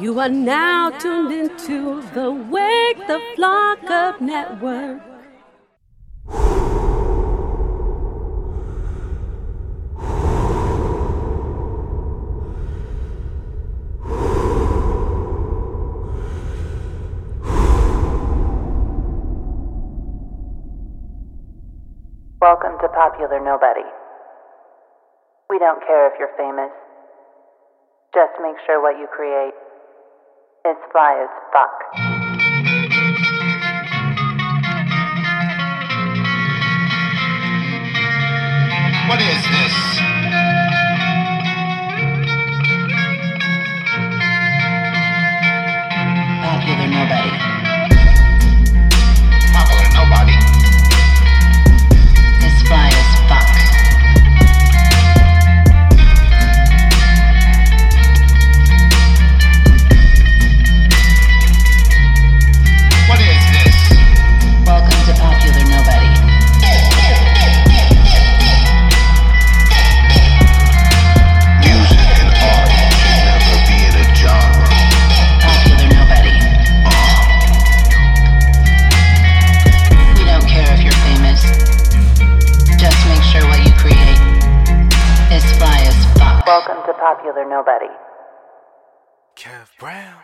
[0.00, 5.00] You are now tuned into the Wake the Flock Up Network.
[22.40, 23.86] Welcome to Popular Nobody.
[25.48, 26.72] We don't care if you're famous.
[28.12, 29.54] Just make sure what you create
[30.66, 31.76] is fly as fuck.
[39.08, 40.13] What is this?
[86.46, 87.86] Welcome to Popular Nobody.
[89.34, 90.20] Kev Brown.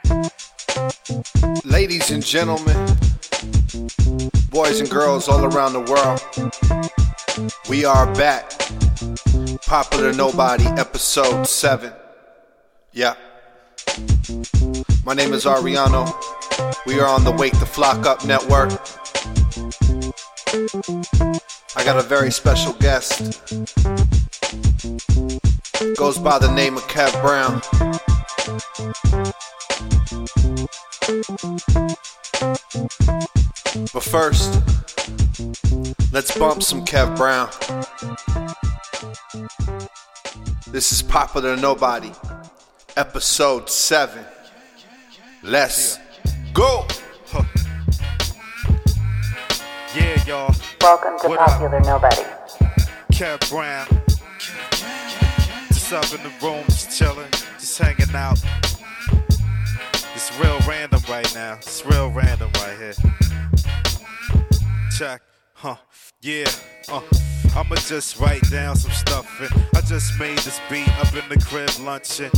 [1.65, 2.77] Ladies and gentlemen,
[4.51, 8.51] boys and girls all around the world, we are back.
[9.63, 11.91] Popular Nobody, episode 7.
[12.93, 13.15] Yeah.
[15.07, 16.05] My name is Ariano.
[16.85, 18.73] We are on the Wake the Flock Up network.
[21.77, 23.41] I got a very special guest.
[25.81, 27.63] Goes by the name of Kev Brown.
[33.95, 34.61] But first,
[36.13, 37.49] let's bump some Kev Brown.
[40.67, 42.13] This is Popular Nobody,
[42.99, 44.23] episode 7.
[45.43, 45.99] Let's
[46.53, 46.87] go!
[49.93, 50.55] Yeah, y'all.
[50.83, 51.49] Welcome to What up?
[51.49, 52.23] Popular Nobody.
[53.11, 53.89] Kev Brown.
[55.93, 57.29] Up in the room, just chilling,
[57.59, 58.41] just hanging out.
[60.15, 61.55] It's real random right now.
[61.55, 62.93] It's real random right here.
[64.97, 65.21] Check.
[65.55, 65.75] Huh.
[66.21, 66.47] Yeah.
[66.89, 67.01] Uh.
[67.57, 71.45] I'ma just write down some stuff and I just made this beat up in the
[71.45, 72.31] crib lunching.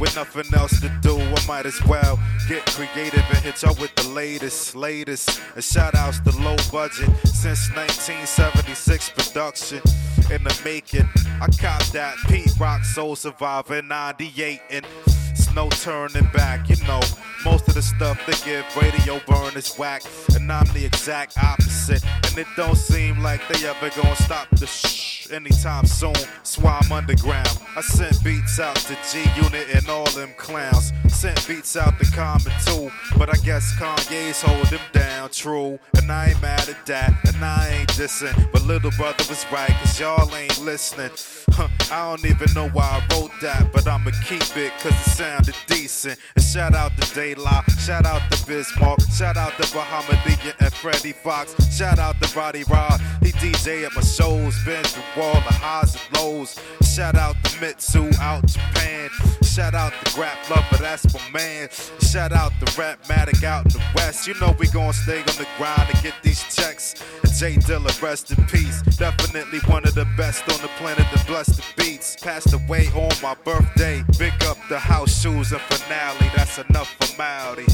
[0.00, 3.94] With nothing else to do, I might as well get creative and hit y'all with
[3.94, 5.40] the latest, latest.
[5.54, 9.82] And shout outs to low budget since 1976 production
[10.30, 11.08] in the making.
[11.40, 14.86] I cop that Pete Rock Soul Survivor 98 and
[15.30, 17.00] it's no turning back, you know.
[17.44, 20.02] Most of the stuff they give radio burn is whack,
[20.34, 22.04] and I'm the exact opposite.
[22.24, 26.12] And it don't seem like they ever gonna stop the shh anytime soon.
[26.12, 26.58] That's
[26.90, 27.58] underground.
[27.76, 30.92] I sent beats out to G Unit and all them clowns.
[31.08, 35.78] Sent beats out to Common too, but I guess Kanye's hold them down, true.
[35.96, 38.50] And I ain't mad at that, and I ain't dissing.
[38.52, 41.10] But little brother was right, cause y'all ain't listening.
[41.50, 45.10] Huh, I don't even know why I wrote that, but I'ma keep it cause it
[45.10, 46.18] sounded decent.
[46.36, 51.12] And shout out to Daylight, shout out to Bismarck, shout out to Bahamadia and Freddie
[51.12, 53.00] Foxxx, shout out to Roddy Rod.
[53.38, 56.58] DJ at my shows, been through all the highs and lows.
[56.82, 59.10] Shout out to Mitsu out Japan.
[59.42, 61.68] Shout out to Grap Luva, that's my man.
[62.00, 64.26] Shout out to Rap Matic out in the West.
[64.26, 66.94] You know we gon' stay on the grind and get these checks.
[67.22, 68.82] And J Dilla, rest in peace.
[68.96, 72.16] Definitely one of the best on the planet to bless the beats.
[72.16, 74.02] Passed away on my birthday.
[74.18, 76.30] Big up the house shoes and finale.
[76.34, 77.66] That's enough for formality.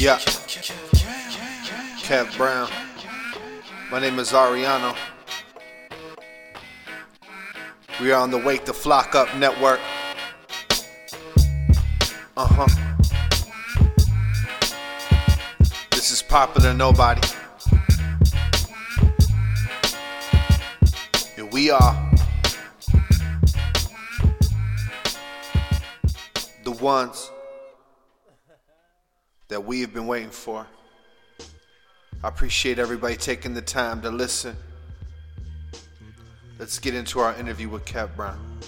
[0.00, 0.16] Yeah.
[2.00, 2.70] Kev Brown.
[3.90, 4.96] My name is Ariano.
[8.00, 9.78] We are on the Wake the Flock Up network.
[12.34, 12.66] Uh huh.
[15.90, 17.20] This is Popular Nobody.
[21.36, 22.10] And we are
[26.64, 27.30] the ones
[29.50, 30.66] that we have been waiting for.
[32.22, 34.56] I appreciate everybody taking the time to listen.
[36.58, 38.60] Let's get into our interview with Kev Brown.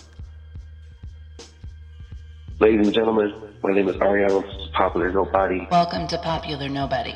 [2.58, 3.32] Ladies and gentlemen,
[3.62, 5.66] my name is Ariano, Popular Nobody.
[5.70, 7.14] Welcome to Popular Nobody.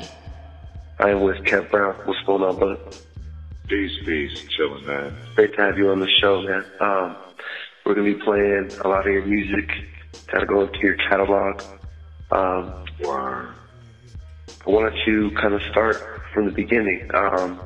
[0.99, 1.93] I am with Kev Brown.
[2.05, 2.77] What's going on, brother?
[3.67, 5.13] Peace, peace, chilling, man.
[5.35, 6.63] Great to have you on the show, man.
[6.79, 7.17] Um,
[7.85, 9.69] we're gonna be playing a lot of your music.
[10.27, 11.61] Kind of go into your catalog.
[12.31, 12.83] Um.
[14.67, 17.09] I wanted to kind of start from the beginning.
[17.13, 17.57] Um,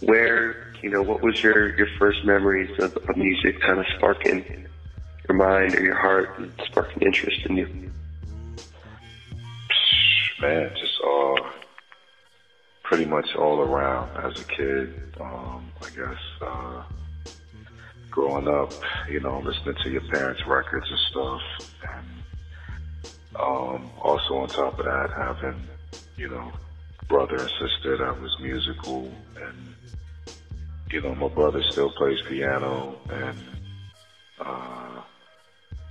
[0.00, 4.66] where, you know, what was your, your first memories of, of music kind of sparking
[5.28, 7.90] your mind or your heart and sparking interest in you?
[10.40, 11.38] Man, just all,
[12.84, 14.94] pretty much all around as a kid.
[15.20, 16.82] Um, I guess, uh,
[18.10, 18.72] growing up,
[19.10, 21.42] you know, listening to your parents' records and stuff.
[21.94, 22.15] And,
[23.38, 25.60] um, also on top of that, having,
[26.16, 26.52] you know,
[27.08, 29.74] brother and sister that was musical and,
[30.92, 33.38] you know, my brother still plays piano and,
[34.40, 35.00] uh,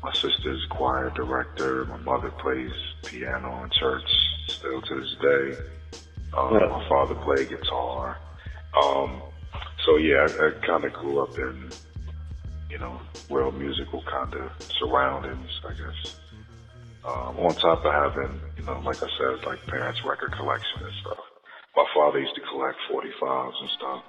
[0.04, 1.86] my sister's choir director.
[1.86, 2.72] My mother plays
[3.06, 4.04] piano in church
[4.48, 5.58] still to this day.
[6.38, 6.68] Um, Yeah.
[6.68, 8.18] My father played guitar.
[8.78, 9.22] Um,
[9.86, 11.72] so yeah, I, I kind of grew up in,
[12.70, 13.00] you know,
[13.30, 16.16] real musical kind of surroundings, I guess.
[17.06, 20.94] Um, on top of having, you know, like I said, like parents' record collection and
[21.06, 21.22] stuff.
[21.76, 24.02] My father used to collect 45s and stuff.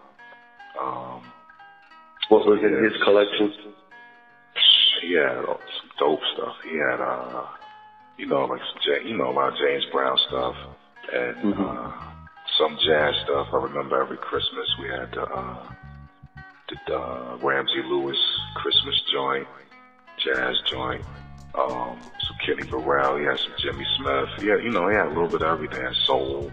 [0.81, 1.20] Um,
[2.31, 3.52] What was in his collection?
[5.02, 6.56] he had uh, some dope stuff.
[6.64, 7.44] He had, uh,
[8.16, 10.54] you know, like some, Ja- you know, a lot of James Brown stuff
[11.12, 11.92] and uh,
[12.58, 13.49] some jazz stuff.
[13.52, 15.69] I remember every Christmas we had the, uh,
[16.88, 18.16] the uh, Ramsey Lewis
[18.56, 19.46] Christmas joint,
[20.25, 21.04] jazz joint.
[21.58, 22.00] Um,
[22.46, 23.19] Kenny Burrell.
[23.19, 24.28] He had some Jimmy Smith.
[24.40, 25.84] Yeah, you know, he had a little bit of everything.
[26.04, 26.52] Soul.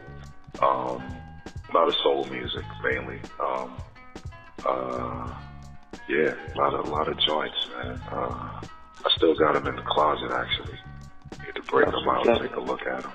[0.62, 1.04] Um,
[1.69, 3.19] a lot of soul music mainly.
[3.40, 3.78] Um,
[4.66, 5.34] uh,
[6.10, 8.01] yeah, a lot of a lot of joints, man.
[8.12, 8.62] Uh,
[9.06, 10.78] I still got them in the closet actually.
[11.45, 13.12] Need to break them out and take a look at them.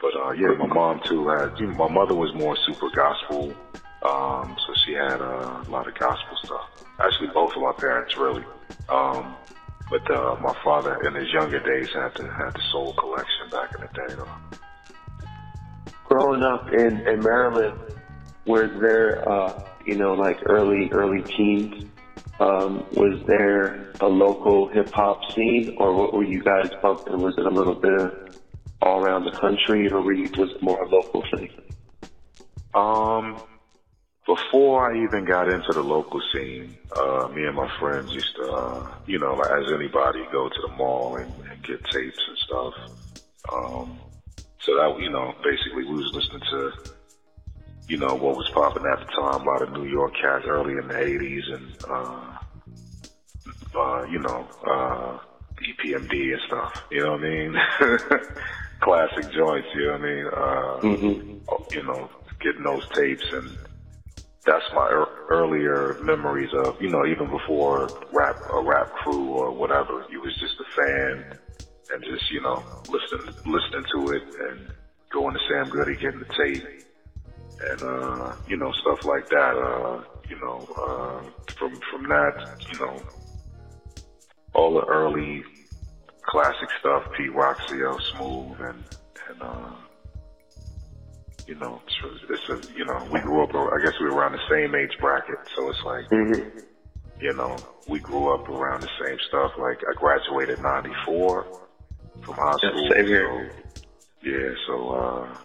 [0.00, 1.58] But uh, yeah, my mom too had.
[1.58, 3.54] You know, my mother was more super gospel,
[4.02, 6.84] um, so she had uh, a lot of gospel stuff.
[6.98, 8.44] Actually, both of my parents really.
[8.88, 9.36] Um,
[9.92, 13.74] but uh, my father, in his younger days, had the had the soul collection back
[13.74, 14.14] in the day.
[14.14, 15.26] Though.
[16.06, 17.78] Growing up in, in Maryland,
[18.46, 21.84] was there, uh, you know, like early, early teens,
[22.40, 27.18] um, was there a local hip hop scene or what were you guys bumping?
[27.20, 28.40] Was it a little bit of
[28.80, 31.50] all around the country or were you, was it more a local thing?
[32.74, 33.42] Um,
[34.26, 38.44] before I even got into the local scene, uh, me and my friends used to,
[38.44, 42.38] uh, you know, like as anybody, go to the mall and, and get tapes and
[42.38, 42.74] stuff.
[43.52, 43.98] Um,
[44.60, 46.70] so that, you know, basically we was listening to,
[47.88, 50.74] you know, what was popping at the time, a lot of New York cats early
[50.74, 52.38] in the 80s and, uh,
[53.76, 55.18] uh, you know, uh,
[55.58, 57.56] EPMD and stuff, you know what I mean?
[58.80, 60.26] Classic joints, you know what I mean?
[60.32, 60.80] Uh,
[61.72, 62.08] you know,
[62.40, 63.56] getting those tapes and
[64.46, 69.52] that's my er- earlier memories of, you know, even before rap, a rap crew or
[69.52, 71.38] whatever, you was just a fan
[71.94, 74.68] and just, you know, listening, listening to it and
[75.12, 76.64] going to Sam Goody, getting the tape
[77.70, 82.34] and, uh, you know, stuff like that, uh, you know, uh, from, from that,
[82.72, 83.02] you know,
[84.54, 85.42] all the early
[86.26, 88.00] classic stuff, Pete Rock C.L.
[88.16, 88.84] Smooth, and,
[89.30, 89.76] and, uh,
[91.46, 94.46] you know, it's, a, you know, we grew up, I guess we were around the
[94.50, 96.06] same age bracket, so it's like,
[97.20, 99.52] you know, we grew up around the same stuff.
[99.58, 101.46] Like, I graduated 94
[102.26, 102.90] from high Yeah, school.
[102.96, 103.54] same here.
[104.22, 105.38] So, yeah, so, uh,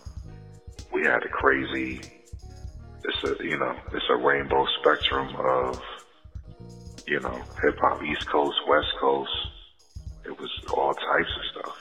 [0.94, 2.02] we had a crazy,
[3.04, 5.78] it's a, you know, it's a rainbow spectrum of,
[7.08, 9.32] you know, hip hop, East Coast, West Coast.
[10.26, 11.76] It was all types of stuff.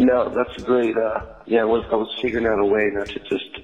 [0.00, 0.96] No, that's great.
[0.96, 3.60] Uh, yeah, I was, I was figuring out a way not to just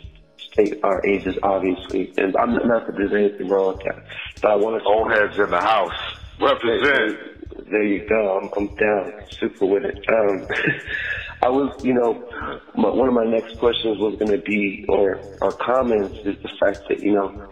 [0.53, 2.13] state our ages, obviously.
[2.19, 4.05] And I'm not, that there's anything wrong with that.
[4.43, 4.87] But I want to.
[4.87, 5.97] Old heads in the house.
[6.39, 7.71] Represent.
[7.71, 8.39] There you go.
[8.39, 9.99] I'm, I'm down, super with it.
[10.11, 10.47] Um,
[11.43, 12.13] I was, you know,
[12.77, 16.51] my, one of my next questions was going to be, or or comments, is the
[16.61, 17.49] fact that you know,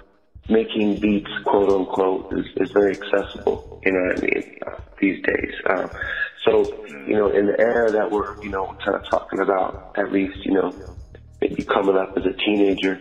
[0.50, 3.80] making beats, quote unquote, is, is very accessible.
[3.84, 4.58] You know what I mean?
[4.66, 5.54] Uh, these days.
[5.70, 5.90] Um,
[6.44, 10.12] so, you know, in the era that we're, you know, kind of talking about, at
[10.12, 10.74] least, you know,
[11.40, 13.00] maybe coming up as a teenager,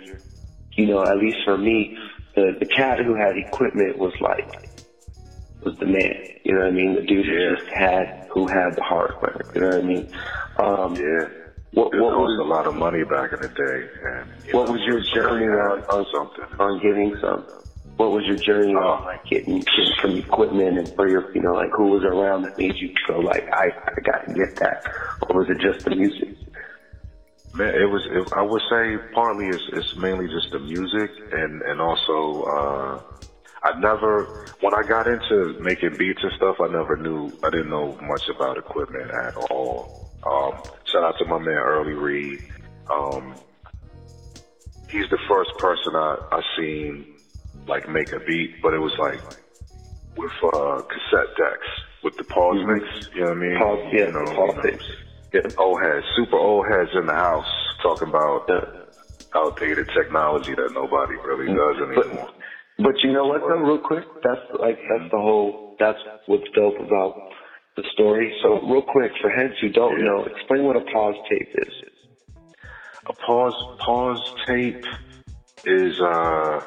[0.74, 1.98] you know, at least for me,
[2.36, 4.70] the the cat who had equipment was like
[5.64, 6.16] was the man.
[6.44, 6.96] You know what I mean?
[6.96, 9.42] The dude who just had who had the hardware.
[9.54, 10.14] You know what I mean?
[10.58, 11.30] Um, Yeah.
[11.74, 13.90] What It what cost a lot of money back in the day.
[14.06, 16.60] And, what know, was your journey on on something?
[16.60, 17.46] on getting some?
[17.98, 19.06] What was your journey on Oh.
[19.06, 19.64] like getting,
[20.02, 23.20] some equipment and for your you know like who was around that made you go
[23.20, 24.84] like I I got to get that
[25.30, 26.30] or was it just the music?
[27.56, 28.02] Man, it was.
[28.10, 33.02] It, I would say partly it's, it's mainly just the music, and and also uh,
[33.64, 34.26] I never
[34.62, 37.32] when I got into making beats and stuff, I never knew.
[37.44, 40.10] I didn't know much about equipment at all.
[40.26, 40.54] Um,
[40.92, 42.40] shout out to my man Early Reed.
[42.92, 43.36] Um,
[44.90, 47.06] he's the first person I I seen
[47.68, 49.20] like make a beat, but it was like
[50.18, 51.70] with uh, cassette decks
[52.04, 52.76] with the pause Mhm.
[52.76, 52.86] mix.
[53.14, 53.58] You know what I mean?
[53.58, 54.86] Pause, yeah, you know, pause you know, tapes.
[55.34, 55.42] Yeah.
[55.58, 57.50] old heads, super old heads in the house
[57.82, 58.46] talking about
[59.34, 62.30] outdated technology that nobody really does anymore.
[62.78, 66.80] But you know what though, real quick, that's like that's the whole that's what's dope
[66.80, 67.16] about
[67.76, 68.34] the story.
[68.44, 71.74] So real quick, for heads who don't know, explain what a pause tape is.
[73.08, 74.84] A pause pause tape
[75.66, 76.62] is uh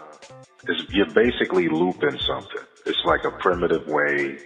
[0.69, 2.63] is you're basically looping something.
[2.85, 4.39] It's like a primitive way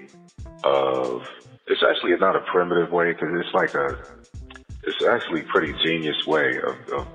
[0.65, 1.27] of
[1.67, 3.99] it's actually not a primitive way because it's like a
[4.83, 7.07] it's actually pretty genius way of, of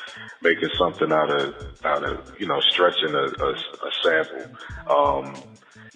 [0.42, 1.54] making something out of
[1.84, 4.56] out of you know stretching a, a, a sample.
[4.88, 5.34] Um,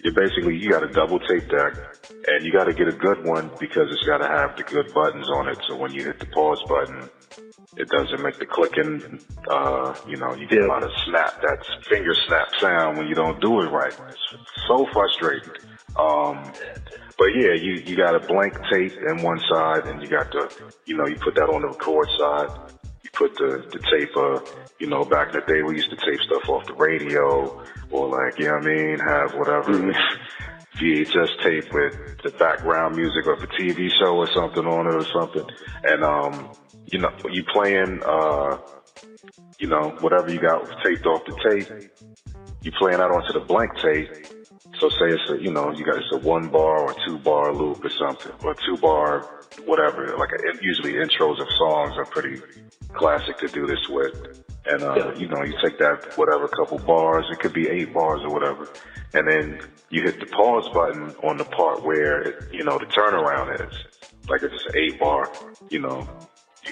[0.03, 1.73] you basically you got a double tape deck
[2.27, 4.93] and you got to get a good one because it's got to have the good
[4.93, 5.57] buttons on it.
[5.67, 7.09] So when you hit the pause button,
[7.77, 9.19] it doesn't make the clicking.
[9.47, 13.15] Uh, you know, you get a lot of snap, that finger snap sound when you
[13.15, 13.93] don't do it right.
[14.09, 15.51] It's so frustrating.
[15.95, 16.51] Um,
[17.17, 20.51] but yeah, you you got a blank tape in one side, and you got the,
[20.85, 22.71] you know, you put that on the record side.
[23.03, 24.39] You put the the tape, uh,
[24.79, 28.07] you know, back in the day we used to tape stuff off the radio, or
[28.07, 29.93] like, you know what I mean, have whatever.
[30.79, 35.05] VHS tape with the background music of a TV show or something on it or
[35.11, 35.45] something.
[35.83, 36.51] And, um,
[36.91, 38.57] you know, you playing, uh,
[39.59, 41.91] you know, whatever you got taped off the tape,
[42.61, 44.09] you playing that onto the blank tape.
[44.79, 47.53] So say it's a, you know, you got it's a one bar or two bar
[47.53, 49.21] loop or something, or two bar,
[49.65, 50.15] whatever.
[50.17, 52.41] Like a, usually intros of songs are pretty
[52.93, 54.43] classic to do this with.
[54.65, 58.21] And, uh, you know, you take that whatever couple bars, it could be eight bars
[58.23, 58.67] or whatever.
[59.13, 62.85] And then you hit the pause button on the part where, it, you know, the
[62.85, 63.73] turnaround is.
[64.29, 65.31] Like it's an eight bar,
[65.69, 66.07] you know,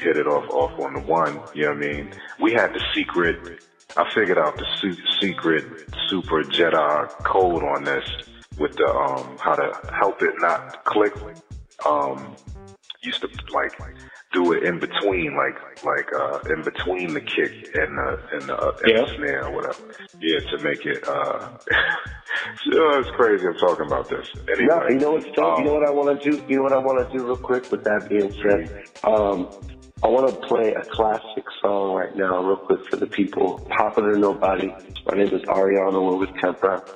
[0.02, 2.14] hit it off, off on the one, you know what I mean?
[2.42, 3.38] We had the secret,
[3.96, 5.66] I figured out the su- secret
[6.10, 8.06] super Jedi code on this
[8.58, 11.14] with the, um, how to help it not click.
[11.86, 12.36] Um,
[13.04, 13.72] used to like
[14.34, 18.58] do it in between, like like uh in between the kick and the and the,
[18.58, 19.78] uh, and the snare or whatever.
[20.20, 21.08] Yeah, to make it.
[21.08, 21.50] uh
[22.66, 23.46] so It's crazy.
[23.48, 24.26] I'm talking about this.
[24.52, 25.46] Anyway, No, you know what's dope?
[25.46, 26.44] um, you know what I want to do?
[26.48, 28.84] You know what I want to do real quick with that being said?
[29.04, 29.48] Um,
[30.04, 33.60] I want to play a classic song right now real quick for the people.
[33.76, 34.68] Popular Nobody.
[35.08, 36.12] My name is Ariano.
[36.12, 36.88] We're with Tempra.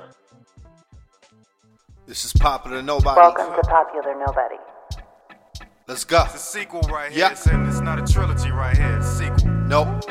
[2.05, 3.20] This is Popular Nobody.
[3.20, 4.55] Welcome to Popular Nobody.
[5.88, 6.24] Let's go.
[6.25, 7.22] It's a sequel right here.
[7.22, 7.31] Yeah.
[7.31, 8.98] It's, it's not a trilogy right here.
[8.98, 9.51] It's a sequel.
[9.67, 10.03] Nope.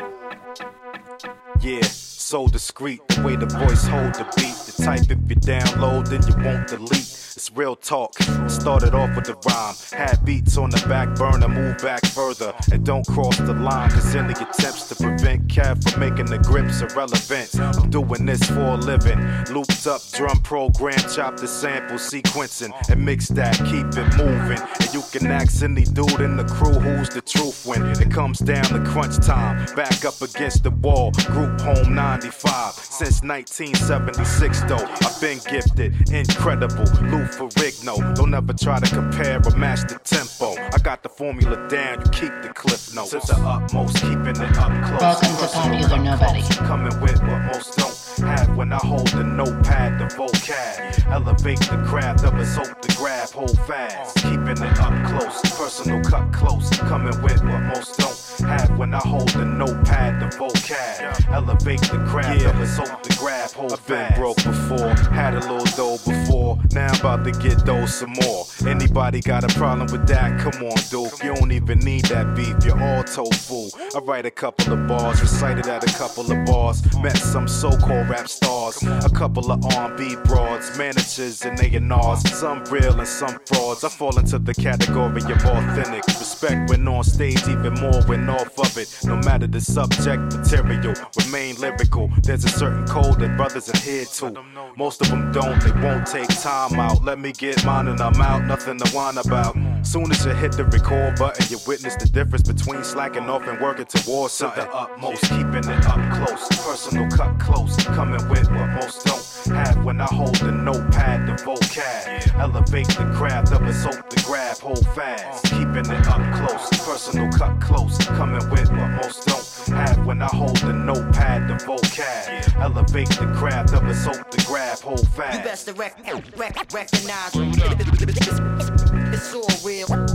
[1.61, 4.55] Yeah, so discreet, the way the voice hold the beat.
[4.65, 7.20] The type if you download, then you won't delete.
[7.41, 8.13] It's real talk.
[8.47, 9.73] Started off with the rhyme.
[9.91, 12.53] Had beats on the back burner, move back further.
[12.71, 16.81] And don't cross the line, cause any attempts to prevent Kev from making the grips
[16.81, 17.59] irrelevant.
[17.59, 19.17] I'm doing this for a living.
[19.51, 24.61] Looped up drum program, chop the sample sequencing, and mix that, keep it moving.
[24.79, 28.37] And you can ask any dude in the crew who's the truth when it comes
[28.37, 29.65] down to crunch time.
[29.75, 32.73] Back up against the wall, group home 95.
[32.75, 36.85] Since 1976, though, I've been gifted, incredible.
[37.09, 40.55] Lou Ferrigno, don't ever try to compare or match the tempo.
[40.73, 43.11] I got the formula down, you keep the cliff notes.
[43.11, 45.01] To the utmost, keeping it up close.
[45.01, 46.41] Welcome to Popular Nobody.
[46.41, 51.11] close, Coming with what most don't have when I hold the notepad, the vocab.
[51.11, 54.17] Elevate the craft of a soap to grab, hold fast.
[54.17, 56.69] Keeping it up close, personal cut close.
[56.81, 61.31] Coming with what most don't have when I hold the notepad, the vocab.
[61.31, 65.39] Elevate the craft of a soap to grab, hold I've been broke before, had a
[65.39, 66.57] little dough before.
[66.73, 68.45] Now I'm about to get dough some more.
[68.67, 70.39] Anybody got a problem with that?
[70.39, 71.23] Come on, Duke.
[71.23, 73.69] You don't even need that beef, you're all tofu.
[73.95, 76.81] I write a couple of bars, recited at a couple of bars.
[77.01, 82.37] Met some so-called rap stars, a couple of R&B broads, managers and A&Rs.
[82.37, 83.83] Some real and some frauds.
[83.83, 86.05] I fall into the category of authentic.
[86.07, 88.87] Respect when on stage, even more when off of it.
[89.03, 92.09] No matter the subject material, remain lyrical.
[92.23, 94.43] There's a certain code that brothers adhere to.
[94.77, 97.03] Most of them don't, they won't take time out.
[97.03, 99.55] Let me get mine and I'm out, nothing to whine about.
[99.83, 103.59] Soon as you hit the record button, you witness the difference between slacking off and
[103.59, 105.21] working towards something utmost.
[105.23, 110.05] Keeping it up close, personal cut close, coming with what most don't have when I
[110.05, 112.39] hold the notepad, the vocab.
[112.39, 115.45] Elevate the craft of a soap to grab, hold fast.
[115.45, 117.97] Keeping it up close, personal cut close.
[118.21, 119.43] Coming with what most don't
[119.75, 122.55] have when I hold the notepad, the vocab.
[122.61, 125.05] Elevate the craft of a soap to grab, hold You
[125.39, 125.97] best to rec-
[126.37, 129.87] rec- recognize it's all real.
[129.87, 130.05] Raw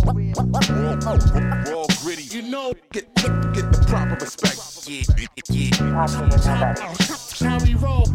[2.01, 2.23] gritty.
[2.31, 4.87] You know, get, get, get the proper respect.
[4.89, 5.03] Yeah,
[5.51, 5.71] yeah.
[7.51, 8.07] How we roll.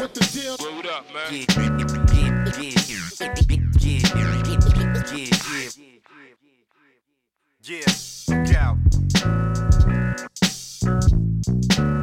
[0.00, 0.56] What the deal?
[0.64, 1.30] Word up, man.
[1.30, 1.86] yeah, yeah, yeah,
[2.16, 3.02] yeah, yeah, yeah.
[5.14, 5.51] Yeah,
[7.68, 8.76] look out.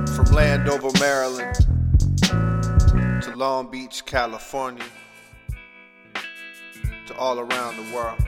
[0.10, 1.56] From Landover, Maryland
[3.22, 4.86] to Long Beach, California
[7.08, 8.20] to all around the world.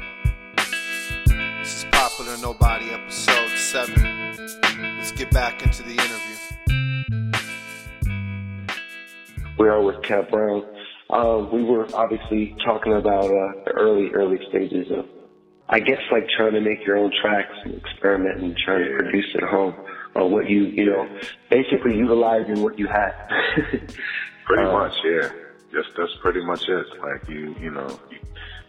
[1.59, 4.97] This is Popular Nobody, episode 7.
[4.97, 6.31] Let's get back into the interview.
[9.57, 10.63] we are with Kev Brown.
[11.11, 15.05] Um, we were obviously talking about uh, the early, early stages of,
[15.69, 19.25] I guess, like trying to make your own tracks and experiment and trying to produce
[19.35, 19.73] at home
[20.15, 21.07] or what you, you know,
[21.49, 23.13] basically utilizing what you had.
[24.45, 25.29] Pretty Uh, much, yeah.
[25.73, 26.85] That's that's pretty much it.
[26.99, 28.17] Like you, you know, you,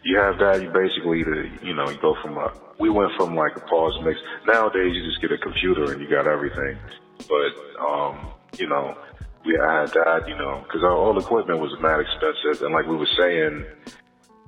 [0.05, 0.63] you have that.
[0.63, 2.53] You basically, the, you know, you go from a.
[2.79, 4.21] We went from like a pause mix.
[4.47, 6.79] Nowadays, you just get a computer and you got everything.
[7.27, 8.97] But um, you know,
[9.45, 12.95] we had that, you know, because our all equipment was mad expensive, and like we
[12.95, 13.65] were saying,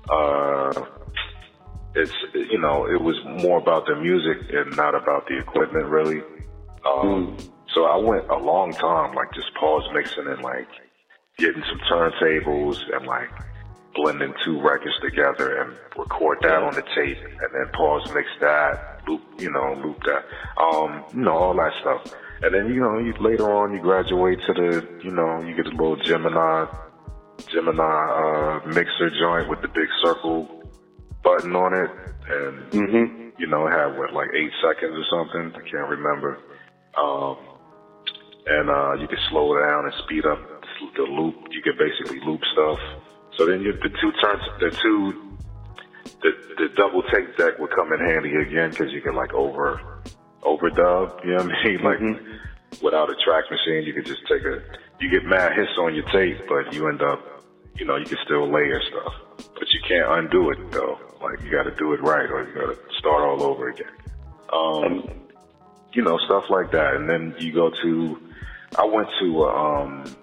[0.09, 0.87] uh,
[1.95, 6.23] it's you know, it was more about the music and not about the equipment, really.
[6.85, 7.37] Um,
[7.75, 10.69] So I went a long time, like just pause mixing and like
[11.39, 13.31] getting some turntables and like
[13.95, 19.01] blending two records together and record that on the tape and then pause mix that,
[19.09, 20.25] loop, you know, loop that,
[20.63, 22.15] um, you know, all that stuff.
[22.43, 25.67] And then, you know, you later on you graduate to the, you know, you get
[25.67, 26.67] a little Gemini,
[27.49, 30.64] Gemini, uh, mixer joint with the big circle
[31.25, 31.91] button on it.
[32.29, 35.53] And, hmm you know, it had what, like eight seconds or something?
[35.59, 36.39] I can't remember.
[36.97, 37.37] Um,
[38.47, 40.39] and uh, you can slow down and speed up
[40.97, 41.35] the loop.
[41.51, 42.79] You can basically loop stuff.
[43.37, 45.37] So then you, the two turns, the two,
[46.23, 49.81] the, the double take deck would come in handy again because you can like over,
[50.43, 51.25] overdub.
[51.25, 51.81] You know what I mean?
[52.75, 54.63] Like without a track machine, you could just take a,
[55.01, 57.21] you get mad hits on your tape, but you end up,
[57.77, 59.13] you know, you can still layer stuff,
[59.55, 60.99] but you can't undo it though.
[61.25, 63.87] Like you got to do it right, or you got to start all over again.
[64.53, 65.25] Um,
[65.93, 66.95] you know, stuff like that.
[66.95, 68.19] And then you go to,
[68.77, 70.17] I went to, um,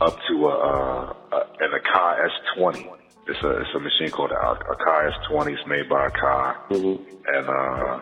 [0.00, 2.88] up to a, uh, a, an Akai S20.
[3.28, 5.58] It's a, it's a machine called a Akai S20.
[5.58, 6.56] It's made by Akai.
[6.70, 8.00] And, uh,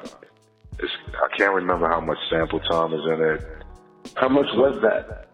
[0.78, 3.64] it's, I can't remember how much sample time is in it.
[4.16, 5.28] How much was that?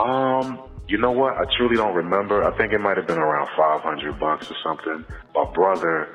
[0.00, 1.34] Um, you know what?
[1.34, 2.42] I truly don't remember.
[2.44, 5.04] I think it might have been around 500 bucks or something.
[5.34, 6.08] My brother,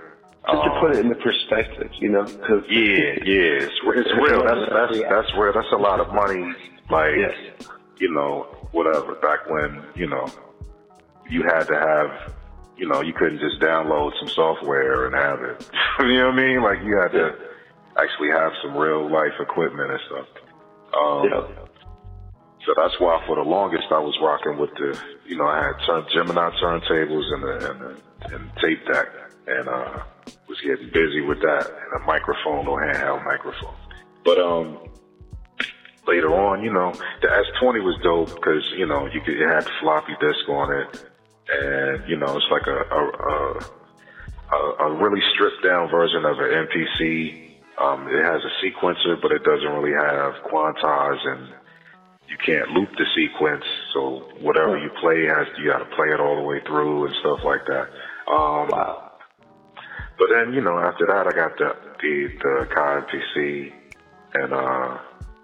[0.52, 4.44] Just to um, put it into perspective, you know, because Yeah, yeah, it's, it's real.
[4.44, 5.54] That's that's that's real.
[5.54, 6.54] That's a lot of money.
[6.90, 7.68] Like, Yes.
[8.00, 9.16] you know, whatever.
[9.16, 10.28] Back when you know,
[11.30, 12.34] you had to have,
[12.78, 15.70] you know, you couldn't just download some software and have it.
[16.00, 16.62] you know what I mean?
[16.62, 17.34] Like you had to
[17.98, 20.28] actually have some real life equipment and stuff.
[20.94, 21.65] Um, know,
[22.66, 25.78] so that's why for the longest I was rocking with the, you know, I had
[25.86, 28.02] turn, Gemini turntables and and
[28.34, 29.08] and tape deck,
[29.46, 30.04] and uh,
[30.50, 33.76] was getting busy with that and a microphone or handheld microphone.
[34.24, 34.80] But um,
[36.08, 39.68] later on, you know, the S20 was dope because you know you could it had
[39.80, 41.06] floppy disk on it,
[41.50, 43.60] and you know it's like a a, a,
[44.52, 47.44] a, a really stripped down version of an MPC.
[47.78, 51.54] Um, it has a sequencer, but it doesn't really have quantize and
[52.30, 56.20] you can't loop the sequence, so whatever you play has you got to play it
[56.20, 57.90] all the way through and stuff like that.
[58.28, 59.12] Um, wow.
[60.18, 63.72] But then you know after that I got the the the Kai PC,
[64.36, 64.98] and uh,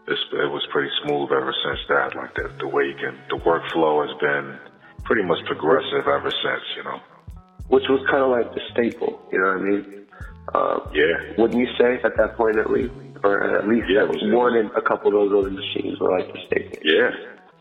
[0.08, 2.16] it was pretty smooth ever since that.
[2.16, 4.58] Like the the way you can the workflow has been
[5.04, 6.64] pretty much progressive ever since.
[6.78, 7.00] You know.
[7.68, 10.06] Which was kind of like the staple, you know what I mean?
[10.54, 11.34] Uh, Yeah.
[11.38, 12.92] wouldn't you say at that point at least,
[13.24, 16.40] or at least Yeah, one and a couple of those other machines were like the
[16.48, 16.78] staple?
[16.84, 17.12] Yeah,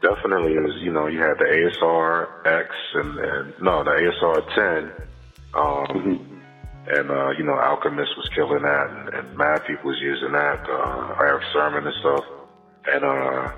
[0.03, 0.53] definitely.
[0.55, 4.93] It was, you know, you had the ASR X and, and no, the ASR 10.
[5.55, 6.27] Um,
[6.87, 10.61] And, uh, you know, Alchemist was killing that and, and Mad People was using that,
[10.67, 12.25] uh, Erick Sermon and stuff.
[12.87, 13.49] And, uh,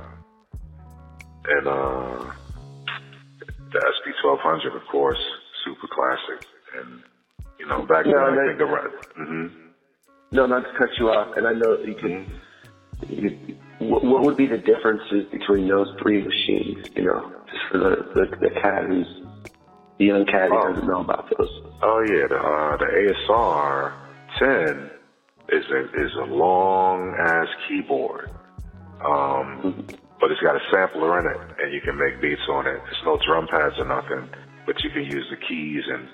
[1.48, 2.32] and, uh,
[3.72, 5.18] the SP1200, of course,
[5.64, 6.40] super classic.
[6.76, 7.02] And,
[7.60, 9.46] you know, back Yeah, then, I think around, hmm
[10.32, 12.26] No, not to cut you off, and I know you can.
[13.08, 16.86] You, what, what would be the differences between those three machines?
[16.96, 19.06] You know, just for the the, the cat who's
[19.98, 21.50] the young cat who doesn't know about those.
[21.82, 23.92] Oh yeah, the uh, the ASR
[24.38, 24.90] 10
[25.50, 28.30] is a is a long ass keyboard,
[29.04, 29.84] um,
[30.18, 32.80] but it's got a sampler in it, and you can make beats on it.
[32.84, 34.30] There's no drum pads or nothing,
[34.64, 36.08] but you can use the keys, and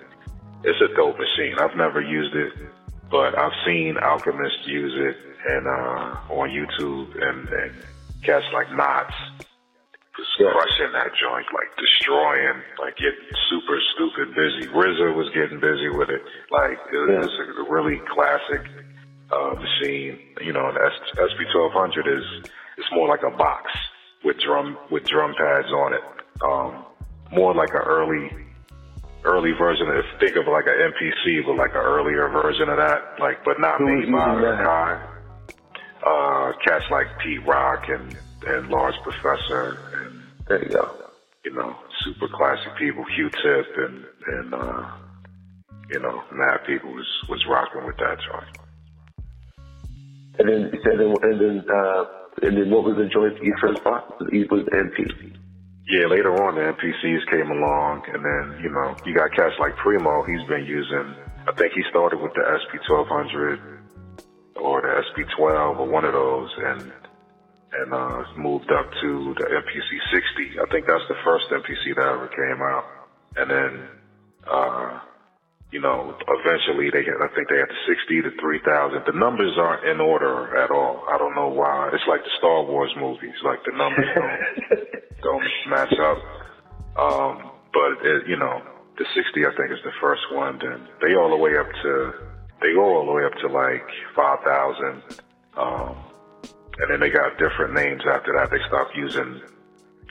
[0.65, 1.55] it's a dope machine.
[1.61, 2.53] I've never used it,
[3.11, 5.17] but I've seen alchemists use it,
[5.49, 7.73] and uh, on YouTube, and, and
[8.25, 9.15] cats like Nottz
[10.19, 14.67] was crushing that joint, like destroying, like getting super stupid busy.
[14.75, 16.23] RZA was getting busy with it.
[16.51, 18.67] Like it was a really classic
[19.31, 20.19] uh, machine.
[20.43, 22.25] You know, the S- SP1200 is
[22.77, 23.71] it's more like a box
[24.25, 26.03] with drum with drum pads on it.
[26.43, 26.85] Um,
[27.31, 28.31] more like an early
[29.25, 29.89] early version.
[29.89, 33.17] Of, think of like an MPC, but like an earlier version of that.
[33.21, 35.09] Like, but not Who was made using modern that?
[36.07, 40.95] Uh, cats like Pete Rock and and Large Professor and There you go.
[41.45, 44.91] you know super classic people, Q-Tip and and uh,
[45.91, 48.57] you know mad people was was rocking with that joint.
[50.39, 52.05] And then and then and then, uh,
[52.43, 54.17] and then what was the joint you first bought?
[54.33, 55.35] It was MP.
[55.89, 59.75] Yeah, later on the MPCs came along, and then you know you got cats like
[59.77, 60.23] Primo.
[60.29, 61.17] He's been using.
[61.49, 63.57] I think he started with the SP1200
[64.61, 66.93] or the SP12 or one of those, and
[67.73, 70.61] and uh, moved up to the MPC 60.
[70.61, 72.85] I think that's the first MPC that ever came out,
[73.37, 73.89] and then
[74.47, 75.01] uh,
[75.71, 77.21] you know eventually they had.
[77.21, 79.05] I think they had the 60 to 3000.
[79.07, 81.05] The numbers aren't in order at all.
[81.09, 81.91] I don't know why.
[81.93, 83.37] It's like the Star Wars movies.
[83.45, 84.41] Like the numbers don't
[85.27, 86.19] don't match up.
[86.99, 88.63] Um, but it, you know,
[88.97, 90.59] the 60 I think is the first one.
[90.59, 91.93] Then they all the way up to
[92.61, 95.03] they go all the way up to like 5,000.
[95.57, 95.97] Um,
[96.79, 98.51] and then they got different names after that.
[98.51, 99.43] They stopped using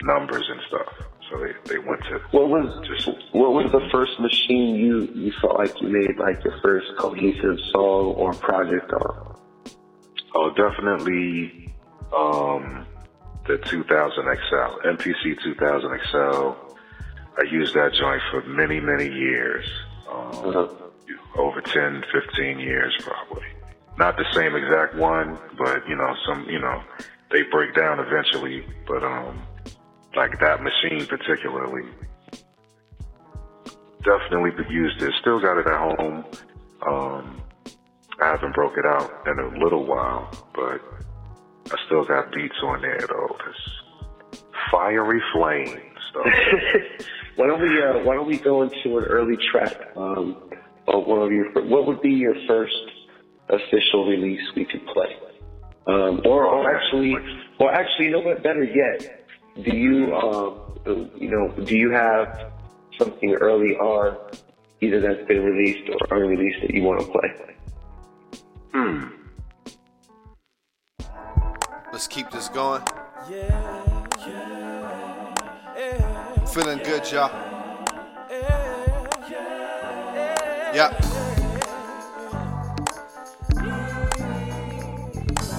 [0.03, 0.89] numbers and stuff.
[1.29, 5.31] So they, they went to What was just what was the first machine you you
[5.41, 9.35] felt like you made like your first cohesive song or project on?
[10.35, 11.73] Oh, definitely
[12.15, 12.85] um,
[13.45, 16.17] the 2000 XL, MPC 2000 XL.
[17.39, 19.65] I used that joint for many, many years.
[20.09, 20.67] Um, Uh-huh.
[21.37, 23.45] Over 10, 15 years probably.
[23.97, 26.81] Not the same exact one, but you know, some, you know,
[27.31, 29.39] they break down eventually, but um,
[30.17, 31.87] like that machine particularly,
[34.03, 35.13] definitely used it.
[35.21, 36.25] Still got it at home.
[36.85, 37.41] Um,
[38.19, 40.81] I haven't broke it out in a little while, but
[41.71, 43.37] I still got beats on there though.
[43.45, 46.25] This fiery flame stuff.
[47.35, 49.95] why don't we uh, why don't we go into an early track?
[49.95, 50.49] Um,
[50.85, 52.73] one of your what would be your first
[53.49, 55.15] official release we could play?
[55.87, 57.15] Um, or, or actually,
[57.59, 58.43] or actually, you know what?
[58.43, 59.16] Better yet,
[59.63, 60.59] do you um,
[61.15, 62.51] you know do you have
[62.97, 64.17] something early on,
[64.81, 67.33] either that's been released or unreleased that you want to play?
[68.73, 69.07] Hmm.
[71.91, 72.81] Let's keep this going.
[76.53, 77.31] Feeling good, y'all.
[80.73, 80.91] Yeah.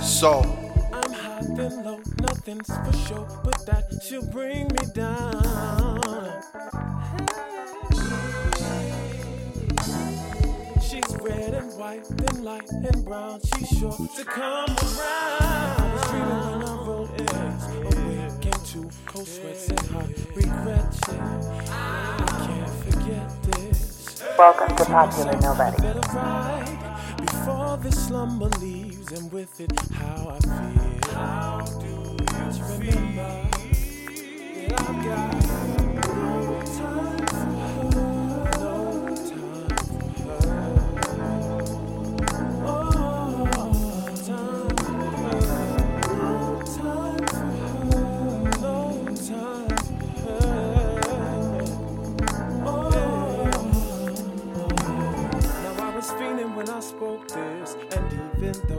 [0.02, 0.57] So,
[1.40, 6.42] I'm low, nothing's for sure, but that should bring me down.
[10.82, 13.40] She's red and white, then light and brown.
[13.54, 15.78] She's sure to come around.
[15.78, 17.66] I was dreaming when I wrote this.
[17.94, 21.00] Awakened to cold sweats and hot regrets.
[21.70, 22.16] I
[22.48, 24.24] can't forget this.
[24.36, 25.76] Welcome to Popular Nobody.
[27.22, 30.97] Before the slumber leaves, and with it, how I feel.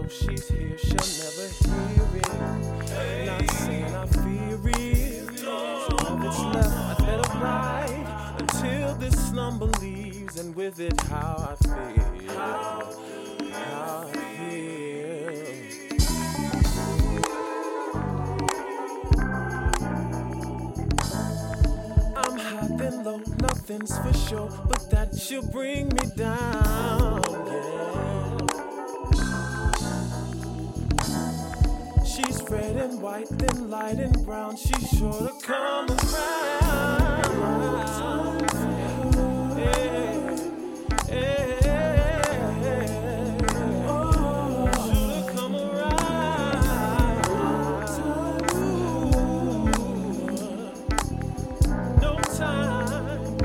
[0.10, 1.39] She's here, she'll never
[10.70, 12.30] with it, how I feel.
[13.54, 14.80] How I feel.
[22.16, 27.24] I'm hot and low, nothing's for sure, but that should bring me down.
[27.48, 28.38] Yeah.
[32.06, 34.56] She's red and white, then light and brown.
[34.56, 36.39] She's sure to come around.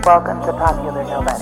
[0.05, 1.34] Welcome to Popular Nobody.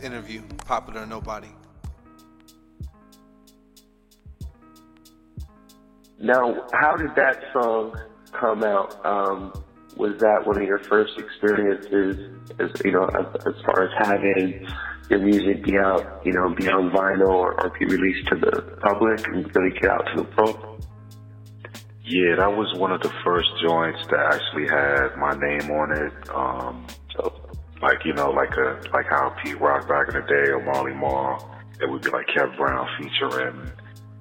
[0.00, 0.42] This interview.
[0.66, 1.48] Popular or Nobody.
[6.18, 7.98] Now, how did that song
[8.32, 9.04] come out?
[9.06, 9.64] Um,
[9.96, 14.66] was that one of your first experiences, as you know, as, as far as having
[15.08, 18.78] your music be out, you know, be on vinyl or, or be released to the
[18.82, 20.78] public and really get out to the pro?
[22.04, 26.30] Yeah, that was one of the first joints that actually had my name on it.
[26.30, 26.99] Um, so,
[27.82, 30.94] like you know, like a like how Pete Rock back in the day or Marley
[30.94, 33.72] Marl, it would be like Kev Brown featuring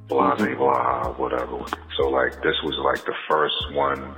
[0.07, 1.65] blah blah blah whatever.
[1.97, 4.15] So like this was like the first one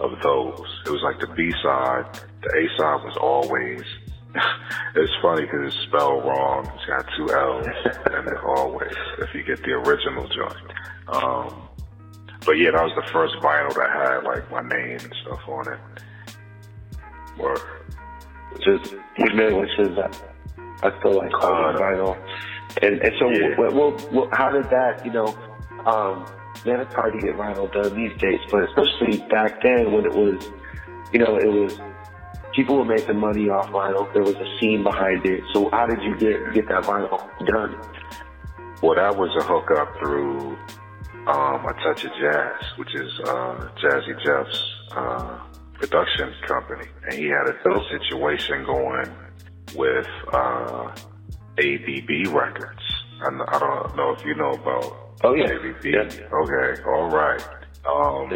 [0.00, 0.66] of those.
[0.86, 2.04] It was like the B side.
[2.42, 3.82] The A side was always.
[4.94, 6.70] it's funny because it's spelled wrong.
[6.74, 7.66] It's got two L's
[8.12, 8.94] and it always.
[9.18, 10.72] If you get the original joint.
[11.08, 11.68] Um,
[12.44, 15.72] but yeah, that was the first vinyl that had like my name and stuff on
[15.72, 15.78] it.
[17.38, 17.56] Or
[18.54, 20.08] Which is, which is, which is uh,
[20.82, 22.16] I still like calling Uh, vinyl.
[22.82, 23.54] And, and so, Yeah.
[23.58, 25.28] well, well, well, how did that, you know,
[25.86, 26.24] um,
[26.64, 30.12] man, it's hard to get vinyl done these days, but especially back then when it
[30.12, 30.50] was,
[31.12, 31.78] you know, it was,
[32.54, 34.10] people were making money off vinyl.
[34.12, 35.42] There was a scene behind it.
[35.52, 37.76] So how did you get, get that vinyl done?
[38.82, 40.56] well, that was a hookup through
[41.28, 45.38] um, a touch of jazz, which is uh, Jazzy Jeff's uh,
[45.86, 49.08] production company, and he had a, a situation going
[49.74, 50.92] with uh,
[51.58, 52.82] ABB Records.
[53.20, 55.46] I, I don't know if you know about Oh, yeah.
[55.52, 55.84] ABB.
[55.84, 56.02] Yeah.
[56.02, 57.42] Okay, all right.
[57.84, 58.30] Um,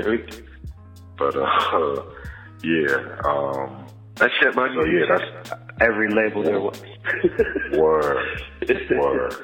[1.19, 2.03] but uh,
[2.65, 4.75] yeah, um, That shit money.
[4.75, 6.81] So, yeah, that's- every label there was.
[7.73, 8.27] Word,
[8.91, 9.35] word,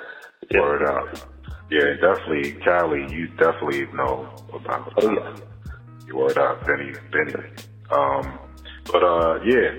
[0.53, 1.17] word up.
[1.71, 3.07] Yeah, definitely, Cali.
[3.12, 4.93] You definitely know about.
[4.97, 5.37] Oh, yeah.
[6.07, 7.35] You word up, Benny, Benny.
[7.92, 8.38] Um,
[8.90, 9.70] but uh, yeah,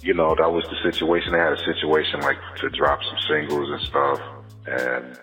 [0.00, 1.32] you know that was the situation.
[1.32, 4.20] They had a situation like to drop some singles and stuff,
[4.66, 5.20] and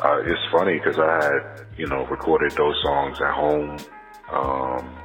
[0.00, 3.76] uh, it's funny because I had you know recorded those songs at home
[4.32, 4.96] um,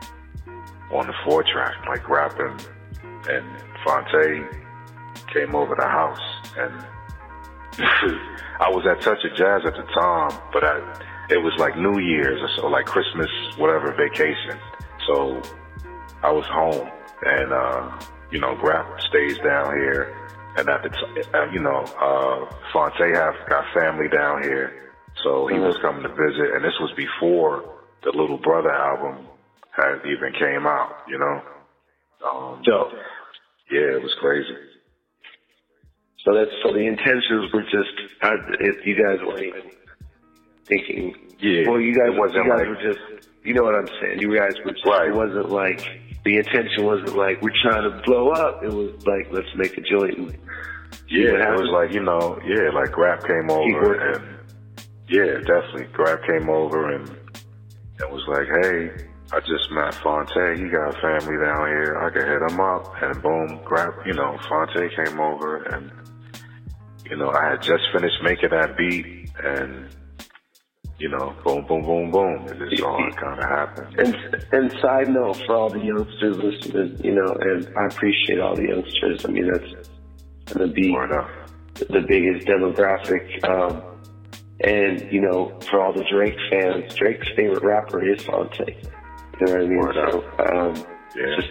[0.91, 2.57] on the four track, like rapping,
[3.29, 3.45] and
[3.85, 4.47] Phonte
[5.33, 6.19] came over the house
[6.57, 6.73] and
[8.59, 10.77] I was at Touch of Jazz at the time, but I,
[11.29, 14.59] it was like New Year's or so, like Christmas, whatever vacation.
[15.07, 15.41] So
[16.23, 16.89] I was home
[17.25, 17.99] and, uh,
[18.31, 20.15] you know, Grap stays down here.
[20.57, 24.91] And at the t- uh, you know, uh, Phonte have got family down here.
[25.23, 27.63] So he was coming to visit and this was before
[28.03, 29.27] the Little Brother album
[29.71, 31.41] had even came out, you know?
[32.25, 32.91] Um, Dope.
[33.71, 34.55] yeah, it was crazy.
[36.23, 38.31] So that's so the intentions were just uh,
[38.61, 39.71] if you guys weren't even
[40.65, 41.15] thinking.
[41.39, 43.29] Yeah, Well, you guys wasn't you guys like- were just.
[43.43, 44.19] You know what I'm saying?
[44.21, 44.85] You guys were just.
[44.85, 45.09] Right.
[45.09, 45.81] It wasn't like
[46.25, 48.63] the intention wasn't like we're trying to blow up.
[48.63, 50.17] It was like let's make a joint.
[50.17, 50.37] And
[51.07, 54.39] Yeah, it was like, you know, yeah, like Grap came over and
[55.09, 55.85] yeah, definitely.
[55.93, 57.09] Grap came over and
[57.99, 60.57] it was like, hey, I just met Phonte.
[60.57, 61.97] He got a family down here.
[61.99, 62.93] I could hit him up.
[63.01, 65.91] And boom, Grap, you know, Phonte came over and,
[67.09, 69.89] you know, I had just finished making that beat and,
[71.03, 72.47] you know, boom, boom, boom, boom.
[72.47, 73.99] It just all kind of happened.
[73.99, 78.55] And and side note for all the youngsters listening, you know, and I appreciate all
[78.55, 79.25] the youngsters.
[79.25, 79.89] I mean, that's
[80.53, 81.29] gonna be Word up.
[81.89, 83.43] the biggest demographic.
[83.43, 83.83] Um,
[84.61, 88.59] and you know, for all the Drake fans, Drake's favorite rapper is Phonte.
[88.59, 89.77] You know what I mean?
[89.77, 90.85] Word so, um,
[91.17, 91.35] Yeah.
[91.35, 91.49] just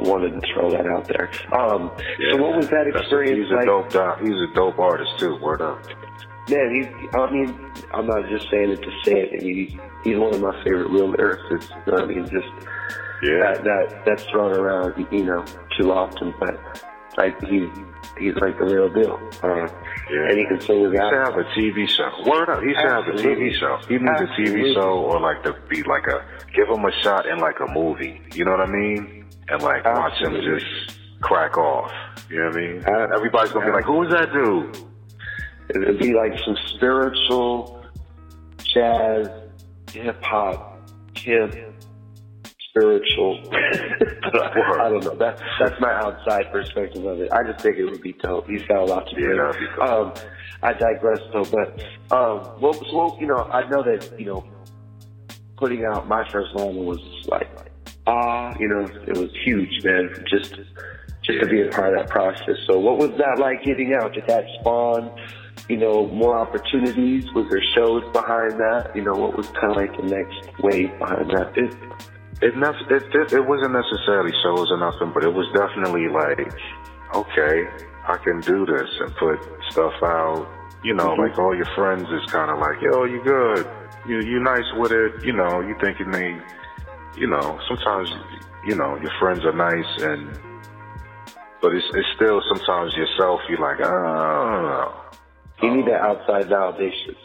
[0.00, 1.30] wanted to throw that out there.
[1.52, 2.32] Um, Yeah.
[2.36, 3.92] so what was that That's a- experience he's a dope.
[4.20, 5.36] He's a dope artist too.
[5.42, 5.82] Word up.
[6.48, 9.40] Man, he's, I mean, I'm not just saying it to say it.
[9.40, 11.70] I mean, he, he's one of my favorite real lyricists.
[11.86, 12.24] You know what I mean?
[12.24, 12.48] Just
[13.22, 13.52] Yeah.
[13.54, 15.44] that, that, that's thrown around, you know,
[15.78, 16.34] too often.
[16.38, 16.84] But,
[17.16, 17.68] Like he
[18.18, 19.18] he's like the real deal.
[19.42, 19.68] Uh,
[20.10, 20.28] Yeah.
[20.28, 22.10] And he can sing his He should have a TV show.
[22.28, 23.78] Word up, he should have a TV show.
[23.88, 27.26] He needs a TV show or like to be like a give him a shot
[27.26, 28.20] in like a movie.
[28.34, 29.24] You know what I mean?
[29.48, 31.90] And like watch him just crack off.
[32.28, 32.76] You know what I mean?
[32.78, 33.16] Absolutely.
[33.16, 34.76] Everybody's gonna be like, who is that dude?
[35.70, 37.84] It'd be like some spiritual
[38.62, 39.28] jazz,
[39.90, 40.78] hip hop,
[41.16, 41.54] hip,
[42.70, 43.40] spiritual.
[43.52, 45.14] I don't know.
[45.14, 47.32] That's that's my outside perspective of it.
[47.32, 48.48] I just think it would be dope.
[48.48, 49.68] He's got a lot to Yeah, bring.
[49.76, 49.84] cool.
[49.84, 50.12] Um,
[50.62, 51.80] I digress though, but
[52.14, 54.44] um, well, so well, you know, I know that you know,
[55.56, 57.48] putting out my first album was like,
[58.06, 60.10] ah, you know, it was huge, man.
[60.28, 60.54] Just
[61.22, 62.56] just to be a part of that process.
[62.66, 64.12] So, what was that like getting out?
[64.14, 65.10] Did that spawn?
[65.68, 67.24] You know, more opportunities?
[67.32, 68.92] Was there shows behind that?
[68.94, 71.56] You know, what was kind of like the next wave behind that?
[71.56, 71.72] It
[72.42, 76.52] it, it it it wasn't necessarily shows or nothing, but it was definitely like,
[77.14, 77.64] okay,
[78.06, 79.38] I can do this and put
[79.70, 80.46] stuff out.
[80.82, 81.22] You know, mm-hmm.
[81.22, 83.66] like all your friends is kind of like, yo, you good,
[84.06, 85.24] you you nice with it.
[85.24, 86.36] You know, you thinking they,
[87.16, 88.10] you know, sometimes
[88.66, 90.28] you know your friends are nice and,
[91.62, 93.40] but it's it's still sometimes yourself.
[93.48, 95.03] You're like, oh,
[95.62, 97.16] You need that outside validation.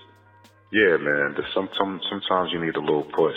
[0.71, 1.35] Yeah, man.
[1.53, 3.35] Some, some sometimes you need a little push.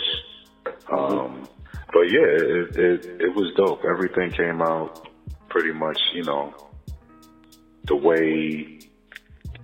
[0.91, 1.47] Um,
[1.91, 3.83] but yeah, it, it it was dope.
[3.85, 5.07] Everything came out
[5.49, 6.53] pretty much, you know,
[7.85, 8.79] the way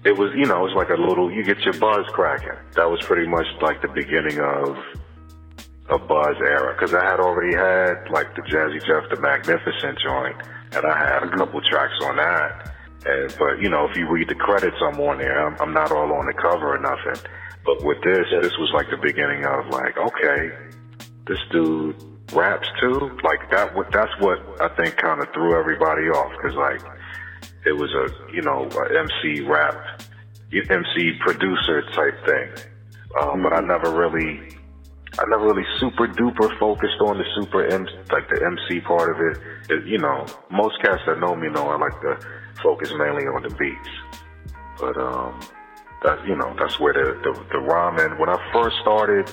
[0.04, 0.32] it was.
[0.36, 1.32] You know, it's like a little.
[1.32, 2.58] You get your buzz cracking.
[2.76, 4.78] That was pretty much like the beginning of
[5.90, 10.38] a buzz era because I had already had like the Jazzy Jeff, the Magnificent joint,
[10.74, 12.76] and I had a couple tracks on that.
[13.06, 15.48] And, but you know, if you read the credits, I'm on there.
[15.48, 17.22] I'm, I'm not all on the cover or nothing.
[17.66, 20.52] But with this, this was like the beginning of like, okay,
[21.28, 21.96] this dude
[22.34, 23.18] raps too.
[23.24, 23.76] Like that.
[23.76, 26.82] What that's what I think kind of threw everybody off because like
[27.66, 30.02] it was a you know a MC rap,
[30.52, 32.72] MC producer type thing.
[33.22, 34.56] Um, but I never really,
[35.18, 39.20] I never really super duper focused on the super M, like the MC part of
[39.22, 39.38] it.
[39.72, 42.20] It- You know, most cats that know me know I like to
[42.62, 43.90] focus mainly on the beats.
[44.80, 45.40] But um,
[46.04, 48.20] that you know that's where the the, the rhyming.
[48.20, 49.28] When I first started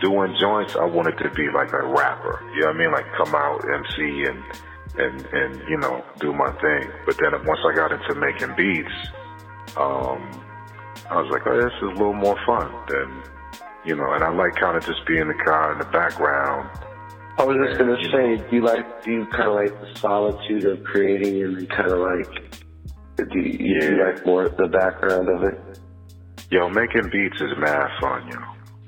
[0.00, 2.42] doing joints, I wanted to be like a rapper.
[2.54, 2.92] You know what I mean?
[2.92, 4.42] Like come out MC and
[4.98, 6.90] and and you know do my thing.
[7.06, 8.92] But then once I got into making beats,
[9.76, 10.20] um,
[11.08, 13.22] I was like, oh, this is a little more fun than
[13.84, 14.12] you know.
[14.12, 16.68] And I like kind of just being the guy in the background.
[17.38, 20.64] I was just gonna say, do you like, do you kind of like the solitude
[20.64, 22.61] of creating and then kind of like,
[23.30, 25.78] do you, do you like more the background of it?
[26.50, 28.38] Yo, making beats is mad fun, yo.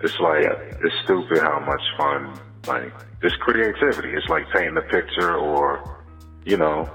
[0.02, 2.92] It's like it's stupid how much fun like
[3.22, 4.10] it's creativity.
[4.10, 6.02] It's like painting a picture or
[6.44, 6.88] you know,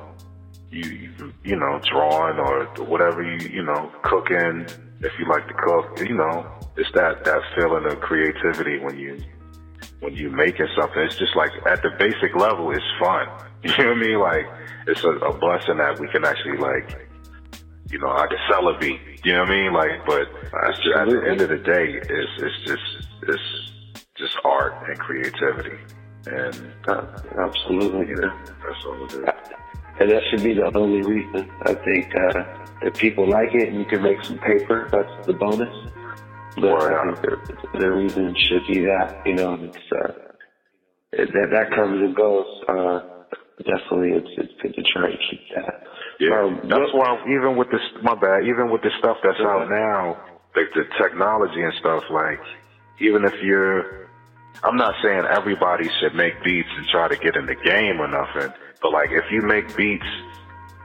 [0.70, 4.68] you you, you know, drawing or whatever you you know, cooking
[5.02, 9.18] if you like to cook, you know, it's that that feeling of creativity when you
[10.02, 11.02] when you making something.
[11.02, 13.28] It's just like at the basic level it's fun.
[13.62, 14.20] You know what I mean?
[14.20, 14.46] Like
[14.88, 17.09] it's a, a blessing that we can actually like
[17.92, 19.00] you know, I can sell a beat.
[19.24, 19.74] You know what I mean?
[19.74, 20.28] Like, but
[20.76, 23.72] just, at the end of the day, it's it's just it's
[24.18, 25.78] just art and creativity,
[26.28, 27.06] and Uh,
[27.40, 28.38] absolutely, you know.
[28.46, 29.30] that's all it is.
[30.00, 31.50] And that should be the only reason.
[31.64, 32.44] I think uh,
[32.84, 35.74] if people like it and you can make some paper, that's the bonus.
[36.56, 40.14] But I think the, the reason should be that, you know, it's uh,
[41.12, 42.46] that that comes and goes.
[42.68, 43.00] Uh,
[43.60, 45.84] definitely, it's it's good to try and keep that.
[46.20, 49.70] Yeah, Um, that's why even with this, my bad, even with the stuff that's out
[49.70, 50.20] now,
[50.56, 52.42] like the technology and stuff, like
[53.00, 54.10] even if you're,
[54.64, 58.08] I'm not saying everybody should make beats and try to get in the game or
[58.08, 58.52] nothing,
[58.82, 60.06] but like if you make beats,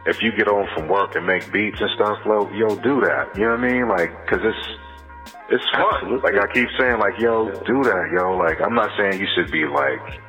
[0.07, 3.35] if you get home from work and make beats and stuff, yo, yo, do that.
[3.35, 3.89] You know what I mean?
[3.89, 4.67] Like, cause it's,
[5.51, 6.21] it's fun.
[6.23, 8.37] Like I keep saying, like, yo, do that, yo.
[8.37, 10.21] Like I'm not saying you should be like,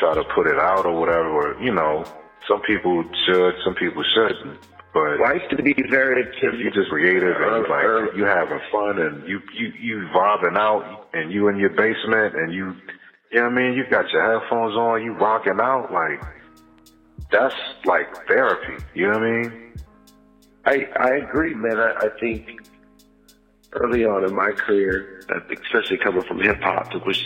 [0.00, 2.04] try to put it out or whatever, or, you know,
[2.48, 4.58] some people should, some people shouldn't.
[4.92, 8.98] But I to be very if you're just creative and you like you having fun
[8.98, 12.74] and you you you vibing out and you in your basement and you
[13.30, 16.22] you know what I mean, you got your headphones on, you rocking out, like
[17.30, 17.54] that's
[17.86, 18.84] like therapy.
[18.92, 19.72] You know what I mean?
[20.66, 21.78] I I agree, man.
[21.78, 22.60] I, I think
[23.72, 27.24] early on in my career, especially coming from hip hop, to which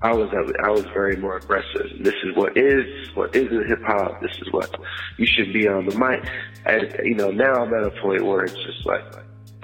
[0.00, 0.30] I was
[0.62, 1.90] I was very more aggressive.
[2.00, 4.20] This is what is what isn't hip hop.
[4.22, 4.72] This is what
[5.16, 6.24] you should be on the mic.
[6.66, 9.02] And you know, now I'm at a point where it's just like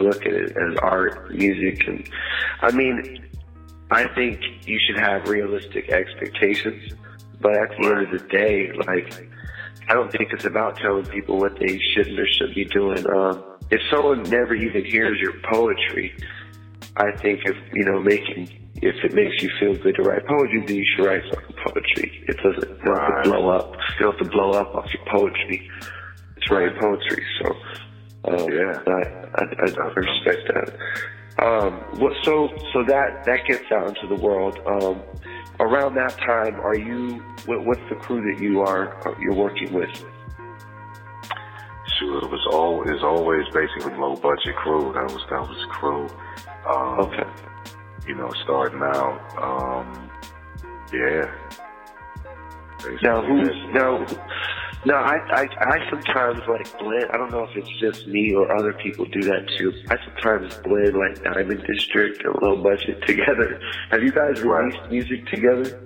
[0.00, 2.08] look at it as art, music, and
[2.62, 3.24] I mean,
[3.92, 6.94] I think you should have realistic expectations.
[7.40, 9.30] But at the end of the day, like
[9.88, 13.06] I don't think it's about telling people what they shouldn't or should be doing.
[13.08, 16.16] Um, if someone never even hears your poetry,
[16.96, 20.64] I think if you know making if it makes you feel good to write poetry,
[20.66, 22.24] then you should write fucking poetry.
[22.28, 23.72] It doesn't have to blow up.
[23.98, 25.70] You don't have to blow up off your poetry.
[26.36, 27.24] It's writing poetry.
[27.40, 27.56] So
[28.26, 28.82] um, Yeah.
[28.86, 29.02] I,
[29.34, 30.78] I, I respect that.
[31.44, 34.58] Um, what so so that that gets out into the world.
[34.66, 35.02] Um,
[35.60, 37.16] around that time, are you?
[37.46, 39.90] What, what's the crew that you are you're working with?
[41.98, 44.92] Shoot, it was all is always basically low budget crew.
[44.94, 46.08] That was that was the crew.
[46.68, 47.24] Um, Okay.
[48.06, 49.20] You know, starting out.
[49.40, 50.10] Um,
[50.92, 51.32] yeah.
[52.78, 54.06] Basically, Now who's now?
[54.86, 57.06] Now I, I I sometimes like blend.
[57.10, 59.72] I don't know if it's just me or other people do that too.
[59.88, 63.58] I sometimes blend like Diamond District and Low Budget together.
[63.90, 64.64] Have you guys Right.
[64.64, 65.80] released music together?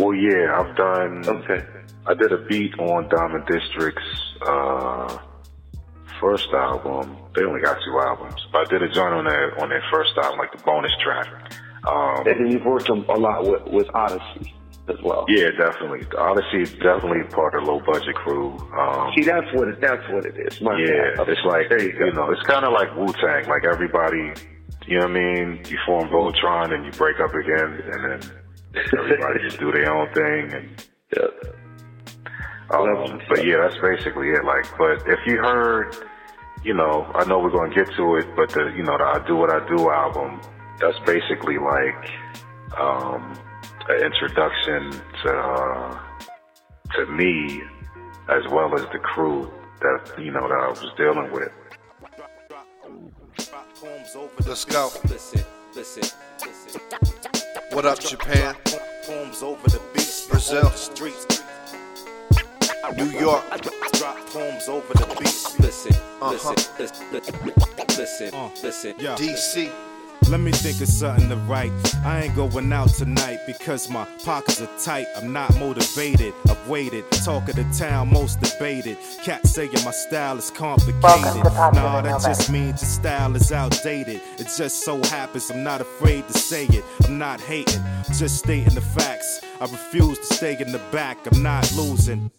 [0.00, 1.22] Well, yeah, I've done.
[1.28, 1.64] Okay.
[2.08, 4.02] I did a beat on Diamond District's
[4.46, 5.18] uh,
[6.20, 7.16] first album.
[7.34, 10.12] They only got two albums, but I did a joint on their on their first
[10.22, 11.26] album, like the bonus track.
[11.86, 14.52] Um, And then you've worked a a lot with, with Oddisee
[14.88, 15.24] as well.
[15.28, 16.00] yeah, definitely.
[16.16, 18.56] Oddisee is definitely part of the low budget crew.
[18.78, 20.60] Um, See, that's what it, that's what it is.
[20.60, 22.06] My yeah, it's like there you go.
[22.06, 23.46] you know, it's kind of like Wu Tang.
[23.48, 24.32] Like everybody,
[24.86, 25.60] you know what I mean?
[25.68, 28.30] You form Voltron and you break up again, and then
[28.98, 30.52] everybody just do their own thing.
[30.52, 30.86] And
[31.16, 31.28] Yeah.
[32.70, 34.44] Um, but yeah, that's basically it.
[34.44, 35.96] Like, but if you heard,
[36.64, 39.24] you know, I know we're gonna get to it, but the, you know, the I
[39.26, 40.40] Do What I Do album,
[40.80, 42.10] that's basically like,
[42.78, 43.38] um,
[43.88, 44.90] an introduction
[45.22, 45.98] to, uh,
[46.94, 47.62] to me,
[48.28, 49.50] as well as the crew
[49.80, 51.52] that, you know, that I was dealing with.
[54.46, 54.90] Let's go.
[55.08, 55.44] Listen,
[55.74, 56.02] listen,
[56.40, 56.80] listen.
[57.72, 58.56] What up, Japan?
[59.04, 60.72] Poems over the beats, Brazil.
[62.88, 63.14] On the streets.
[63.14, 63.44] New York.
[63.94, 65.58] Drop poems over the beats.
[65.60, 66.32] Listen, Uh-huh.
[66.32, 67.52] listen, listen,
[67.98, 68.94] listen, Uh, listen.
[68.98, 69.16] Yeah.
[69.16, 69.70] DC.
[70.28, 71.70] Let me think of something to write.
[72.04, 75.06] I ain't going out tonight because my pockets are tight.
[75.16, 76.34] I'm not motivated.
[76.50, 77.04] I've waited.
[77.24, 78.98] Talk of the town, most debated.
[79.22, 81.02] Cats saying my style is complicated.
[81.04, 82.24] Welcome to Popular Nah, that Nobody.
[82.34, 84.20] just means your style is outdated.
[84.38, 86.84] It just so happens I'm not afraid to say it.
[87.04, 87.82] I'm not hating,
[88.18, 89.40] just stating the facts.
[89.60, 91.18] I refuse to stay in the back.
[91.30, 92.32] I'm not losing.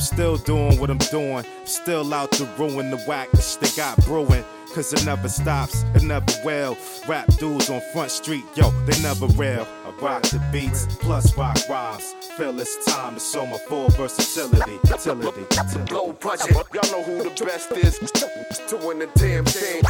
[0.00, 1.44] Still doing what I'm doing.
[1.64, 4.44] Still out to ruin the whackness they got brewing.
[4.74, 6.76] Cause it never stops, it never will.
[7.08, 9.66] Rap dudes on Front Street, yo, they never real.
[9.84, 12.14] I rock the beats, plus rock rhymes.
[12.36, 14.78] Feel it's time to show my full versatility.
[14.88, 15.92] Utility, utility.
[15.92, 17.98] Low budget, y'all know who the best is.
[18.70, 19.82] Doing the damn thing.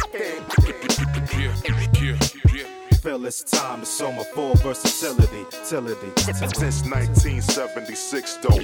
[3.01, 5.39] Feel it's time to show my full versatility.
[5.39, 6.55] Utility, utility.
[6.55, 8.59] Since 1976, though.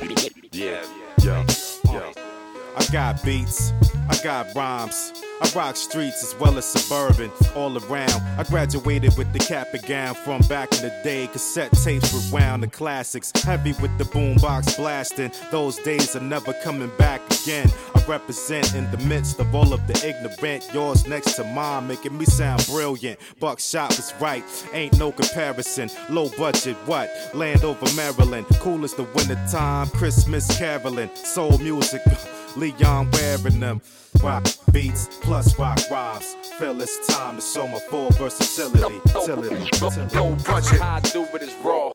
[0.51, 0.85] Yeah.
[1.23, 1.43] Yeah.
[1.91, 2.36] yo.
[2.77, 3.73] I got beats,
[4.07, 5.11] I got rhymes.
[5.41, 8.21] I rock streets as well as suburban, all around.
[8.37, 11.27] I graduated with the cap and gown from back in the day.
[11.27, 15.31] Cassette tapes rewound the classics, heavy with the boombox blasting.
[15.51, 17.69] Those days are never coming back again.
[17.95, 20.67] I represent in the midst of all of the ignorant.
[20.73, 23.19] Yours next to mine, making me sound brilliant.
[23.39, 25.89] Buckshot was right, ain't no comparison.
[26.09, 27.11] Low budget, what?
[27.33, 29.87] Landover Maryland, cool as the winter time.
[29.89, 32.01] Christmas caroling, soul music.
[32.57, 33.81] Leon wearing them.
[34.23, 36.35] Rock beats plus rock rhymes.
[36.57, 38.95] Feel it's time to show my full versatility.
[38.95, 40.17] Utility, utility.
[40.17, 40.81] Low budget.
[40.81, 41.91] How I do it is raw.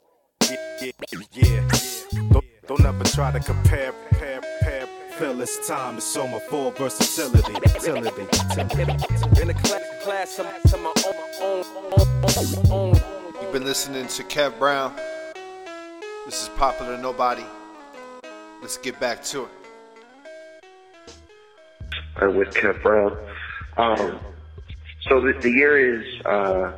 [0.48, 1.68] Yeah, yeah, yeah.
[2.30, 4.86] Don't, don't ever try to compare, compare, compare.
[5.18, 7.52] Feel it's time to show my full versatility.
[7.52, 8.22] Utility,
[8.56, 9.42] utility.
[9.42, 13.00] In a class, class to, to my own, own, own, own.
[13.42, 14.94] You've been listening to Kev Brown.
[16.24, 17.44] This is Popular Nobody.
[18.60, 19.61] Let's get back to it.
[22.16, 23.16] Uh, with Kev Brown.
[23.76, 24.20] Um,
[25.08, 26.72] so the, the year is uh,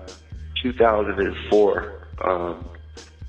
[0.62, 1.93] 2004.
[2.24, 2.68] Um,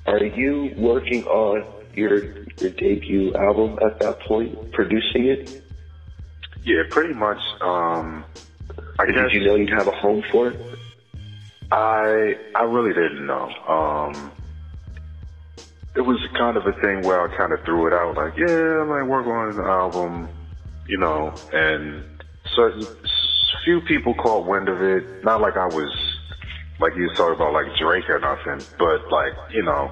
[0.05, 5.63] are you working on your your debut album at that point, producing it?
[6.63, 7.37] Yeah, pretty much.
[7.61, 8.25] Um,
[8.99, 10.59] I Did guess you know you'd have a home for it?
[11.71, 13.49] I I really didn't know.
[13.67, 14.31] Um,
[15.95, 18.45] it was kind of a thing where I kind of threw it out, like, yeah,
[18.45, 20.29] I might work on an album,
[20.87, 22.03] you know, and
[22.55, 22.85] certain
[23.63, 25.23] few people caught wind of it.
[25.23, 25.91] Not like I was
[26.79, 29.91] like you was talking about like Drake or nothing, but like you know,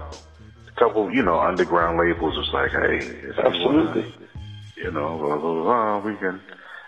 [0.67, 4.13] a couple you know underground labels was like, hey, you wanna- Absolutely.
[4.77, 6.39] you know, blah, blah, blah, we can.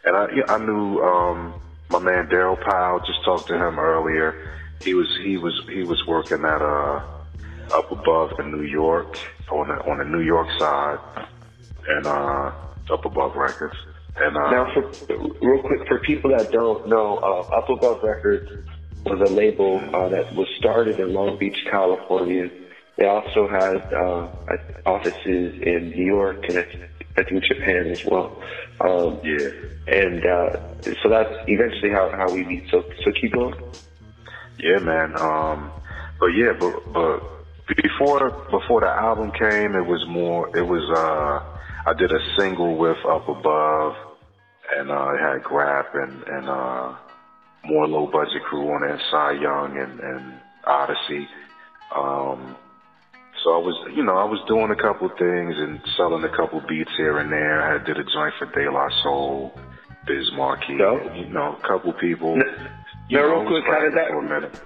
[0.04, 3.00] And I, I knew um, my man Daryl Powell.
[3.00, 4.52] Just talked to him earlier.
[4.82, 7.02] He was he was he was working at uh
[7.74, 9.18] up above in New York
[9.52, 11.00] on the on the New York side,
[11.88, 12.52] and uh,
[12.92, 13.76] Up Above Records.
[14.18, 14.92] And uh, Now, for,
[15.42, 18.50] real quick, for people that don't know, uh, Up Above Records
[19.06, 22.50] was a label uh, that was started in Long Beach, California.
[22.98, 24.30] They also had uh,
[24.86, 26.60] offices in New York and
[27.18, 28.42] I, think Japan as well.
[28.80, 29.50] Um, yeah.
[29.88, 30.60] And uh,
[31.04, 32.70] so that's eventually how, how we meet.
[32.72, 33.56] So so keep going.
[34.60, 35.16] Yeah, man.
[35.20, 35.72] Um,
[36.20, 37.22] but yeah, but but
[37.82, 40.56] before before the album came, it was more.
[40.58, 41.55] It was uh,
[41.86, 43.96] I did a single with Up Above,
[44.76, 46.96] and uh, it had Grap and and uh,
[47.66, 50.34] more low budget crew on it, Cy Young and and
[50.66, 51.28] Oddisee.
[51.96, 52.56] Um,
[53.44, 56.62] so I was, you know, I was doing a couple things and selling a couple
[56.68, 57.62] beats here and there.
[57.62, 59.54] I did a joint for De La Soul,
[60.08, 62.38] Biz Markie, you know, a couple people.
[63.08, 64.08] You Now, know, real quick, how did that?
[64.08, 64.60] for a minute.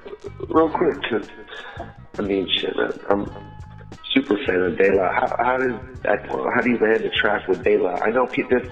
[0.47, 0.97] Real quick,
[2.17, 3.29] I mean, shit, man, I'm
[4.13, 5.11] super fan of De La.
[5.11, 7.97] How, how does that, how do you land the track with De La?
[7.99, 8.69] I know pe- there's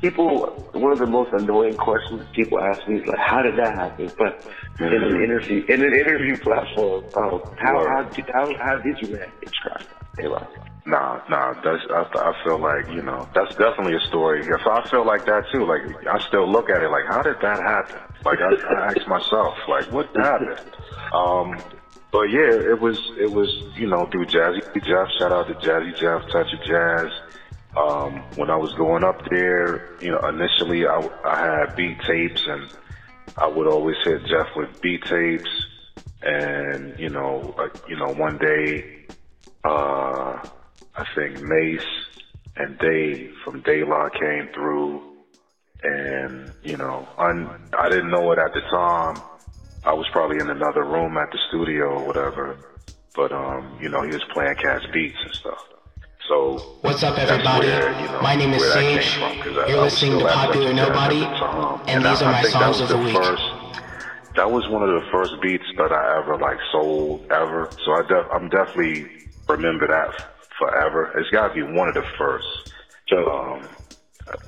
[0.00, 0.68] people.
[0.72, 4.10] One of the most annoying questions people ask me is like, "How did that happen?"
[4.18, 4.42] But
[4.80, 9.16] in an interview, in an interview platform, um, how how did how, how did you
[9.16, 9.82] land the track
[10.18, 10.46] De La?
[10.84, 14.42] Nah, nah, that's, I, I feel like, you know, that's definitely a story.
[14.42, 17.36] If I feel like that too, like, I still look at it like, how did
[17.40, 18.00] that happen?
[18.24, 20.58] Like, I, I ask myself, like, what happened?
[21.14, 21.62] Um,
[22.12, 25.96] but yeah, it was, it was, you know, through Jazzy Jeff, shout out to Jazzy
[25.98, 27.10] Jeff, Touch of Jazz.
[27.76, 32.42] Um, when I was going up there, you know, initially I, I had beat tapes
[32.46, 32.68] and
[33.36, 35.50] I would always hit Jeff with beat tapes.
[36.20, 38.84] And, you know, uh, you know, one day,
[39.64, 40.38] uh,
[40.94, 41.80] I think Mace
[42.56, 45.02] and Dave from La came through,
[45.82, 47.48] and you know, un,
[47.78, 49.22] I didn't know it at the time.
[49.84, 52.56] I was probably in another room at the studio or whatever,
[53.14, 55.58] but um, you know, he was playing Cat's beats and stuff.
[56.28, 57.66] So What's up, everybody?
[57.66, 59.18] where, you know, My name is where that came Sage.
[59.18, 61.26] from, 'cause I- You're I listening still to Popular Touch of Jazz at Nobody, the
[61.26, 61.80] time.
[61.88, 63.16] and these I- are my think that songs was of the week.
[63.16, 63.42] First,
[64.36, 67.70] that was one of the first beats that I ever like sold ever.
[67.84, 69.10] So I def- I'm definitely
[69.48, 70.14] remember that
[70.58, 71.10] forever.
[71.18, 72.46] It's got to be one of the first.
[73.12, 73.68] Um,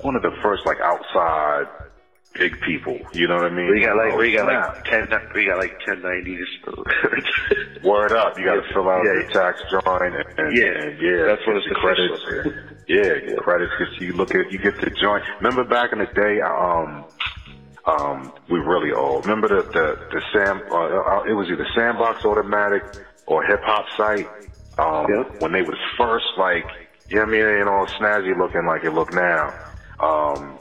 [0.01, 1.67] one of the first like outside
[2.37, 2.99] big people.
[3.11, 3.69] You know what I mean?
[3.69, 6.45] We got like Oh, we got like ten we got like ten nineties.
[7.83, 8.37] Word up!
[8.37, 8.73] You got to Yeah.
[8.73, 9.21] fill out Yeah.
[9.21, 10.65] the tax joint, and, and Yeah.
[10.65, 12.13] and yeah, That's what it's the credits.
[12.25, 12.53] official.
[12.87, 15.23] Yeah, credits because you look at you get the joint.
[15.39, 17.03] Remember back in the day, um,
[17.85, 19.25] um, we really old.
[19.25, 20.61] Remember the the the Sam?
[20.69, 22.83] Uh, uh, it was either Sandbox Automatic
[23.25, 24.29] or Hip Hop Site.
[24.77, 26.67] Um, when they was first like,
[27.09, 27.41] you know what I mean?
[27.41, 29.55] It ain't all snazzy looking like it look now.
[29.99, 30.59] Um,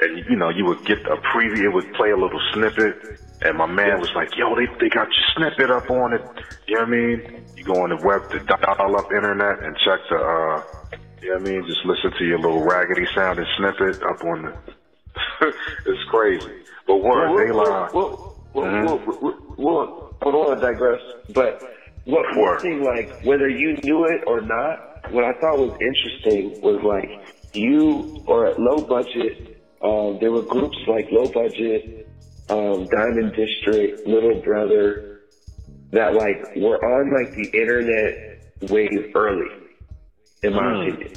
[0.00, 2.94] and you know, you would get a preview, it would play a little snippet,
[3.42, 6.22] and my man was like, yo, they, they got your snippet up on it.
[6.66, 7.22] You know what I mean?
[7.56, 10.62] You go on the web, the dial up internet and check the, uh,
[11.22, 11.64] you know what I mean?
[11.66, 14.52] Just listen to your little raggedy sounding snippet up on the,
[15.86, 16.54] it's crazy.
[16.86, 17.88] But word, they lie.
[17.92, 18.18] Well,
[18.54, 18.84] well, Mhm.
[18.84, 19.92] well, well, well,
[20.22, 21.60] I want to digress, but
[22.04, 24.80] what one thing, like whether you knew it or not,
[25.10, 27.10] what I thought was interesting was like
[27.52, 29.36] you or at low budget,
[29.82, 31.84] um, there were groups like low budget,
[32.48, 35.02] um, Diamond District, Little Brother,
[35.92, 38.18] that like were on like the internet
[38.70, 39.50] wave early,
[40.42, 40.72] in my Hmm.
[40.72, 41.10] opinion.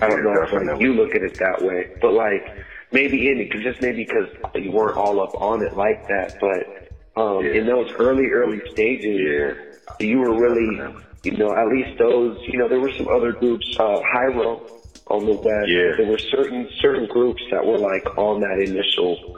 [0.00, 2.44] I don't know if like, you look at it that way, but like
[2.92, 6.34] maybe in it, just maybe because you weren't all up on it like that.
[6.40, 9.56] But um, in those early, early stages,
[10.00, 10.84] you were really,
[11.24, 14.62] you know, at least those, you know, there were some other groups, uh, Hiero
[15.10, 15.68] on the west.
[15.68, 15.96] Yeah.
[15.96, 19.36] There were certain certain groups that were like on that initial,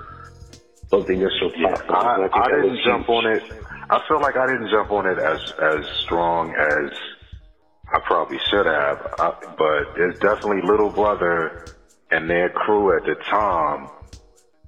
[0.92, 1.98] of the initial platform.
[1.98, 3.16] I, think I didn't jump huge.
[3.16, 3.42] on it.
[3.90, 6.92] I feel like I didn't jump on it as as strong as
[7.92, 9.14] I probably should have.
[9.18, 11.66] I, but it's definitely Little Brother
[12.10, 13.88] and their crew at the time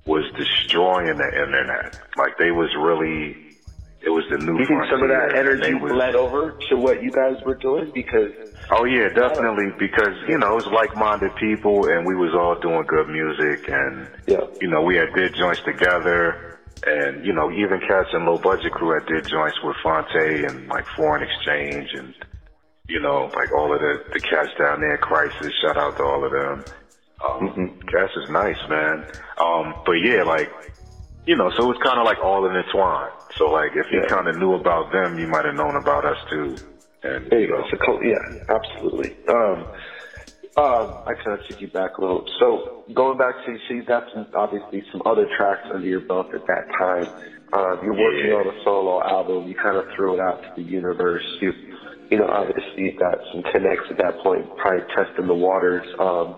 [0.06, 1.98] was destroying the internet.
[2.16, 3.56] Like they was really,
[4.02, 4.58] it was the new.
[4.58, 7.90] You think some of that energy bled over to what you guys were doing?
[7.94, 8.32] Because
[8.70, 12.84] Oh yeah, definitely because you know it was like-minded people and we was all doing
[12.86, 14.40] good music and yeah.
[14.60, 18.72] you know we had did joints together and you know even cats and low budget
[18.72, 22.14] crew had did joints with Phonte and like Foreign Exchange and
[22.88, 26.24] you know like all of the the cats down there, Crisis, shout out to all
[26.24, 26.64] of them.
[27.24, 29.06] Um, Cats is nice, man.
[29.38, 30.50] Um, but yeah, like
[31.26, 33.12] you know, so it's kind of like all intertwined.
[33.36, 36.18] So like if you kind of knew about them, you might have known about us
[36.28, 36.56] too.
[37.04, 37.62] And There you go.
[37.70, 39.12] So, co- yeah, absolutely.
[39.28, 39.66] Um,
[40.56, 42.24] um, I kind of took you back a little.
[42.38, 42.62] So
[42.94, 46.46] going back to, so you got some, obviously some other tracks under your belt at
[46.46, 47.06] that time.
[47.52, 49.46] Um, you're working on a solo album.
[49.46, 51.22] You kind of threw it out to the universe.
[51.40, 51.52] You
[52.10, 55.84] you know, obviously you got some connects at that point, probably testing the waters.
[55.98, 56.36] Um,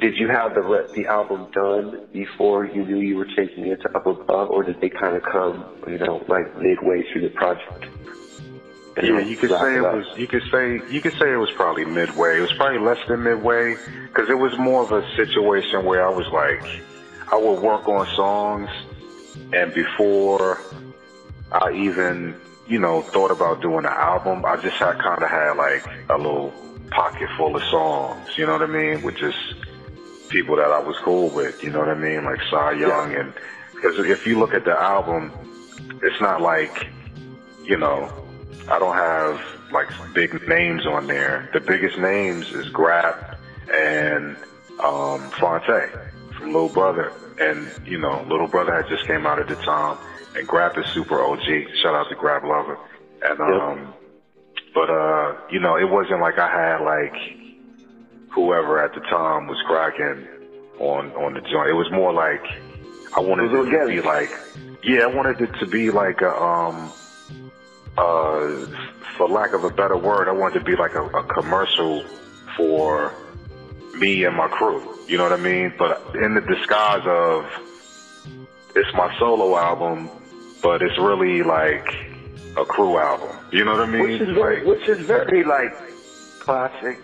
[0.00, 3.88] did you have the the album done before you knew you were taking it to
[3.96, 7.84] Up Above, or did they kind of come, you know, like midway through the project?
[9.02, 9.94] Yeah, you could say it up?
[9.96, 10.06] was.
[10.16, 12.38] You could say you could say it was probably midway.
[12.38, 13.76] It was probably less than midway
[14.06, 16.62] because it was more of a situation where I was like,
[17.32, 18.70] I would work on songs,
[19.52, 20.60] and before
[21.50, 22.36] I even
[22.68, 26.16] you know thought about doing an album, I just had kind of had like a
[26.16, 26.52] little
[26.90, 28.38] pocket full of songs.
[28.38, 29.02] You know what I mean?
[29.02, 29.38] With just
[30.28, 31.64] people that I was cool with.
[31.64, 32.24] You know what I mean?
[32.24, 33.32] Like Cy Young, and
[33.74, 35.32] because if you look at the album,
[36.00, 36.86] it's not like
[37.64, 38.23] you know,
[38.68, 39.40] I don't have
[39.72, 41.50] like big names on there.
[41.52, 43.36] The biggest names is Grap
[43.72, 44.36] and
[44.82, 45.90] um, Phonte
[46.36, 47.12] from Little Brother.
[47.38, 49.98] And, you know, Little Brother had just came out at the time.
[50.36, 51.44] And Grap is super OG.
[51.82, 52.78] Shout out to Grap Luva.
[53.22, 53.94] And, um,
[54.74, 57.14] but, uh, you know, it wasn't like I had like
[58.30, 60.26] whoever at the time was cracking
[60.78, 61.68] on, on the joint.
[61.68, 62.44] It was more like
[63.16, 64.30] I wanted It it to be like,
[64.82, 66.92] yeah, I wanted it to be like a, um,
[67.96, 68.66] uh,
[69.16, 72.04] for lack of a better word, I wanted to be like a, a commercial
[72.56, 73.12] for
[73.96, 74.82] me and my crew.
[75.06, 75.72] You know what I mean?
[75.78, 77.46] But in the disguise of
[78.74, 80.08] it's my solo album,
[80.62, 81.86] but it's really like
[82.56, 83.36] a crew album.
[83.52, 84.02] You know what I mean?
[84.02, 85.72] which is very, which is very like
[86.40, 86.98] classic.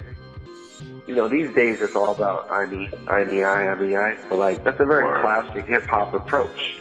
[1.07, 4.17] You know, these days it's all about I need, I need, I, I mean, I.
[4.29, 5.21] But like that's a very Word.
[5.23, 6.79] classic hip hop approach.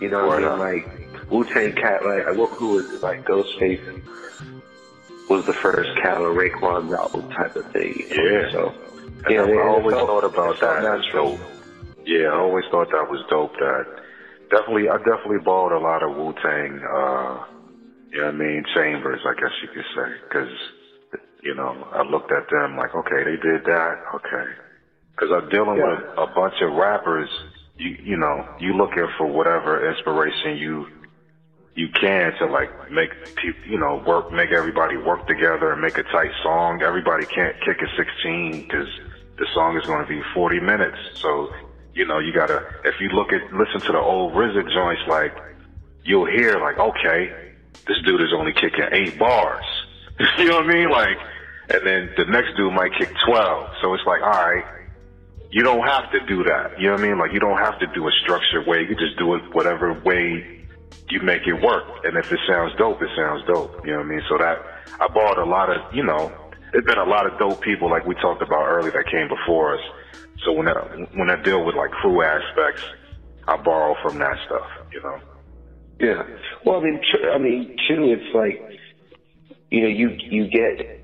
[0.00, 3.02] You know, what I mean, like Wu Tang Cat, like who who was it?
[3.02, 3.80] like Ghostface
[5.30, 8.06] was the first Cat or Raekwon's album type of thing.
[8.10, 8.50] Yeah.
[8.52, 8.72] So
[9.30, 10.82] yeah, I it always felt- thought about that.
[10.82, 11.38] natural.
[11.38, 11.50] dope.
[12.06, 13.52] Yeah, I always thought that was dope.
[13.58, 13.86] That
[14.50, 16.82] definitely, I definitely bought a lot of Wu Tang.
[16.84, 17.44] Uh,
[18.12, 18.62] you know what I mean?
[18.74, 20.52] Chambers, I guess you could say, because
[21.42, 24.46] you know, I looked at them like, okay, they did that, okay.
[25.16, 25.96] Because I'm dealing Yeah.
[25.96, 27.28] with a bunch of rappers.
[27.76, 30.86] You you know, you looking for whatever inspiration you
[31.74, 35.98] you can to like make people, you know, work, make everybody work together and make
[35.98, 36.82] a tight song.
[36.82, 38.88] Everybody can't kick a 16 because
[39.38, 40.96] the song is going to be 40 minutes.
[41.20, 41.48] So,
[41.92, 45.32] you know, you gotta, if you look at, listen to the old RZA joints, like,
[46.04, 47.32] you'll hear like, okay,
[47.88, 49.64] this dude is only kicking eight bars.
[50.38, 50.90] you know what I mean?
[50.90, 51.18] Like,
[51.70, 53.68] and then the next dude might kick 12.
[53.80, 54.64] So it's like, all right,
[55.54, 56.80] you don't have to do that.
[56.80, 57.18] You know what I mean?
[57.18, 58.80] Like, you don't have to do a structured way.
[58.88, 60.66] You just do it whatever way
[61.08, 61.84] you make it work.
[62.02, 63.86] And if it sounds dope, it sounds dope.
[63.86, 64.22] You know what I mean?
[64.28, 64.58] So that
[64.98, 66.32] I bought a lot of, you know,
[66.72, 69.78] there's been a lot of dope people like we talked about earlier that came before
[69.78, 69.84] us.
[70.44, 70.74] So when I
[71.14, 72.82] when I deal with like crew aspects,
[73.46, 74.66] I borrow from that stuff.
[74.92, 75.20] You know.
[76.00, 76.26] Yeah.
[76.64, 77.00] Well, I mean,
[77.32, 78.60] I mean, too, it's like,
[79.70, 81.00] you know, you you get.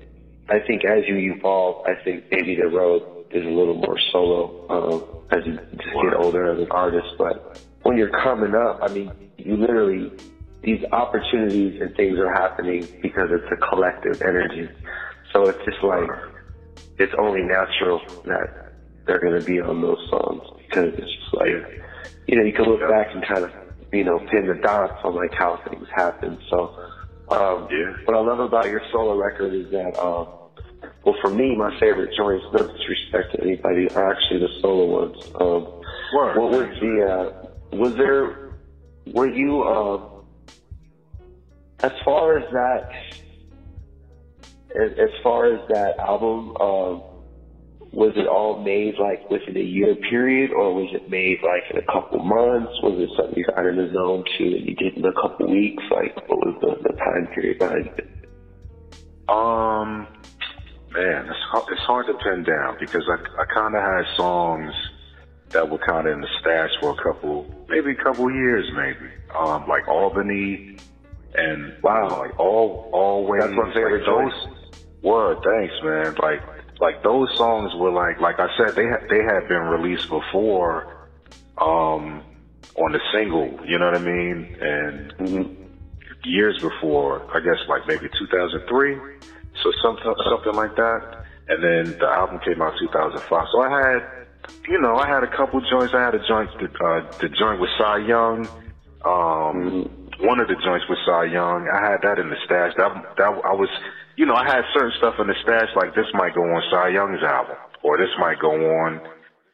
[0.49, 4.51] I think as you evolve, I think maybe the road is a little more solo
[4.69, 7.07] um, as you just get older as an artist.
[7.17, 7.41] But
[7.83, 10.11] when you're coming up, I mean, you literally
[10.63, 14.69] these opportunities and things are happening because it's a collective energy.
[15.33, 16.09] So it's just like
[16.97, 18.73] it's only natural that
[19.07, 21.49] they're going to be on those songs because it's just like
[22.27, 23.51] you know you can look back and kind of
[23.91, 26.37] you know pin the dots on like how things happen.
[26.49, 26.71] So
[27.29, 27.67] um,
[28.05, 30.27] what I love about your solo record is that um,
[31.03, 35.17] well for me my favorite joints, no disrespect to anybody, are actually the solo ones.
[35.39, 35.67] Um,
[36.13, 38.37] what was the uh, was there
[39.07, 40.07] were you um,
[41.83, 42.89] as far as that
[44.75, 47.03] as, as far as that album, um,
[47.91, 51.77] was it all made like within a year period, or was it made like in
[51.77, 52.71] a couple months?
[52.81, 55.49] Was it something you got in the zone to and you did in a couple
[55.49, 55.83] weeks?
[55.91, 58.07] Like, what was the, the time period behind it?
[59.27, 60.07] Um,
[60.91, 64.73] man, it's hard, it's hard to pin down because I, I kind of had songs
[65.49, 69.11] that were kind of in the stash for a couple, maybe a couple years, maybe.
[69.37, 70.77] Um, like Albany
[71.35, 73.41] and wow, like all always.
[73.41, 74.57] That's my favorite like those.
[75.01, 76.15] Word, thanks, man.
[76.21, 76.41] Like
[76.79, 81.09] like those songs were like like I said, they had they had been released before,
[81.57, 82.23] um,
[82.75, 83.59] on the single.
[83.65, 84.57] You know what I mean?
[84.59, 85.57] And
[86.23, 88.97] years before, I guess like maybe 2003,
[89.63, 91.25] so something something like that.
[91.47, 93.47] And then the album came out 2005.
[93.51, 94.01] So I had,
[94.69, 95.93] you know, I had a couple joints.
[95.93, 98.47] I had a joint, uh, the joint with Cy Young.
[99.03, 99.89] Um,
[100.21, 101.67] one of the joints with Cy Young.
[101.67, 102.73] I had that in the stash.
[102.77, 103.69] That that I was,
[104.15, 106.89] you know, I had certain stuff in the stash like this might go on Cy
[106.89, 109.01] Young's album, or this might go on,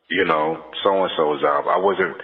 [0.10, 1.72] you know, so and so's album.
[1.72, 2.18] I wasn't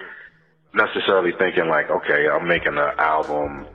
[0.74, 3.66] necessarily thinking like, okay, I'm making an album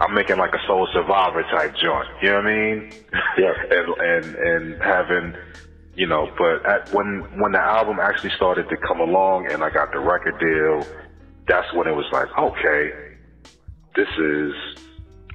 [0.00, 2.08] I'm making like a Soul Survivor type joint.
[2.22, 2.92] You know what I mean?
[3.38, 3.52] Yeah.
[3.70, 5.34] and and and having,
[5.94, 9.70] you know, but at, when when the album actually started to come along and I
[9.70, 10.86] got the record deal,
[11.48, 12.92] that's when it was like, okay,
[13.94, 14.52] this is.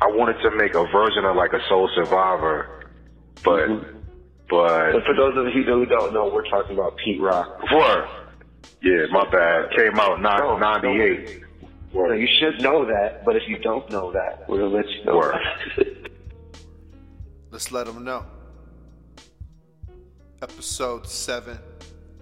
[0.01, 2.89] I wanted to make a version of like a Soul Survivor,
[3.43, 3.97] but mm-hmm.
[4.49, 4.95] but.
[4.95, 7.62] And for those of you who don't know, we're talking about Pete Rock.
[7.72, 8.22] What?
[8.82, 9.70] Yeah, my bad.
[9.78, 11.41] Came out in 98.
[11.94, 12.10] Word.
[12.10, 15.04] So you should know that, but if you don't know that, we're gonna let you
[15.04, 15.18] know.
[15.18, 15.36] Word.
[17.52, 18.26] Let's let them know.
[20.42, 21.60] Episode seven,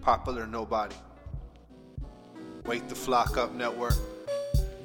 [0.01, 0.95] popular nobody.
[2.65, 3.93] Wake the flock up network.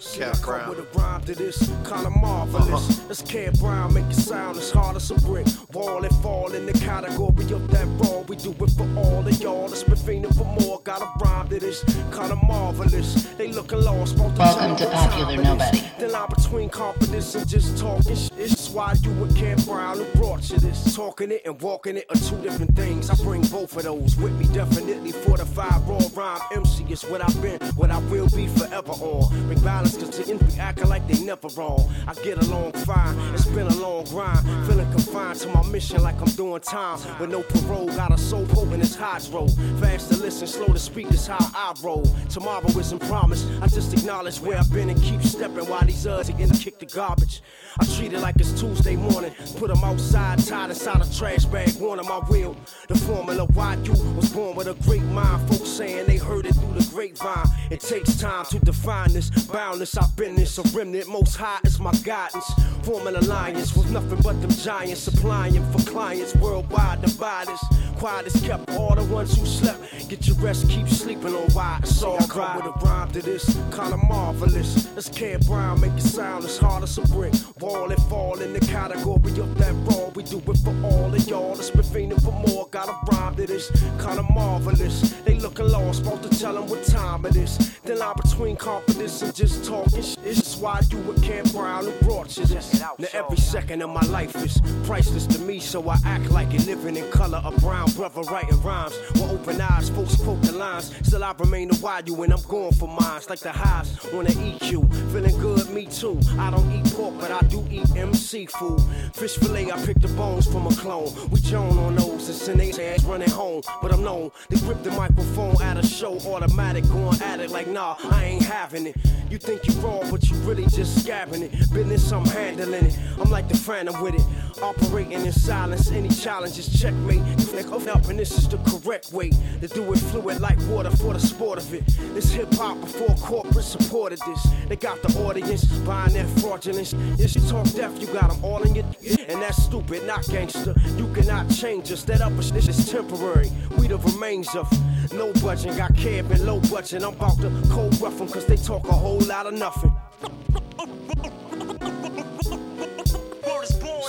[0.04, 0.68] See, Cat I come Brown.
[0.70, 2.68] with a rhyme to this, kinda marvelous.
[2.90, 3.02] Uh-huh.
[3.08, 5.46] Let's Kev Brown make it sound as hard as a brick.
[5.72, 8.18] Wall and fall in the category of that raw.
[8.28, 10.80] We do it for all of y'all that's been fiending for more.
[10.84, 11.82] Got a rhyme to this,
[12.12, 13.24] kinda marvelous.
[13.38, 15.78] They looking lost, about to Welcome tell to them what Popular time Nobody.
[15.78, 15.84] is.
[15.98, 18.32] The line between confidence and just talking shit.
[18.36, 20.94] It's why you and Kev Brown who brought you this.
[20.94, 23.08] Talking it and walking it are two different things.
[23.08, 26.40] I bring both of those with me, definitely fortified raw rhyme.
[26.52, 29.28] MC is what I've been, what I will be forever on.
[29.46, 31.92] Bring balance cause the envy acting like they never wrong.
[32.06, 34.40] I get along fine, it's been a long grind.
[34.66, 36.98] Feeling confined to my mission like I'm doing time.
[37.18, 39.48] With no parole, got a soul potent as roll.
[39.80, 42.04] Fast to listen, slow to speak is how I roll.
[42.28, 46.28] Tomorrow isn't promised, I just acknowledge where I've been and keep stepping while these others
[46.28, 47.42] again kick the garbage.
[47.78, 49.32] I treat it like it's Tuesday morning.
[49.56, 52.56] Put them outside, tied inside a trash bag, on my wheel.
[52.88, 55.48] The formula why you was born with a great mind.
[55.48, 57.46] Folks saying they heard it through the grapevine.
[57.70, 59.30] It takes time to define this.
[59.46, 60.56] Boundless, I've been this.
[60.58, 62.50] A remnant, most high is my guidance.
[62.82, 65.00] Form an alliance with nothing but them giants.
[65.02, 67.02] Supplying for clients worldwide.
[67.02, 67.60] Dividers.
[67.98, 68.70] Quiet is kept.
[68.76, 70.08] All the ones who slept.
[70.08, 73.22] Get your rest, keep sleeping on why it's all I come with a rhyme to
[73.22, 73.44] this.
[73.70, 74.88] Kinda marvelous.
[74.94, 77.34] Let's Kev Brown make it sound as hard as a brick.
[77.60, 80.08] Wall and fall in the category of that raw.
[80.14, 82.68] We do it for all of y'all that's been fiending for more.
[82.68, 83.70] Got a rhyme to this.
[83.98, 85.14] Kinda marvelous.
[85.24, 87.58] They looking lost, about to tell them what time it is.
[87.84, 90.18] The line between confidence and just talking shit.
[90.24, 92.80] It's just why you and Kev Brown who brought you this.
[92.80, 96.66] Now every second of my life is priceless to me, so I act like it.
[96.66, 98.96] Living in color, a brown brother writing rhymes.
[99.14, 100.94] With open eyes, folks quote the lines.
[101.02, 103.28] Still I remain a wild you and I'm going for mines.
[103.28, 105.12] Like the highs on the EQ.
[105.12, 106.18] Feeling good, me too.
[106.38, 108.80] I don't eat pork, but I do eat MC food.
[109.14, 111.12] Fish fillet, I pick the bones from a clone.
[111.30, 113.62] We Joan on those and send they ass running home.
[113.82, 117.68] But I'm known to grip the microphone at a show, automatic, going at it like
[117.68, 118.96] nah, I ain't having it.
[119.30, 121.52] You think you wrong, but you really just scabbing it.
[121.72, 122.98] Business, I'm handling it.
[123.20, 124.22] I'm like the phantom with it.
[124.62, 127.18] Operating in silence, any challenges, checkmate.
[127.18, 130.58] You think of up, and this is the correct way to do it fluid like
[130.68, 131.86] water for the sport of it.
[132.14, 134.46] This hip hop before corporate supported this.
[134.68, 136.94] They got the audience buying that fraudulence.
[137.18, 138.84] If you talk deaf, you got them all in your.
[139.28, 140.74] And that's stupid, not gangster.
[140.96, 142.02] You cannot change us.
[142.04, 143.50] That upper shit is temporary.
[143.76, 144.70] We the remains of
[145.12, 145.76] no budget.
[145.76, 147.02] Got cab and low budget.
[147.02, 149.92] I'm about to cold rough 'em 'cause they talk a whole lot of nothing.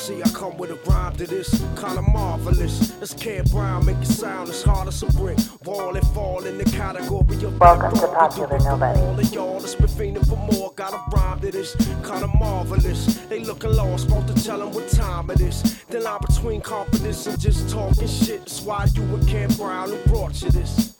[0.05, 2.93] See, I come with a rhyme to this, kinda marvelous.
[2.99, 5.39] Let's Kev Brown make it sound as hard as a brick.
[5.63, 8.27] Wall and fall in the category of Welcome to that raw.
[8.27, 8.99] We do Popular Nobody.
[8.99, 13.15] All of y'all that's been fiending for more, got a rhyme to this, kinda marvelous.
[13.29, 15.63] They looking lost, about to tell them what time it is.
[15.89, 18.41] The line between confidence and just talking shit.
[18.41, 20.94] That's why you and Kev Brown who brought you this.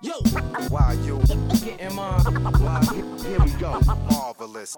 [0.00, 0.14] Yo,
[0.68, 1.18] Why you?
[1.64, 2.20] getting mine.
[2.60, 2.80] Why?
[2.92, 3.80] Here, here we go.
[4.10, 4.76] Marvelous.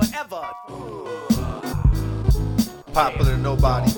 [0.00, 0.42] Forever.
[2.92, 3.90] Popular Nobody.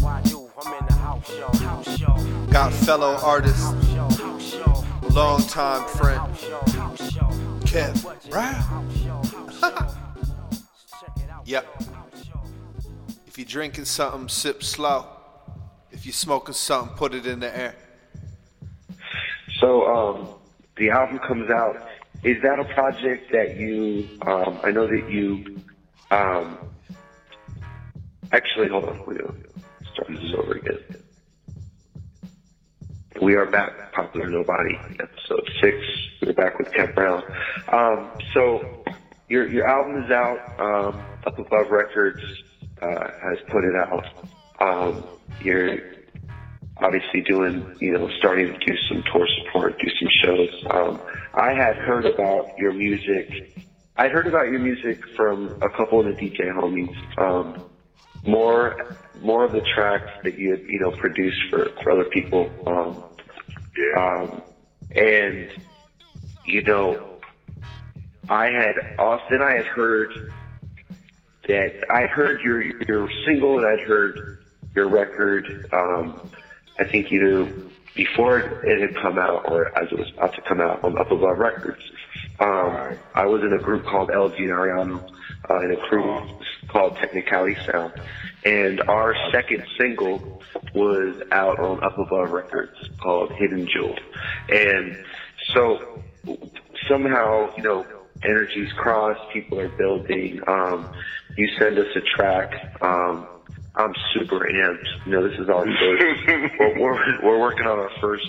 [0.00, 0.50] Why you?
[0.64, 1.46] I'm in the house, yo.
[1.58, 2.16] House, yo.
[2.50, 4.08] Got fellow artists, House, yo.
[4.08, 4.84] House, yo.
[5.10, 6.58] longtime friend, House, yo.
[6.72, 7.22] House, yo.
[7.60, 8.54] Kev Brown.
[8.54, 9.12] House, yo.
[9.14, 9.70] House, yo.
[11.00, 11.46] Check it out.
[11.46, 11.82] Yep.
[13.26, 15.06] If you're drinking something, sip slow.
[16.02, 17.76] If you're smoking something, put it in the air.
[19.60, 20.28] So um,
[20.76, 21.76] the album comes out.
[22.24, 24.08] Is that a project that you?
[24.22, 25.60] Um, I know that you.
[26.10, 26.58] Um,
[28.32, 29.04] actually, hold on.
[29.06, 29.32] We'll
[29.92, 30.80] start this over again.
[33.20, 35.76] We are back, Popular Nobody, episode six.
[36.20, 37.22] We're back with Kev Brown.
[37.68, 38.84] Um, so
[39.28, 40.40] your your album is out.
[40.58, 42.24] Um, Up Above Records
[42.80, 44.04] uh, has put it out.
[44.62, 45.04] Um,
[45.40, 45.78] you're
[46.76, 50.66] obviously doing, you know, starting to do some tour support, do some shows.
[50.70, 51.00] Um,
[51.34, 53.56] I had heard about your music.
[53.96, 56.96] I heard about your music from a couple of the DJ homies.
[57.18, 57.64] Um,
[58.24, 62.50] more, more of the tracks that you had, you know, produced for, for other people.
[62.66, 63.04] Um,
[63.96, 64.42] um,
[64.94, 65.50] and,
[66.46, 67.18] you know,
[68.28, 69.42] I had Austin.
[69.42, 70.32] I had heard
[71.48, 74.41] that I heard your your single, and I'd heard
[74.74, 75.68] your record.
[75.72, 76.30] Um,
[76.78, 77.52] I think either
[77.94, 81.10] before it had come out or as it was about to come out on Up
[81.10, 81.82] Above Records.
[82.40, 85.10] Um, I was in a group called LG and Ariano,
[85.50, 86.20] uh, in a crew
[86.68, 87.92] called Technicality Sound,
[88.44, 90.42] and our second single
[90.74, 93.96] was out on Up Above Records called Hidden Jewel,
[94.48, 95.04] and
[95.52, 96.02] so
[96.88, 97.86] somehow you know
[98.24, 100.40] energies cross, people are building.
[100.46, 100.90] Um,
[101.36, 102.80] you send us a track.
[102.82, 103.26] Um,
[103.74, 105.06] I'm super amped.
[105.06, 108.28] You know, this is all we're, we're, we're working on our first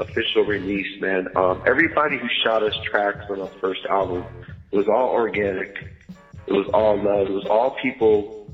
[0.00, 1.28] official release, man.
[1.36, 4.24] Um, everybody who shot us tracks on our first album,
[4.72, 5.76] it was all organic.
[6.46, 7.28] It was all love.
[7.28, 8.52] It was all people,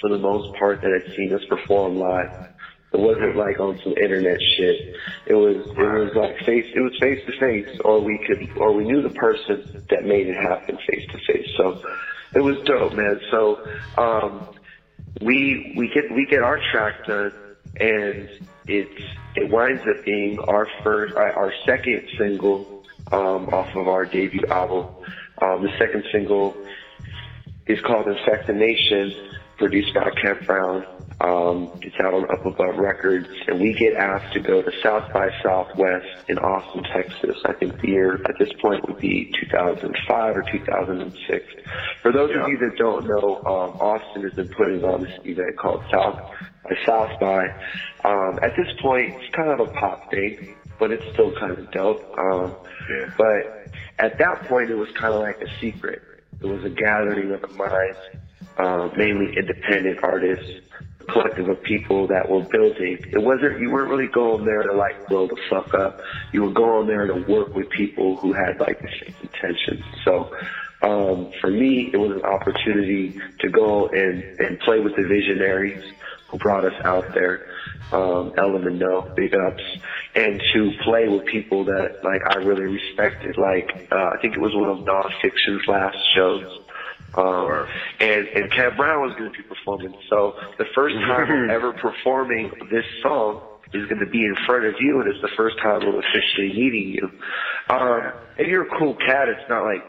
[0.00, 2.48] for the most part, that had seen us perform live.
[2.92, 4.94] It wasn't like on some internet shit.
[5.26, 8.72] It was it was like face it was face to face, or we could or
[8.72, 11.48] we knew the person that made it happen face to face.
[11.58, 11.82] So
[12.34, 13.20] it was dope, man.
[13.30, 13.68] So
[13.98, 14.48] um,
[15.20, 17.32] we we get we get our track done,
[17.76, 18.28] and
[18.66, 19.02] it's
[19.36, 24.46] it winds up being our first our our second single um, off of our debut
[24.50, 24.86] album.
[25.40, 26.56] Um, the second single
[27.66, 29.14] is called Infect the Nation,
[29.56, 30.84] produced by Kev Brown.
[31.20, 35.12] Um, it's out on Up Above Records, and we get asked to go to South
[35.12, 37.36] by Southwest in Austin, Texas.
[37.44, 41.44] I think the year at this point would be 2005 or 2006.
[42.02, 45.56] For those of you that don't know, um, Austin has been putting on this event
[45.56, 46.20] called South
[46.62, 47.48] by South by.
[48.04, 51.68] Um, at this point, it's kind of a pop thing, but it's still kind of
[51.72, 52.16] dope.
[52.16, 52.54] Um,
[52.88, 53.10] Yeah.
[53.18, 56.00] but at that point, it was kind of like a secret.
[56.40, 57.98] It was a gathering of the minds,
[58.56, 60.60] uh, mainly independent artists,
[61.08, 62.98] collective of people that were building.
[63.12, 66.00] It wasn't, you weren't really going there to like blow the fuck up.
[66.32, 69.84] You were going there to work with people who had like the same intentions.
[70.04, 70.30] So,
[70.80, 75.82] um, for me, it was an opportunity to go and, and play with the visionaries
[76.28, 77.46] who brought us out there,
[77.90, 79.62] um, LMNO, big ups,
[80.14, 83.36] and to play with people that like I really respected.
[83.38, 86.60] Like uh, I think it was one of Nonfiction's last shows.
[87.14, 87.66] Um,
[88.00, 89.94] and and Kev Brown was going to be performing.
[90.10, 93.40] So the first time I'm ever performing this song
[93.72, 96.52] is going to be in front of you, and it's the first time I'm officially
[96.54, 97.08] meeting you.
[97.68, 99.28] Um, and you're a cool cat.
[99.28, 99.82] It's not like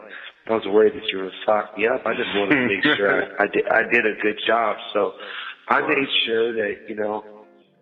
[0.48, 2.02] I was worried that you were going to sock me up.
[2.06, 4.76] I just wanted to make sure I, I did I did a good job.
[4.92, 5.12] So
[5.68, 7.24] I made sure that you know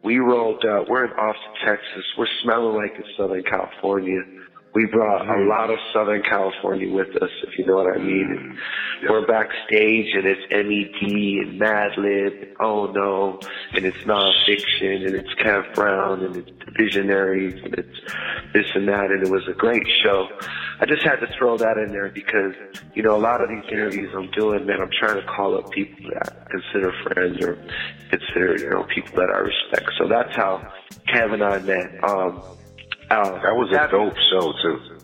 [0.03, 0.89] we rolled out.
[0.89, 2.05] We're in Austin, Texas.
[2.17, 4.21] We're smelling like it's Southern California.
[4.79, 8.31] We brought a lot of Southern California with us, if you know what I mean.
[8.31, 13.41] And We're backstage, and it's MED and Madlib, and Oh No,
[13.73, 17.99] and it's nonfiction, and it's Kev Brown, and it's Visionaries, and it's
[18.55, 20.29] this and that, and it was a great show.
[20.79, 22.55] I just had to throw that in there because,
[22.95, 25.73] you know, a lot of these interviews I'm doing, man, I'm trying to call up
[25.73, 27.59] people that I consider friends or
[28.11, 29.91] consider, you know, people that I respect.
[29.99, 30.73] So that's how
[31.09, 32.05] Kev and I met.
[32.05, 32.58] Um,
[33.11, 34.99] uh, That was a dope show too.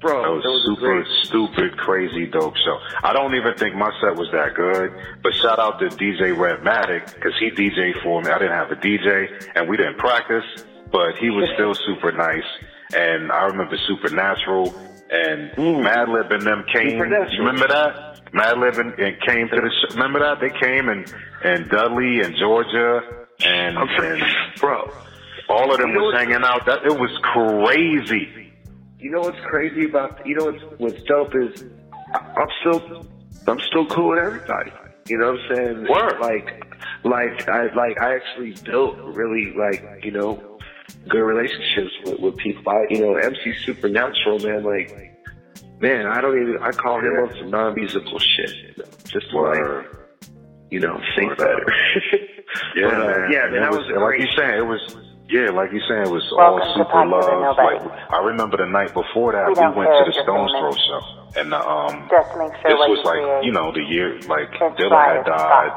[0.00, 2.78] Bro, that was, that was super stupid, crazy dope show.
[3.02, 4.92] I don't even think my set was that good,
[5.22, 8.30] but shout out to DJ Redmatic because he DJ for me.
[8.30, 10.44] I didn't have a DJ and we didn't practice,
[10.92, 12.46] but he was still super nice.
[12.94, 14.72] And I remember Supernatural
[15.10, 16.96] and Madlib and them came.
[16.96, 18.20] You remember that?
[18.32, 19.94] Madlib and, and came to the show.
[19.96, 20.40] Remember that?
[20.40, 23.00] They came and and Dudley and Georgia
[23.44, 24.22] and, and
[24.60, 24.90] bro,
[25.48, 26.66] all of them You know was hanging out.
[26.66, 28.52] That it was crazy.
[28.98, 31.64] You know what's crazy about you know what's what's dope is
[32.14, 33.06] I'm still
[33.46, 34.72] I'm still cool with everybody.
[35.08, 35.86] You know what I'm saying?
[35.88, 36.20] Word.
[36.20, 36.64] Like
[37.04, 40.58] like I like I actually built really like you know
[41.08, 42.62] good relationships with, with people.
[42.70, 45.14] I you know MC Supernatural man like
[45.80, 49.30] man I don't even I call him on some non musical shit you know, just
[49.30, 49.86] to like
[50.70, 51.66] you know think better.
[52.74, 53.32] Yeah, But, uh, man.
[53.32, 54.96] yeah, man, it that was, was like you saying, it was.
[55.28, 57.56] Yeah, like you saying, it was Welcome all super Popular love.
[57.60, 61.00] Like I remember the night before that, We we, went to the Stones Throw show,
[61.36, 64.48] and the, um, Just make sure this was you like you know the year like
[64.56, 65.76] Inspires Dilla had the died,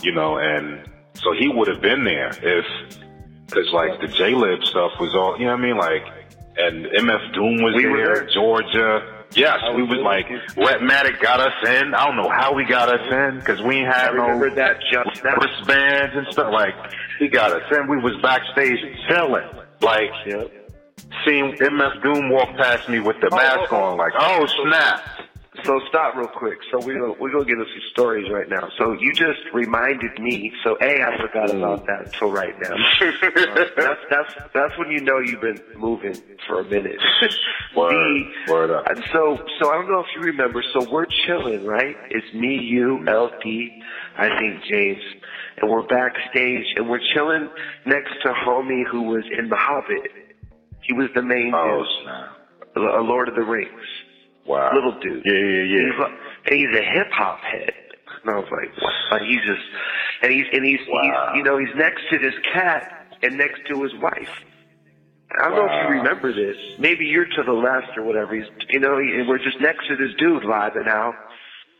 [0.00, 2.64] you know, and so he would have been there if
[3.44, 6.08] because like the Jaylib stuff was all you know what I mean, like
[6.56, 8.28] and MF Doom was We were there, there.
[8.32, 9.21] Georgia.
[9.34, 10.26] Yes, we was like
[10.56, 11.94] Redmatic got us in.
[11.94, 15.22] I don't know how we got us in because we ain't had no that just
[15.24, 16.52] wristbands and stuff.
[16.52, 16.74] Like
[17.18, 17.88] he got us in.
[17.88, 18.78] We was backstage
[19.08, 19.48] chilling.
[19.80, 20.50] Like Yep.
[21.24, 23.84] seeing MF Doom walk past me with the Oh, mask oh, oh.
[23.92, 23.98] on.
[23.98, 25.02] Like oh snap.
[25.64, 26.58] So stop real quick.
[26.70, 28.68] So we're gonna, we're gonna get into some stories right now.
[28.78, 30.52] So you just reminded me.
[30.64, 31.58] So a, I forgot Mm.
[31.58, 32.76] about that until right now.
[33.76, 36.14] that's that's that's when you know you've been moving
[36.46, 36.98] for a minute.
[37.76, 38.86] Word, B, word up.
[38.88, 40.62] and so so I don't know if you remember.
[40.74, 41.96] So we're chilling, right?
[42.10, 43.44] It's me, you, LD,
[44.18, 45.02] I think James,
[45.58, 47.48] and we're backstage and we're chilling
[47.86, 50.10] next to homie who was in The Hobbit.
[50.82, 51.84] He was the main Oh,
[52.74, 52.82] dude.
[53.06, 53.70] Lord of the Rings.
[54.46, 54.70] Wow.
[54.74, 55.22] Little dude.
[55.24, 55.82] Yeah, yeah, yeah.
[55.90, 56.12] He's like,
[56.50, 57.72] and he's a hip hop head.
[58.24, 58.92] And I was like, what?
[59.10, 59.66] But he's just,
[60.22, 61.02] and he's, and he's, Wow.
[61.02, 64.30] he's, you know, he's next to this cat and next to his wife.
[65.40, 66.56] I don't know if you remember this.
[66.78, 68.34] Maybe you're to the left or whatever.
[68.34, 71.14] He's, you know, and we're just next to this dude vibing out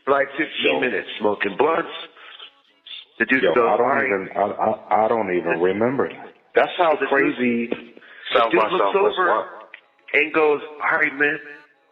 [0.05, 0.79] for like 15 Yo.
[0.79, 1.91] minutes, smoking blunts.
[3.19, 6.33] The dude Yo, goes, I don't even I, I, I don't even remember that.
[6.55, 7.67] That's how The dude- crazy
[8.33, 9.45] The dude looks over
[10.13, 11.37] and goes, all right, man,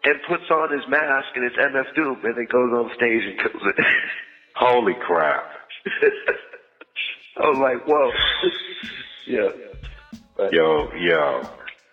[0.03, 3.37] and puts on his mask and it's MF Doom, and then goes on stage and
[3.39, 3.85] kills it.
[4.55, 5.43] Holy crap.
[7.37, 8.11] I was like, whoa.
[9.27, 9.49] yeah.
[10.35, 11.41] But, Yo, yo,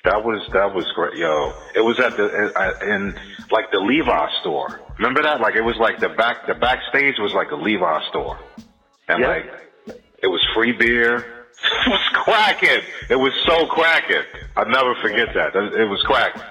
[0.05, 1.17] that was that was great.
[1.17, 3.15] Yo, it was at the in, in
[3.51, 4.81] like the Levi store.
[4.99, 5.41] Remember that?
[5.41, 8.39] Like it was like the back the backstage was like a Levi store,
[9.09, 9.29] and Yeah.
[9.29, 9.45] like
[10.23, 11.17] it was free beer.
[11.87, 12.83] It was cracking.
[13.11, 14.23] It was so cracking.
[14.57, 15.55] I'll never forget that.
[15.57, 16.43] It was cracking.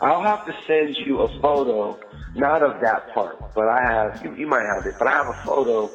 [0.00, 1.98] I'll have to send you a photo,
[2.34, 5.26] not of that part, but I have, you, you might have it, but I have
[5.26, 5.90] a photo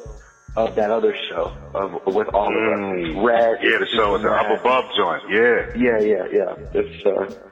[0.56, 2.90] of that other show of, with all Mm.
[2.90, 3.58] of the red.
[3.62, 5.22] Yeah, the show with the up above joint.
[5.30, 5.66] Yeah.
[5.74, 6.54] Yeah, yeah, yeah.
[6.74, 7.48] It's uh,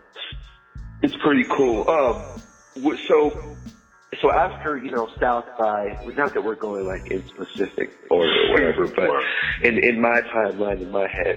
[1.02, 1.84] it's pretty cool.
[1.88, 2.42] Um,
[3.08, 3.32] so
[4.20, 8.52] so after you know South by, not that we're going like in specific order or
[8.52, 11.36] whatever, but in in my timeline in my head,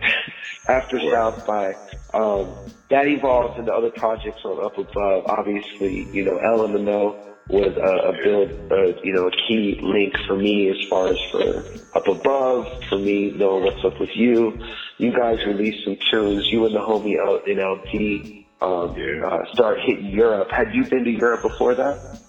[0.68, 1.00] after.
[1.12, 1.74] South by,
[2.14, 2.56] um,
[2.90, 5.26] that evolves into other projects on Up Above.
[5.28, 7.16] Obviously, you know LMNO
[7.48, 11.18] was a, a build, uh, you know, a key link for me as far as
[11.32, 11.64] for
[11.94, 14.58] Up Above, for me knowing what's up with you.
[14.98, 16.48] You guys released some tunes.
[16.52, 19.28] You and the homie out in LT um, Yeah.
[19.28, 20.48] uh, start hitting Europe.
[20.52, 22.25] Had you been to Europe before that?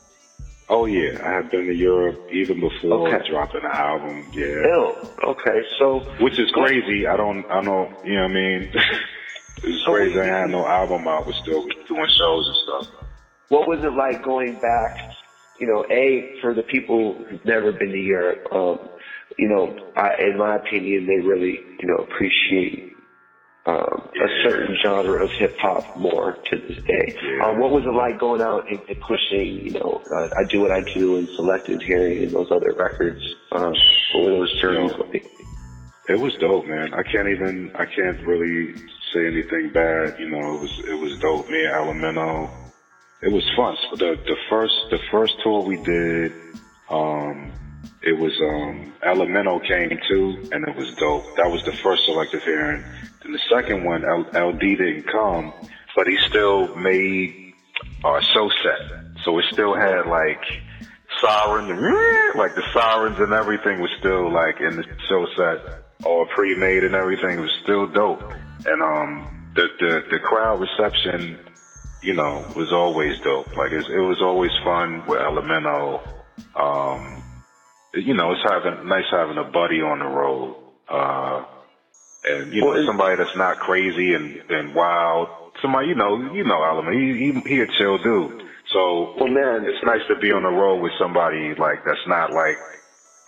[0.68, 3.28] Oh yeah, I have been to Europe even before Okay.
[3.28, 4.26] dropping the album.
[4.32, 4.66] Yeah.
[4.74, 4.94] Ill.
[5.30, 7.06] Okay, so Which is crazy.
[7.06, 8.70] I don't, I don't, you know what I mean?
[9.62, 10.18] it's So crazy.
[10.18, 11.26] I had no album out.
[11.26, 12.86] Was still doing shows and stuff.
[13.48, 14.96] what was it like going back?
[15.60, 18.42] You know, a for the people who've never been to Europe.
[18.52, 18.78] Um,
[19.38, 22.85] you know, I, in my opinion, they really you know appreciate
[23.66, 27.16] um, a certain genre of hip hop more to this day.
[27.22, 27.46] Yeah.
[27.50, 29.66] Um, what was it like going out and, and pushing?
[29.66, 33.20] You know, uh, I do what I do and selective hearing and those other records.
[33.52, 33.74] Um,
[34.14, 35.04] what were those journeys Yeah.
[35.12, 35.26] like?
[36.08, 36.94] It was dope, man.
[36.94, 38.76] I can't even, I can't really
[39.12, 40.20] say anything bad.
[40.20, 41.48] You know, it was, it was dope.
[41.50, 42.48] Me and LMNO,
[43.22, 43.76] it was fun.
[43.90, 46.32] So the, the first, the first tour we did,
[46.88, 47.50] um,
[48.02, 51.24] it was, um, LMNO came too, and it was dope.
[51.38, 52.84] That was the first selective hearing.
[53.32, 55.52] The second one, LD didn't come,
[55.94, 57.54] but he still made
[58.04, 59.00] our show set.
[59.24, 60.42] So it still had like
[61.20, 61.68] sirens,
[62.36, 66.94] like the sirens and everything was still like in the show set, all pre-made and
[66.94, 67.38] everything.
[67.38, 68.22] It was still dope.
[68.64, 71.38] And um, the the the crowd reception,
[72.02, 73.56] you know, was always dope.
[73.56, 76.00] Like it, it was always fun with LMNO.
[76.54, 77.22] Um,
[77.94, 80.56] you know, it's having nice having a buddy on the road.
[80.88, 81.44] Uh,
[82.26, 85.28] and you know, Well, it- somebody that's not crazy and, and wild.
[85.62, 86.92] Somebody, you know, you know, LMNO.
[86.92, 88.42] He, he he a chill dude.
[88.72, 92.32] So Well, man, it's nice to be on the road with somebody like that's not
[92.32, 92.58] like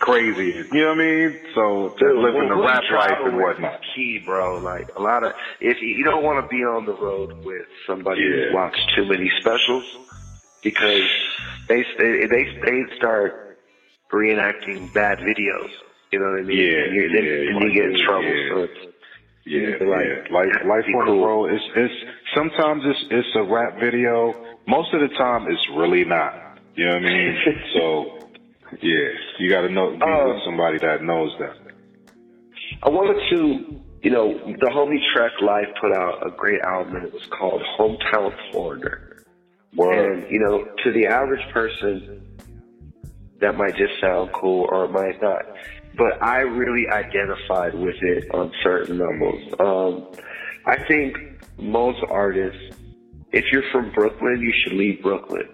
[0.01, 0.53] crazy.
[0.72, 1.38] You know what I mean?
[1.55, 3.80] So they're Dude, living well, the rap life and whatnot.
[3.96, 4.59] Key, bro.
[4.59, 7.66] Like a lot of if you, you don't want to be on the road with
[7.86, 8.51] somebody Yeah.
[8.51, 9.84] who watches too many specials
[10.62, 11.09] because
[11.68, 13.59] they they they, they start
[14.12, 15.70] reenacting bad videos.
[16.12, 16.56] You know what I mean?
[16.56, 18.24] Yeah, and, you, then, yeah, and you get in trouble.
[18.24, 18.48] yeah.
[18.54, 18.80] So it's
[19.44, 20.34] Yeah, Like, yeah.
[20.34, 21.52] Life, life on the road.
[21.52, 21.94] It's, it's
[22.34, 24.32] sometimes it's it's a rap video.
[24.66, 26.59] Most of the time, it's really not.
[26.76, 27.36] You know what I mean?
[27.74, 28.28] so,
[28.80, 31.56] yeah, you got to know be Um, with somebody that knows that.
[32.82, 37.04] I wanted to, you know, the homie Trek Life put out a great album and
[37.06, 39.24] it was called Hometown Foreigner.
[39.74, 40.22] Word.
[40.22, 42.22] And, you know, to the average person,
[43.40, 45.42] that might just sound cool or it might not.
[45.99, 49.42] But I really identified with it on certain levels.
[49.59, 50.22] Um,
[50.64, 51.18] I think
[51.59, 52.76] most artists,
[53.32, 55.49] if you're from Brooklyn, you should leave Brooklyn.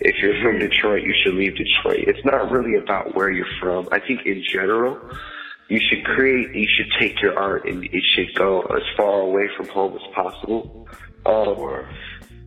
[0.00, 2.08] If you're from Detroit, you should leave Detroit.
[2.08, 3.86] It's not really about where you're from.
[3.92, 4.98] I think in general,
[5.68, 9.48] you should create, you should take your art and it should go as far away
[9.56, 10.88] from home as possible.
[11.26, 11.84] Um,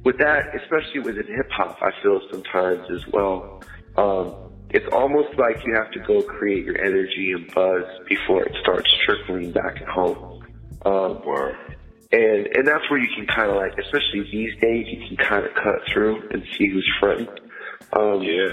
[0.03, 3.63] with that, especially within hip hop, I feel sometimes as well.
[3.95, 8.55] Um, it's almost like you have to go create your energy and buzz before it
[8.61, 10.43] starts trickling back at home.
[10.85, 11.21] Um,
[12.11, 15.45] and and that's where you can kind of like, especially these days, you can kind
[15.45, 17.29] of cut through and see who's fronting.
[17.93, 18.49] Um, yeah.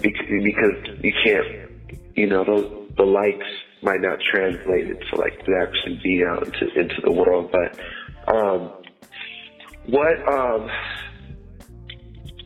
[0.00, 3.46] Because, because you can't, you know, those the likes
[3.82, 7.50] might not translate it to like to actually be out into into the world.
[7.52, 7.78] But
[8.32, 8.72] um,
[9.86, 10.68] what um,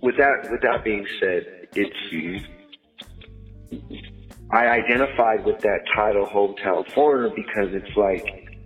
[0.02, 2.46] with that with that being said, it's
[4.50, 8.58] I identified with that title hometown foreigner because it's like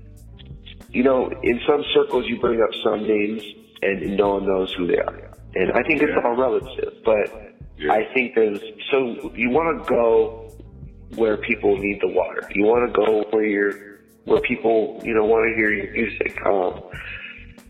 [0.91, 3.43] you know in some circles you bring up some names
[3.83, 7.47] and no one knows who they are, and I think it's all relative, but.
[7.89, 10.51] I think there's so you want to go
[11.15, 12.49] where people need the water.
[12.55, 16.39] You want to go where you're, where people, you know, want to hear your music.
[16.47, 16.83] Um,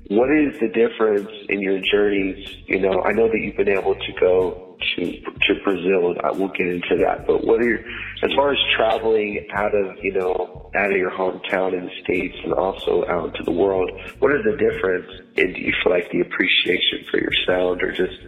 [0.08, 2.48] what is the difference in your journeys?
[2.66, 6.48] You know, I know that you've been able to go to to Brazil, I will
[6.48, 7.26] get into that.
[7.26, 7.80] But what are your,
[8.22, 12.36] as far as traveling out of, you know, out of your hometown in the states
[12.44, 13.90] and also out into the world?
[14.18, 15.06] What is the difference?
[15.36, 18.18] And do you feel like the appreciation for your sound, or just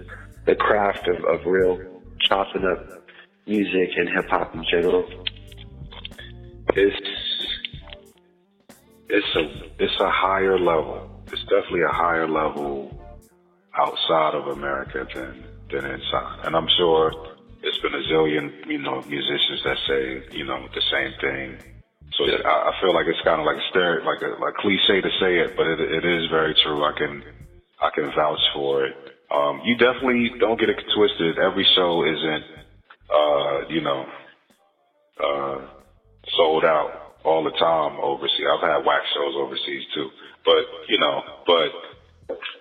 [0.46, 1.80] the craft of, of real
[2.20, 3.02] chopping up
[3.46, 5.04] music and hip hop in general?
[6.74, 6.96] It's
[9.08, 11.08] it's a it's a higher level.
[11.26, 12.98] It's definitely a higher level
[13.78, 16.44] outside of America than than inside.
[16.44, 17.12] And I'm sure
[17.62, 21.58] it's been a zillion, you know, musicians that say, you know, the same thing.
[22.18, 24.54] So it's, I, I feel like it's kind of like a stereo, like a like
[24.54, 26.84] cliche to say it, but it, it is very true.
[26.84, 27.22] I can
[27.80, 28.94] I can vouch for it.
[29.32, 31.38] Um, you definitely don't get it twisted.
[31.38, 32.44] Every show isn't,
[33.08, 34.04] uh, you know,
[35.22, 35.58] uh,
[36.36, 36.90] sold out
[37.24, 38.46] all the time overseas.
[38.52, 40.10] I've had wax shows overseas too,
[40.44, 41.72] but you know, but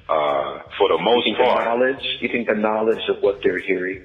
[0.10, 2.04] uh, for the most you part, knowledge.
[2.20, 4.02] You think the knowledge of what they're hearing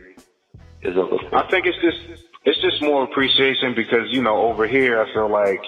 [0.82, 1.16] is over.
[1.34, 5.28] I think it's just it's just more appreciation because you know over here I feel
[5.28, 5.60] like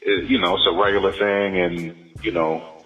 [0.00, 2.82] it, you know it's a regular thing and you know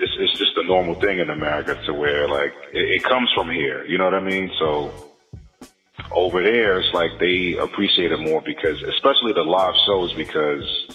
[0.00, 3.50] it's it's just a normal thing in America to where like it, it comes from
[3.50, 3.84] here.
[3.84, 4.50] You know what I mean?
[4.58, 4.92] So
[6.10, 10.87] over there it's like they appreciate it more because especially the live shows because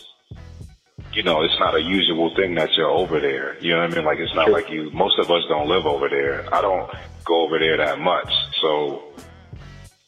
[1.13, 3.57] you know it's not a usual thing that you're over there.
[3.61, 4.05] You know what I mean?
[4.05, 4.91] Like it's not like you.
[4.91, 6.53] Most of us don't live over there.
[6.53, 6.89] I don't
[7.25, 9.03] go over there that much, so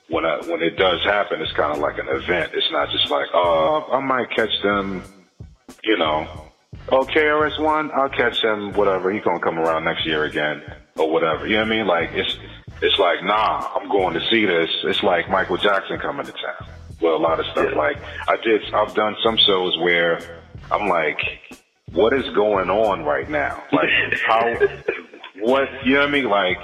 [0.09, 2.51] when I, when it does happen, it's kind of like an event.
[2.53, 5.03] It's not just like, oh, I might catch them,
[5.83, 6.27] you know.
[6.89, 8.73] Oh, KRS One, I'll catch him.
[8.73, 10.61] Whatever, he gonna come around next year again,
[10.97, 11.47] or whatever.
[11.47, 11.87] You know what I mean?
[11.87, 12.37] Like it's
[12.81, 14.69] it's like, nah, I'm going to see this.
[14.83, 16.69] It's like Michael Jackson coming to town.
[17.01, 17.73] Well, a lot of stuff.
[17.75, 17.97] Like
[18.27, 21.19] I did, I've done some shows where I'm like,
[21.91, 23.63] what is going on right now?
[23.71, 23.89] Like
[24.25, 24.55] how,
[25.39, 25.67] what?
[25.85, 26.29] You know what I mean?
[26.29, 26.57] Like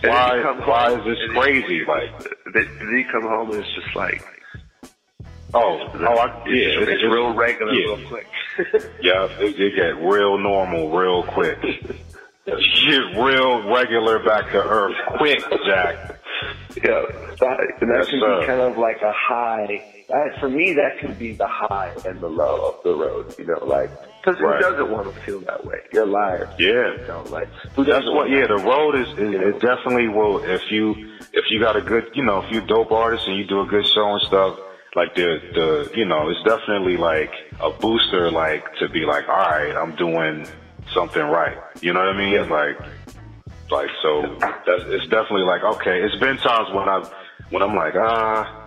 [0.00, 1.84] why why is this crazy?
[1.86, 2.10] Like
[2.54, 4.24] then you come home and it's just like,
[5.54, 7.96] oh, oh, I, yeah, it's, it's real regular, yeah.
[7.96, 8.26] real quick.
[9.00, 11.58] Yeah, it, it get real normal real quick.
[12.44, 16.18] Get real regular back to earth quick, Jack.
[16.76, 17.04] Yeah,
[17.40, 20.01] that, that Yes, can be kind of like a high.
[20.12, 23.34] That, for me, that could be the high and the low of the road.
[23.38, 23.90] You know, like
[24.22, 24.60] because who Right.
[24.60, 25.78] doesn't want to feel that way?
[25.92, 26.48] You're a liar.
[26.58, 26.92] Yeah.
[27.00, 28.28] You know, like who That's doesn't what.
[28.28, 30.44] want Yeah, the road is, is it definitely will.
[30.44, 30.94] If you
[31.32, 33.66] if you got a good, you know, if you dope artist and you do a
[33.66, 34.58] good show and stuff,
[34.94, 39.34] like the the you know, it's definitely like a booster, like to be like, all
[39.50, 40.46] right, I'm doing
[40.92, 41.56] something right.
[41.80, 42.34] You know what I mean?
[42.34, 42.42] Yeah.
[42.42, 42.76] Like
[43.70, 44.36] like so
[44.66, 46.02] that's it's definitely like okay.
[46.02, 47.08] It's been times when I've,
[47.50, 48.61] when I'm like ah.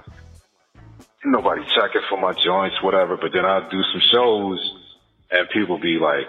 [1.25, 3.17] Nobody checking for my joints, whatever.
[3.17, 4.59] But then I do some shows,
[5.31, 6.27] and people be like,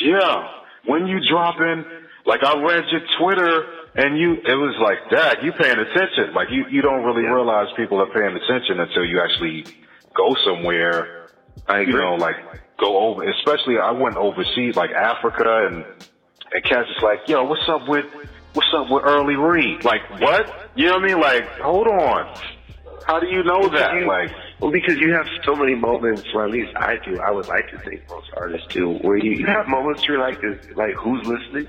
[0.00, 0.48] yeah,
[0.86, 1.84] when you dropping,
[2.24, 3.64] like I read your Twitter
[3.96, 5.42] and you, it was like, that.
[5.42, 6.34] you paying attention.
[6.34, 9.64] Like you, you don't really realize people are paying attention until you actually
[10.14, 11.28] go somewhere.
[11.66, 12.36] I You know, like
[12.78, 15.84] go over, especially I went overseas, like Africa and,
[16.52, 18.04] and cats is like, yo, what's up with,
[18.52, 19.84] what's up with Early Reed?
[19.84, 20.70] Like what?
[20.76, 21.20] You know what I mean?
[21.20, 22.38] Like, hold on.
[23.06, 23.94] How do you know that?
[23.94, 24.30] you- like,
[24.60, 27.20] Well, because you have so many moments, or at least I do.
[27.20, 30.26] I would like to think most artists do, where you, you have moments where you're
[30.26, 31.68] like, is, like who's listening?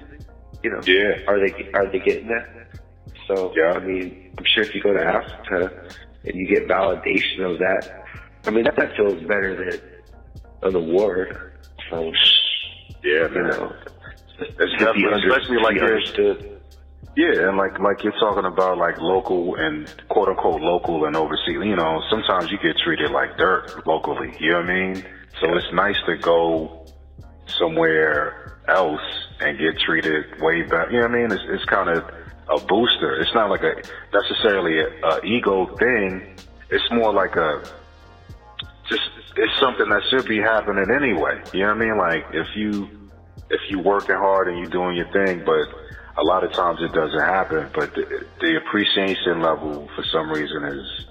[0.64, 1.20] You know, Yeah.
[1.28, 2.48] Are they are they getting that?
[3.28, 3.74] So Yeah.
[3.74, 5.72] I mean, I'm sure if you go to Africa
[6.26, 7.84] and you get validation of that,
[8.46, 11.36] I mean that, feels better than an award.
[11.92, 12.12] So
[13.04, 13.44] yeah, you man.
[13.48, 13.74] know,
[14.40, 16.57] It's definitely, especially like understood.
[17.18, 21.66] Yeah, and like like you're talking about like local and quote unquote local and overseas.
[21.66, 24.36] You know, sometimes you get treated like dirt locally.
[24.40, 25.06] You know what I mean?
[25.42, 26.86] So it's nice to go
[27.48, 29.02] somewhere else
[29.40, 30.92] and get treated way better.
[30.92, 31.32] You know what I mean?
[31.32, 32.04] It's, it's kind of
[32.50, 33.20] a booster.
[33.20, 33.74] It's not like a
[34.14, 36.36] necessarily a, a ego thing.
[36.70, 37.64] It's more like a
[38.88, 41.42] just it's something that should be happening anyway.
[41.52, 41.98] You know what I mean?
[41.98, 42.88] Like if you
[43.50, 45.68] if you working hard and you doing your thing, but
[46.18, 47.70] a lot of times it doesn't happen.
[47.74, 51.06] But the, the appreciation level for some reason is,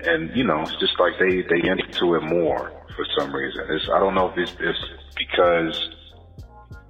[0.00, 3.66] and you know, it's just like they they into it more for some reason.
[3.70, 4.78] It's I don't know if it's, it's
[5.16, 5.90] because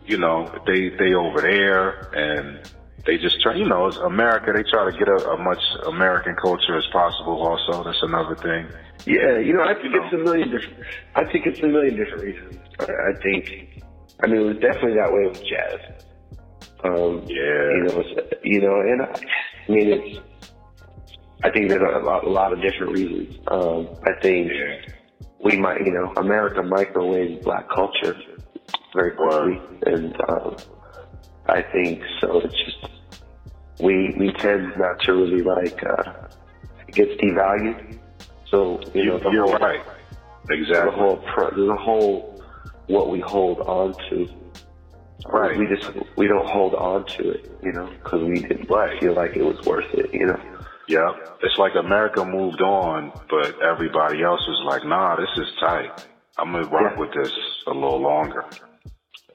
[0.07, 2.61] you know they they over there and
[3.07, 4.53] they just try, you know, it's America.
[4.55, 7.47] They try to get a, a much American culture as possible.
[7.47, 8.67] Also, that's another thing.
[9.07, 10.79] Yeah, you know, I think it's a million different.
[11.15, 12.57] I think it's a million different reasons.
[12.81, 13.83] I, I think,
[14.23, 15.81] I mean, it was definitely that way with jazz.
[16.85, 17.70] Um, yeah.
[17.70, 19.20] You know, it's, you know, and I,
[19.69, 20.20] I mean, it's.
[21.43, 23.39] I think there's a lot, a lot of different reasons.
[23.48, 24.51] Um, I think
[25.43, 28.16] we might, you know, America microwaves black culture
[28.94, 30.56] very quickly, and um,
[31.47, 32.40] I think so.
[32.40, 32.89] It's just
[33.81, 36.28] we we tend not to really like uh,
[36.89, 37.98] it gets devalued.
[38.47, 39.82] So you know, the You're whole, right.
[40.51, 40.90] Exactly.
[40.90, 41.16] The whole
[41.56, 42.43] the whole
[42.86, 44.28] what we hold on to.
[45.27, 45.57] Right.
[45.59, 49.36] We just we don't hold on to it, you know, because we didn't feel like
[49.36, 50.41] it was worth it, you know.
[50.89, 51.12] Yeah.
[51.43, 56.07] It's like America moved on, but everybody else was like, nah, this is tight.
[56.36, 57.32] I'm going to rock with this
[57.66, 58.45] a little longer.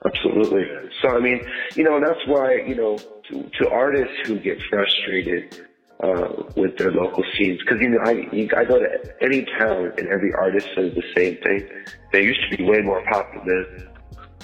[0.05, 0.65] Absolutely.
[1.01, 1.41] So I mean,
[1.75, 2.97] you know, that's why you know
[3.29, 5.67] to, to artists who get frustrated
[6.01, 9.91] uh, with their local scenes, because you know, I you, I go to any town
[9.97, 11.69] and every artist says the same thing.
[12.13, 13.65] They used to be way more popular.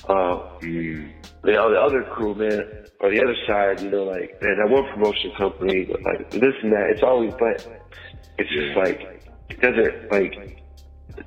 [0.09, 1.09] Uh, you
[1.53, 2.65] know, the other crew, man,
[2.99, 6.71] or the other side, you know, like man, that one promotion company, like this and
[6.71, 6.89] that.
[6.91, 7.65] It's always, but
[8.37, 9.07] it's just like
[9.49, 10.33] it doesn't like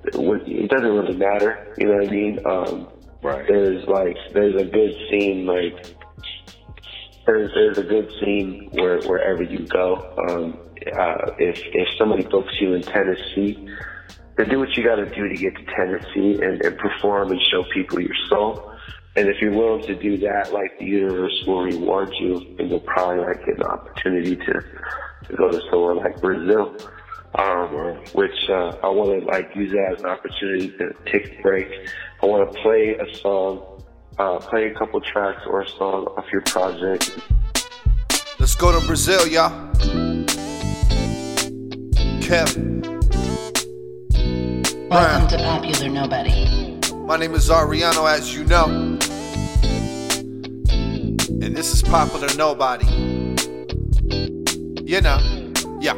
[0.04, 1.58] it doesn't really matter.
[1.76, 2.38] You know what I mean?
[2.44, 2.88] Um,
[3.20, 3.44] Right.
[3.48, 5.74] there's like there's a good scene like
[7.26, 10.06] there's there's a good scene where wherever you go.
[10.28, 10.58] Um,
[10.96, 13.60] uh, if if somebody books you in Tennessee,
[14.36, 17.40] then do what you got to do to get to Tennessee and, and perform and
[17.50, 18.62] show people your soul.
[19.18, 22.78] And if you're willing to do that, like the universe will reward you, and you'll
[22.78, 26.76] probably like get an opportunity to to go to somewhere like Brazil.
[27.34, 31.42] Um, which uh, I want to like use that as an opportunity to take a
[31.42, 31.66] break.
[32.22, 33.82] I want to play a song,
[34.20, 37.10] uh, play a couple tracks or a song off your project.
[38.38, 39.50] Let's go to Brazil, y'all.
[42.22, 42.54] Kev.
[44.88, 46.78] Welcome to Popular Nobody.
[47.04, 48.87] My name is Ariano, as you know.
[51.28, 52.86] And this is Popular Nobody.
[54.84, 55.18] You know,
[55.78, 55.94] yeah.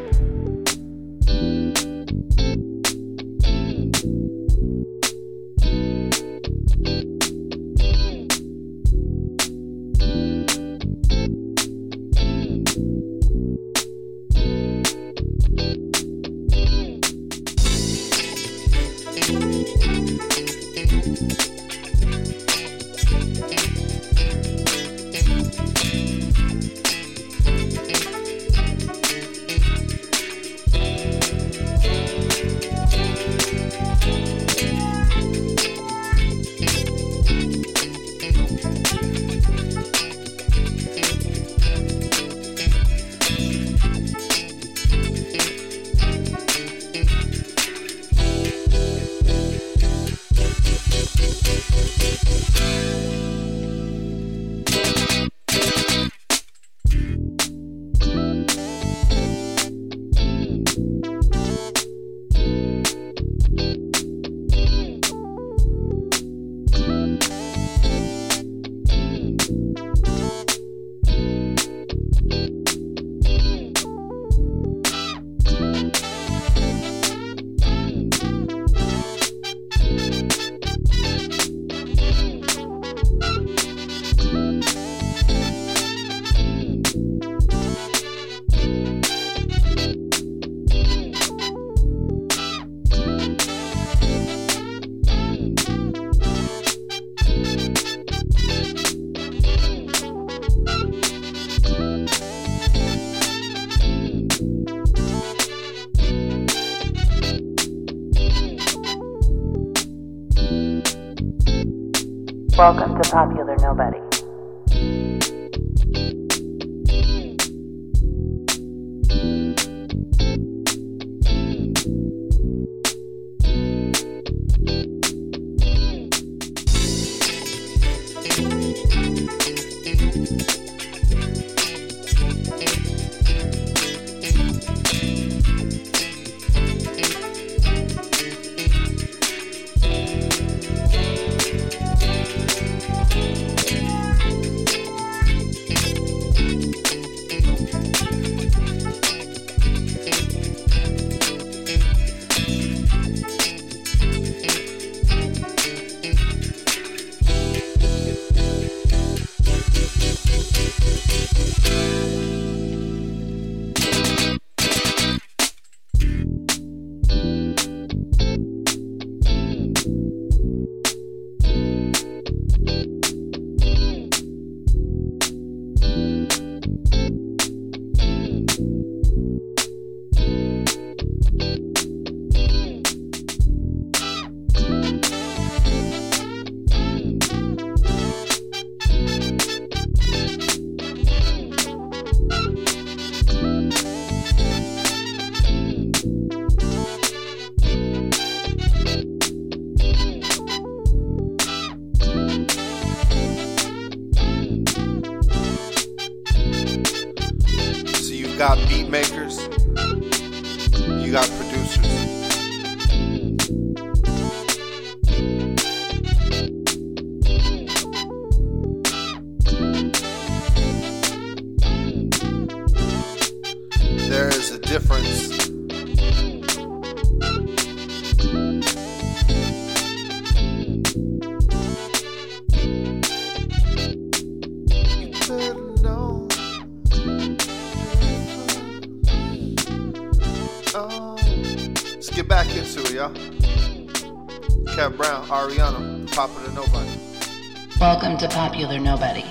[248.21, 249.25] To Popular Nobody.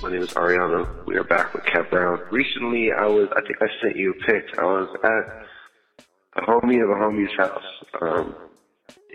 [0.00, 1.04] My name is Ariano.
[1.06, 2.20] We are back with Kev Brown.
[2.30, 4.44] Recently, I was, I think I sent you a pic.
[4.60, 7.64] I was at a homie of a homie's house
[8.00, 8.32] um,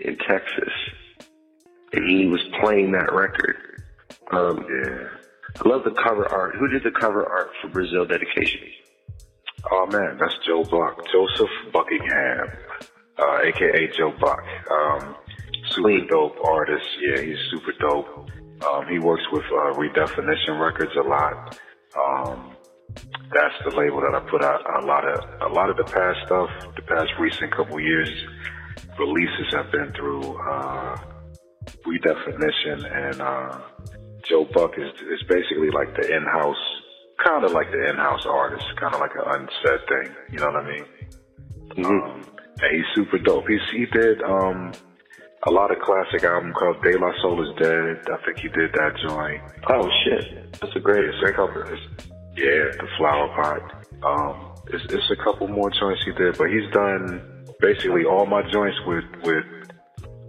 [0.04, 0.68] in Texas,
[1.94, 3.56] and he was playing that record.
[4.30, 5.08] Um, yeah.
[5.64, 6.54] I love the cover art.
[6.56, 8.60] Who did the cover art for Brazil Dedication?
[9.72, 12.50] Oh man, that's Joe Buck, Joseph Buckingham,
[13.16, 14.44] uh, aka Joe Buck.
[14.70, 15.16] Um,
[15.74, 16.86] super dope artist.
[17.00, 18.30] Yeah, he's super dope.
[18.66, 21.58] Um, he works with uh, Redefinition Records a lot.
[21.96, 22.56] Um,
[23.32, 26.26] that's the label that I put out a lot of a lot of the past
[26.26, 26.50] stuff.
[26.76, 28.08] The past recent couple years
[28.98, 30.96] releases have been through uh,
[31.86, 33.60] Redefinition, and uh,
[34.24, 36.64] Joe Buck is is basically like the in-house,
[37.22, 40.16] kind of like the in-house artist, kind of like an unsaid thing.
[40.32, 40.84] You know what I mean?
[41.84, 42.24] Um,
[42.60, 43.46] and he's super dope.
[43.46, 44.72] He's he did um,
[45.46, 48.00] a lot of classic album called De La Soul is Dead.
[48.10, 49.42] I think he did that joint.
[49.68, 51.62] Oh shit, that's a great It's a couple.
[52.36, 53.86] Yeah, the Flower Pot.
[54.02, 58.42] Um, it's, it's a couple more joints he did, but he's done basically all my
[58.50, 59.44] joints with with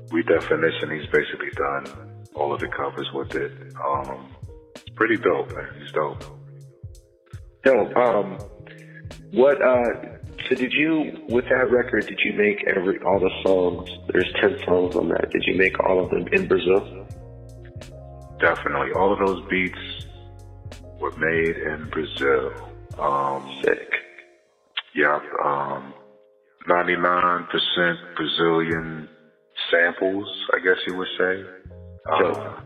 [0.09, 0.99] redefinition.
[0.99, 3.51] He's basically done all of the covers with it.
[3.83, 4.35] Um,
[4.75, 5.69] it's pretty dope, man.
[5.79, 6.23] He's dope.
[7.65, 8.37] Yo, um,
[9.31, 10.18] what, uh,
[10.49, 14.65] so did you, with that record, did you make every, all the songs, there's 10
[14.65, 17.07] songs on that, did you make all of them in Brazil?
[18.39, 20.07] Definitely, all of those beats
[20.99, 22.51] were made in Brazil.
[22.97, 23.93] Um, Sick.
[24.95, 25.93] Yeah, um,
[26.67, 29.07] 99% Brazilian
[29.69, 31.43] samples, I guess you would say.
[32.11, 32.59] Uh,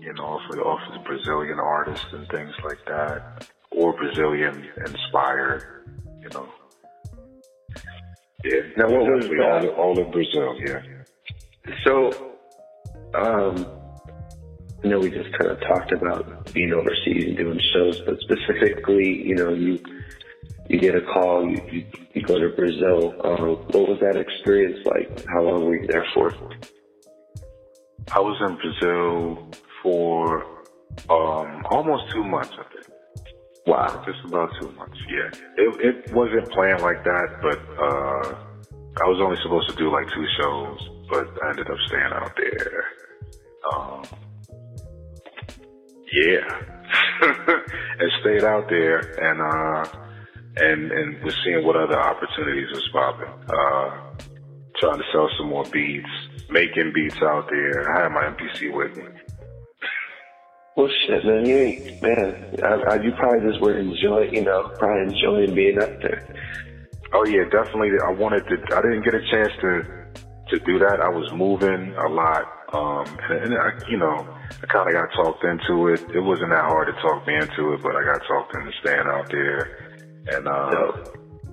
[0.00, 4.66] you know, off of, off of the Brazilian artists and things like that, or Brazilian
[4.84, 5.86] inspired,
[6.20, 6.48] you know.
[8.44, 9.68] Yeah, Now, what was that?
[9.76, 10.80] all, all in Brazil, yeah.
[11.84, 12.10] So,
[13.14, 13.66] um,
[14.84, 19.24] I know we just kind of talked about being overseas and doing shows, but specifically,
[19.24, 19.78] you know, you
[20.68, 23.14] you get a call, you you, you go to Brazil.
[23.24, 25.24] Um, what was that experience like?
[25.26, 26.32] How long were you there for?
[28.12, 29.50] I was in Brazil
[29.82, 30.44] for
[31.08, 32.86] um, almost two months, I think.
[33.66, 34.02] Wow.
[34.04, 35.30] Just about two months, yeah.
[35.56, 38.34] It, it wasn't planned like that, but uh,
[39.02, 42.32] I was only supposed to do like two shows, but I ended up staying out
[42.36, 42.84] there.
[43.72, 44.04] Um,
[46.12, 46.60] yeah.
[47.98, 49.98] and stayed out there and uh,
[50.56, 53.28] and and was seeing what other opportunities was popping.
[53.48, 54.26] Uh,
[54.76, 56.08] trying to sell some more beats,
[56.50, 57.96] making beats out there.
[57.96, 59.04] I had my MPC with me.
[60.76, 62.56] Well, shit, man, you ain't, man.
[62.64, 66.24] I, I, you probably just were enjoying, you know, probably enjoying being up there.
[67.12, 67.90] Oh yeah, definitely.
[68.02, 68.56] I wanted to.
[68.74, 69.82] I didn't get a chance to
[70.48, 71.00] to do that.
[71.00, 75.12] I was moving a lot, um, and, and I, you know, I kind of got
[75.12, 76.00] talked into it.
[76.14, 79.06] It wasn't that hard to talk me into it, but I got talked into staying
[79.06, 79.92] out there,
[80.28, 81.04] and uh,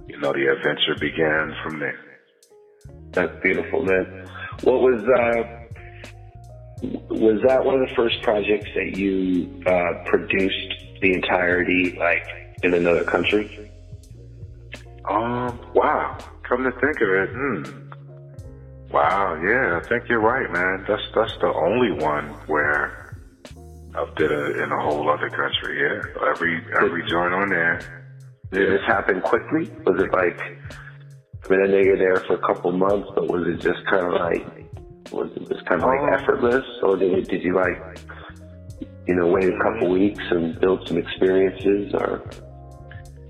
[0.08, 2.00] you know, the adventure began from there.
[3.12, 4.28] That's beautiful, man.
[4.64, 5.59] What was uh
[6.82, 12.26] was that one of the first projects that you uh produced the entirety like
[12.64, 13.72] in another country?
[15.06, 16.18] Um, wow.
[16.44, 17.90] Come to think of it, hmm.
[18.92, 20.84] Wow, yeah, I think you're right, man.
[20.88, 23.16] That's that's the only one where
[23.94, 25.80] I did it in a whole other country.
[25.80, 28.08] Yeah, every every joint on there.
[28.52, 29.70] Did this happen quickly?
[29.86, 33.48] Was it like I mean I know you're there for a couple months, but was
[33.48, 34.69] it just kinda like
[35.12, 37.82] was it just kinda like Um, effortless or did did you like
[39.10, 42.22] you know, wait a couple weeks and build some experiences or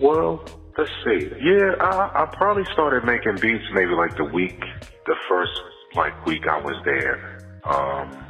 [0.02, 0.44] Well,
[0.78, 1.32] let's see.
[1.42, 4.60] Yeah, I, I probably started making beats maybe like the week,
[5.06, 5.52] the first
[5.96, 7.18] like week I was there.
[7.64, 8.26] Um,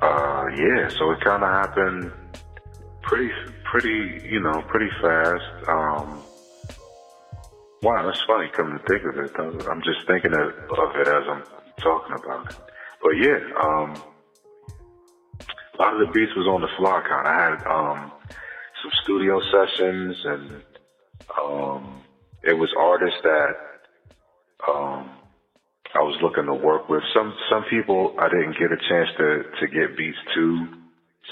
[0.00, 2.12] uh, yeah, so it kind of happened
[3.02, 3.30] pretty,
[3.64, 5.44] pretty, you know, pretty fast.
[5.68, 6.22] Um,
[7.82, 8.48] wow, that's funny.
[8.52, 11.42] Come to think of it, I'm just thinking of, of it as I'm
[11.82, 12.56] talking about it.
[13.02, 14.02] But yeah, um,
[15.78, 17.28] a lot of the beats was on the fly kind.
[17.28, 18.12] I had um,
[18.82, 20.62] some studio sessions, and
[21.40, 22.02] um,
[22.42, 23.54] it was artists that
[24.68, 25.10] um,
[25.94, 27.02] I was looking to work with.
[27.14, 30.68] Some some people I didn't get a chance to to get beats to.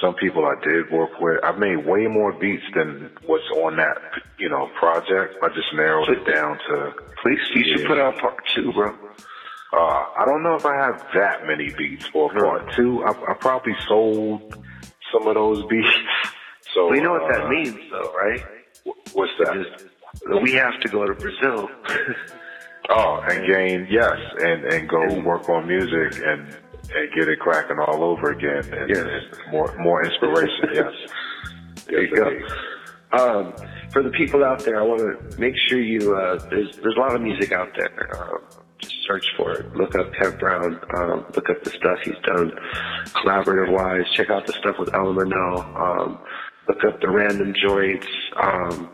[0.01, 1.39] Some people I did work with.
[1.45, 3.97] I made way more beats than what's on that
[4.39, 5.37] you know project.
[5.43, 6.93] I just narrowed it down to.
[7.23, 8.93] Please, you should put out part two, bro.
[9.75, 13.03] Uh, I don't know if I have that many beats for part two.
[13.03, 14.57] I, I probably sold
[15.13, 15.89] some of those beats.
[16.75, 18.45] So Well, you know what uh, that means, though, right?
[19.13, 19.91] What's that?
[20.43, 21.69] We have to go to Brazil.
[22.91, 26.55] Oh, and gain yes, and and go work on music and
[26.95, 28.63] and get it cracking all over again.
[28.75, 30.69] And, and more more inspiration.
[30.75, 30.93] yes.
[31.87, 33.19] There you go.
[33.19, 33.55] Um,
[33.91, 36.15] for the people out there, I want to make sure you.
[36.15, 38.11] Uh, there's there's a lot of music out there.
[38.51, 38.59] Just
[39.07, 39.75] search for it.
[39.75, 40.81] Look up Kev Brown.
[40.97, 42.53] Um, look up the stuff he's done,
[43.15, 44.11] collaborative wise.
[44.13, 45.77] Check out the stuff with LMNO.
[45.77, 46.19] Um,
[46.69, 48.07] look up the Random Joints.
[48.37, 48.91] Um,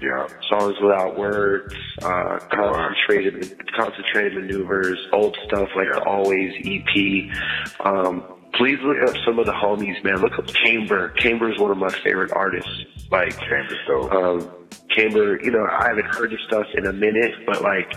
[0.00, 1.74] yeah, songs without words.
[2.02, 4.98] Uh, concentrated concentrated maneuvers.
[5.12, 7.86] Old stuff like the Always EP.
[7.86, 10.16] Um, please look up some of the homies, man.
[10.20, 11.10] Look up Chamber.
[11.18, 12.84] Chamber is one of my favorite artists.
[13.10, 14.12] Like Chamber's dope.
[14.12, 14.50] Um,
[14.90, 17.90] Chamber, you know, I haven't heard his stuff in a minute, but like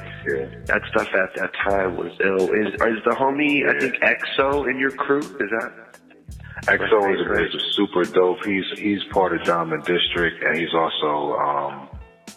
[0.66, 2.54] that stuff at that time was ill.
[2.54, 3.68] Is is the homie?
[3.68, 4.66] I think X.O.
[4.66, 5.20] in your crew?
[5.20, 5.86] Is that?
[6.68, 7.14] X.O.
[7.14, 8.44] is, is super dope.
[8.46, 11.90] He's he's part of Diamond District, and he's also um,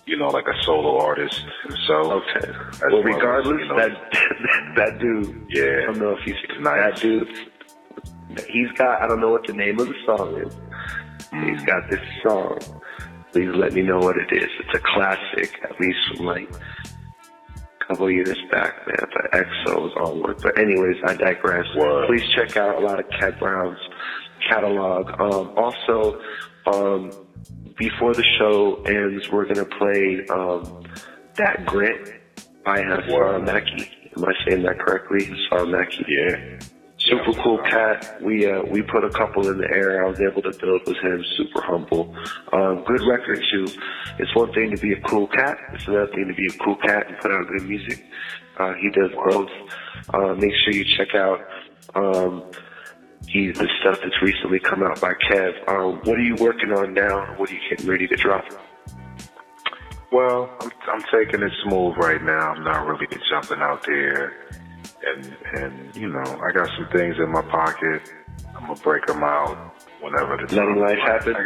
[0.07, 1.43] you know like a solo artist
[1.87, 2.49] So Okay.
[2.49, 5.47] As well, as, regardless, you know, that that dude.
[5.51, 5.83] Yeah.
[5.83, 6.35] I don't know if he's
[6.65, 7.29] that dude.
[8.49, 9.03] He's got.
[9.03, 10.55] I don't know what the name of the song is.
[11.45, 12.59] He's got this song.
[13.33, 14.49] Please let me know what it is.
[14.61, 18.97] It's a classic, at least from like a couple years back, man.
[18.99, 19.87] The X.O.
[19.87, 20.41] is all work.
[20.43, 21.67] But anyways, I digress.
[22.07, 23.79] Please check out a lot of Kev Brown's
[24.49, 25.09] catalog.
[25.21, 26.21] Um, also,
[26.67, 27.11] um,
[27.77, 30.85] before the show ends, we're gonna play um,
[31.37, 32.21] that grit
[32.65, 33.91] by Hassan Mackey.
[34.17, 35.25] Am I saying that correctly?
[35.25, 36.05] Hassan Mackey.
[36.09, 36.59] Yeah.
[37.09, 38.23] Super cool cat.
[38.23, 40.05] We uh, we put a couple in the air.
[40.05, 41.25] I was able to build with him.
[41.37, 42.15] Super humble.
[42.53, 43.67] Um, good record too.
[44.19, 45.57] It's one thing to be a cool cat.
[45.73, 48.05] It's another thing to be a cool cat and put out good music.
[48.59, 49.51] Uh, he does both.
[50.13, 51.41] Uh, make sure you check out
[51.95, 52.45] um,
[53.27, 55.69] he's the stuff that's recently come out by Kev.
[55.69, 57.35] Um, what are you working on now?
[57.37, 58.45] What are you getting ready to drop?
[60.11, 62.53] Well, I'm, I'm taking it smooth right now.
[62.53, 64.33] I'm not really jumping out there,
[65.07, 68.03] and and you know, I got some things in my pocket.
[68.57, 69.57] I'm gonna break them out
[70.01, 71.37] whenever the Letting time- life happen.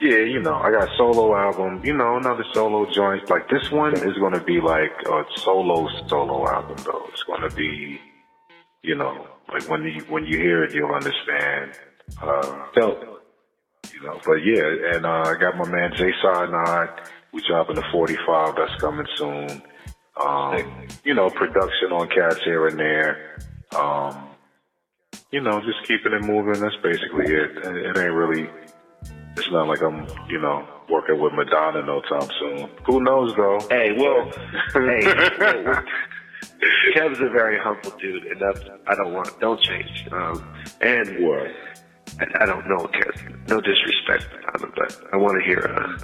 [0.00, 1.82] Yeah, you know, I got a solo album.
[1.84, 3.28] You know, another solo joint.
[3.28, 7.04] Like this one is gonna be like a solo solo album though.
[7.12, 8.00] It's gonna be,
[8.82, 11.72] you know, like when you when you hear it, you'll understand.
[12.22, 13.22] Uh, Dope.
[13.92, 14.18] you know.
[14.24, 17.06] But yeah, and uh, I got my man Jay Sarnod.
[17.32, 19.62] We dropping the 45 that's coming soon.
[20.20, 23.38] Um, you know, production on cats here and there.
[23.76, 24.28] Um,
[25.30, 26.60] you know, just keeping it moving.
[26.60, 27.56] That's basically it.
[27.56, 28.48] It, ain't really.
[29.36, 32.68] It's not like I'm, you know, working with Madonna no time soon.
[32.84, 33.60] Who knows though?
[33.70, 34.30] Hey, well,
[34.74, 35.04] hey,
[35.64, 35.84] well,
[36.94, 40.06] Kev's a very humble dude, and that's I don't want don't change.
[40.12, 40.44] Um,
[40.80, 41.50] and what?
[42.18, 43.48] I, I don't know, Kev.
[43.48, 45.60] No disrespect on him, but I want to hear.
[45.60, 45.98] Uh,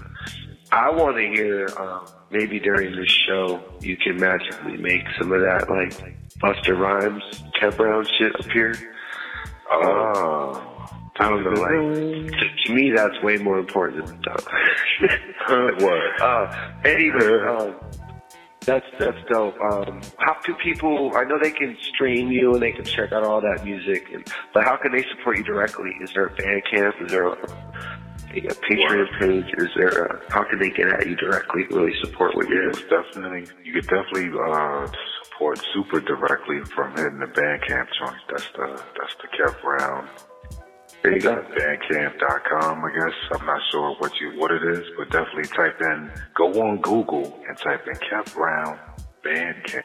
[0.72, 5.40] I want to hear um, maybe during this show you can magically make some of
[5.40, 7.22] that like Busta Rhymes,
[7.60, 8.74] Kev Brown shit appear.
[9.70, 10.72] Oh.
[11.18, 16.22] I don't know, like to, to me that's way more important than the what?
[16.22, 17.74] Uh, anyway, um,
[18.60, 19.58] that's that's dope.
[19.60, 21.12] Um, how can people?
[21.16, 24.26] I know they can stream you and they can check out all that music, and,
[24.52, 25.90] but how can they support you directly?
[26.02, 27.02] Is there a Bandcamp?
[27.06, 27.36] Is there a,
[28.44, 29.54] a Patreon page?
[29.58, 31.64] Is there a, how can they get at you directly?
[31.70, 33.02] Really support what you're Yes, doing?
[33.02, 33.46] definitely.
[33.64, 34.86] You could definitely uh,
[35.24, 38.16] support super directly from hitting the Bandcamp joint.
[38.30, 40.08] That's the that's the Kev Brown.
[41.02, 41.36] There you go.
[41.56, 43.38] Bandcamp.com, I guess.
[43.40, 47.38] I'm not sure what you what it is, but definitely type in go on Google
[47.48, 48.78] and type in Kev Brown
[49.24, 49.84] Bandcamp.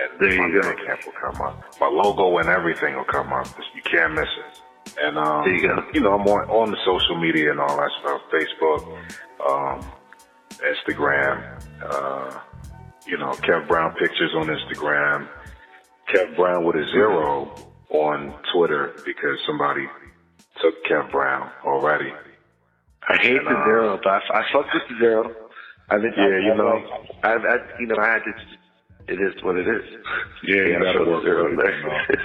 [0.00, 0.68] And There my you go.
[0.68, 1.64] Bandcamp will come up.
[1.80, 3.46] My logo and everything will come up.
[3.74, 4.60] You can't miss it.
[5.02, 5.84] And um, There you go.
[5.94, 8.20] you know, I'm on, on the social media and all that stuff.
[8.32, 8.98] Facebook,
[9.46, 9.92] um,
[10.60, 12.40] Instagram, uh,
[13.06, 15.26] you know, Kev Brown pictures on Instagram,
[16.12, 17.50] Kev Brown with a zero
[17.90, 19.86] on Twitter because somebody
[20.60, 22.12] took Kev Brown already.
[23.08, 25.34] I hate And, the uh, zero, but I, I fuck with the zero.
[25.88, 27.02] I've been, Yeah, you know.
[27.24, 28.32] I've, I, you know, I had to.
[29.08, 29.82] It is what it is.
[30.44, 32.22] Yeah, you gotta work zero with in everything, there.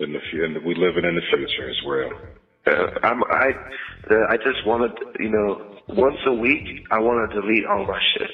[0.00, 2.10] In the, the, we living in the future as well.
[2.66, 3.50] Uh, I'm, I,
[4.10, 5.58] uh, I just wanted, you know,
[5.88, 8.30] once a week, I want to delete all my shit.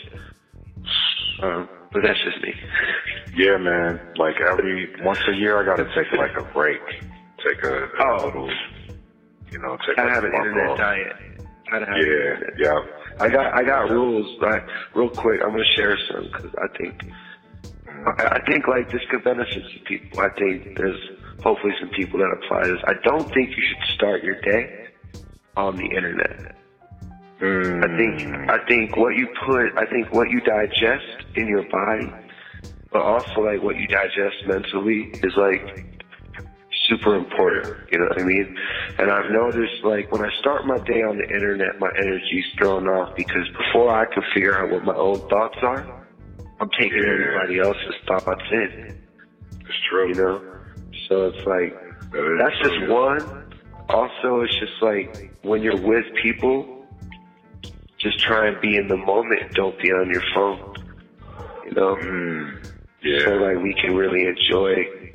[1.43, 2.53] Um, but that's just me.
[3.37, 4.01] Yeah, man.
[4.17, 6.81] Like every once a year, I gotta take like a break.
[7.39, 8.27] Take a, a Oh.
[8.27, 8.51] little,
[9.51, 10.79] you know, take I like have an internet off.
[10.79, 11.17] diet.
[11.71, 12.53] Have Yeah, internet.
[12.59, 12.81] yeah.
[13.21, 14.27] I got I got rules.
[14.41, 14.63] Right,
[14.95, 16.95] real quick, I'm gonna share some because I think
[17.87, 20.21] I, I think like this could benefit some people.
[20.21, 20.99] I think there's
[21.43, 22.81] hopefully some people that apply this.
[22.87, 24.89] I don't think you should start your day
[25.57, 26.57] on the internet.
[27.41, 28.51] I think hmm.
[28.51, 32.11] I think what you put, I think what you digest in your body,
[32.91, 35.85] but also like what you digest mentally is like
[36.89, 37.77] super important.
[37.91, 38.57] You know what I mean?
[38.99, 42.89] And I've noticed like when I start my day on the internet, my energy's thrown
[42.89, 46.07] off because before I can figure out what my own thoughts are,
[46.61, 47.13] I'm taking Yeah.
[47.13, 48.99] everybody else's thoughts in.
[49.61, 50.09] It's true.
[50.09, 50.54] You know?
[51.09, 51.75] So it's like
[52.13, 53.45] That is just one.
[53.89, 56.87] Also, it's just like when you're with people,
[57.99, 59.53] just try and be in the moment.
[59.55, 60.75] Don't be on your phone.
[61.65, 61.97] You know?
[61.97, 62.67] Mm,
[63.03, 63.25] yeah.
[63.25, 65.13] So like we can really enjoy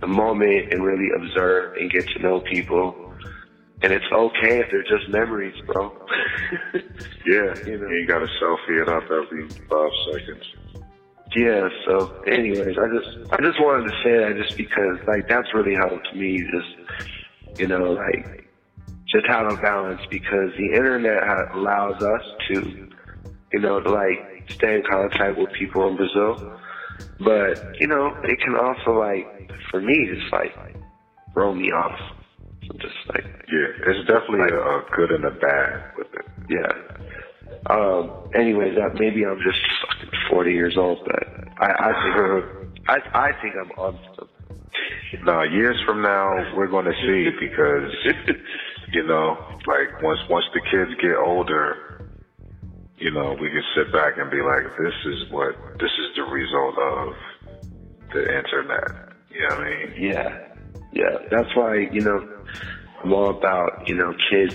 [0.00, 3.14] the moment and really observe and get to know people.
[3.82, 5.90] And it's okay if they're just memories, bro.
[7.26, 7.54] yeah.
[7.66, 7.88] You know.
[7.88, 10.44] You gotta selfie it up every five seconds.
[11.36, 15.48] Yeah, so anyways, I just I just wanted to say that just because like that's
[15.54, 16.68] really helped me just
[17.58, 18.44] you know, like
[19.08, 22.88] just have a balance because the internet ha- allows us to
[23.52, 24.22] you know, like
[24.56, 26.38] stay in contact with people in Brazil.
[27.18, 29.26] But, you know, it can also like
[29.70, 30.52] for me just like
[31.34, 31.98] throw me off.
[32.68, 36.26] So just like Yeah, it's definitely a, a good and a bad with it.
[36.48, 36.72] yeah.
[37.68, 41.22] Um, anyways, that maybe I'm just fucking 40 years old, but
[41.58, 44.40] I, I think I, I think I'm on something.
[45.24, 47.92] Now, years from now, we're going to see because,
[48.92, 49.36] you know,
[49.66, 52.00] like once once the kids get older,
[52.96, 56.22] you know, we can sit back and be like, this is what this is the
[56.22, 57.14] result of
[58.12, 59.10] the internet.
[59.30, 59.94] You know what I mean?
[59.98, 60.38] Yeah,
[60.92, 61.16] yeah.
[61.30, 62.28] That's why you know
[63.02, 64.54] I'm all about you know kids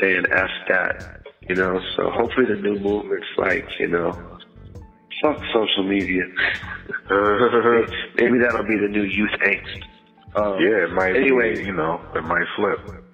[0.00, 1.19] saying f that.
[1.50, 4.12] You know, so hopefully the new movement's like you know
[5.20, 6.22] fuck social media.
[8.16, 9.82] Maybe that'll be the new youth angst.
[10.36, 11.16] Um, yeah, it might.
[11.16, 13.04] Anyway, be, you know, it might flip.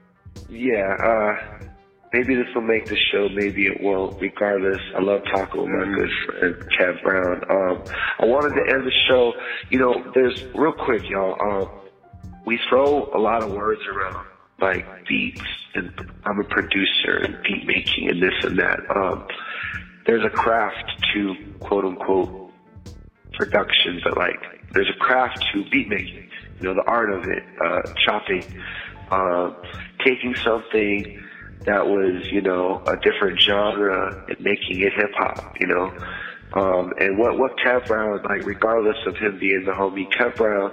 [0.50, 1.68] Yeah, uh,
[2.12, 4.20] maybe this will make the show, maybe it won't.
[4.20, 7.42] Regardless, I love with my good friend Kev Brown.
[7.50, 7.84] Um,
[8.20, 9.32] I wanted to end the show.
[9.70, 11.40] You know, there's real quick, y'all.
[11.40, 11.70] Um,
[12.44, 14.26] we throw a lot of words around,
[14.60, 15.42] like beats,
[15.74, 15.92] and
[16.24, 18.80] I'm a producer and beat making and this and that.
[18.94, 19.26] Um,
[20.06, 22.50] there's a craft to quote unquote
[23.34, 24.40] production, but like
[24.72, 26.30] there's a craft to beat making.
[26.60, 28.44] You know, the art of it, uh, chopping,
[29.10, 29.52] uh,
[30.04, 31.22] taking something
[31.66, 35.92] that was, you know, a different genre and making it hip hop, you know.
[36.54, 40.72] Um, and what what Kev Brown, like, regardless of him being the homie, Kev Brown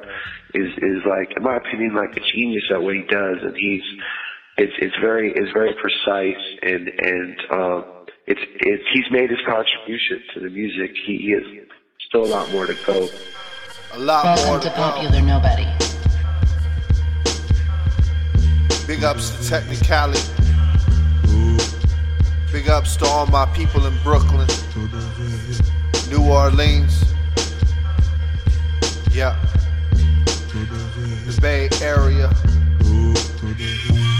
[0.53, 3.83] is is like, in my opinion, like a genius at what he does, and he's
[4.57, 7.85] it's it's very it's very precise and and um,
[8.27, 10.91] it's it's he's made his contribution to the music.
[11.05, 11.43] He, he has
[12.07, 13.09] still a lot more to go.
[13.93, 14.81] A lot more Welcome to to go.
[14.81, 15.67] Popular Nobody.
[18.87, 20.21] Big ups to Technicality.
[22.51, 24.47] Big ups to all my people in Brooklyn,
[26.09, 27.03] New Orleans.
[29.11, 29.35] Yeah.
[30.53, 32.29] The Bay Area.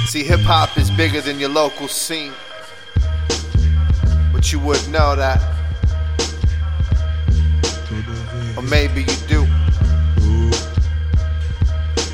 [0.08, 2.34] See, hip hop is bigger than your local scene.
[4.34, 5.40] But you wouldn't know that.
[8.58, 9.48] Or maybe you do.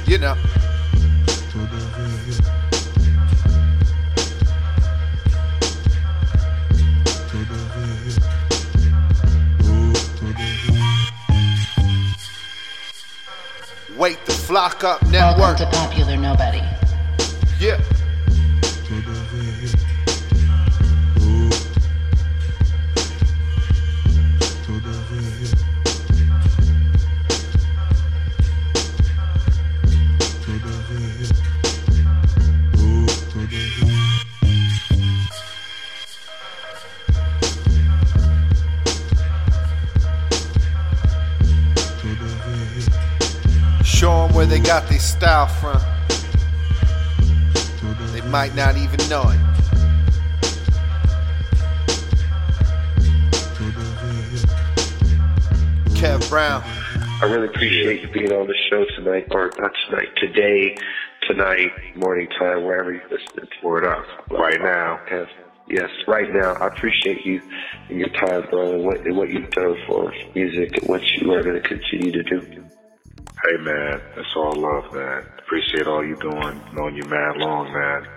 [0.05, 0.35] You know.
[13.99, 15.57] Wake the Flok Up Welcome Network.
[15.57, 16.61] to Popular Nobody.
[17.59, 17.81] Yeah.
[44.99, 45.81] They style from.
[48.11, 49.39] They might not even know it.
[55.95, 56.63] Kev Brown.
[57.21, 60.77] I really appreciate you being on the show tonight, or not tonight, today,
[61.27, 64.05] tonight, morning time, wherever you're listening to Word up.
[64.31, 64.99] Uh, right now.
[65.09, 65.29] Yes.
[65.67, 66.53] Yes, right now.
[66.53, 67.41] I appreciate you
[67.89, 71.31] and your time, bro, and what, and what you've done for music and what you
[71.31, 72.58] are going to continue to do.
[73.45, 75.23] Hey man, it's all love, man.
[75.39, 76.61] Appreciate all you doing.
[76.73, 78.07] Known you mad long, man.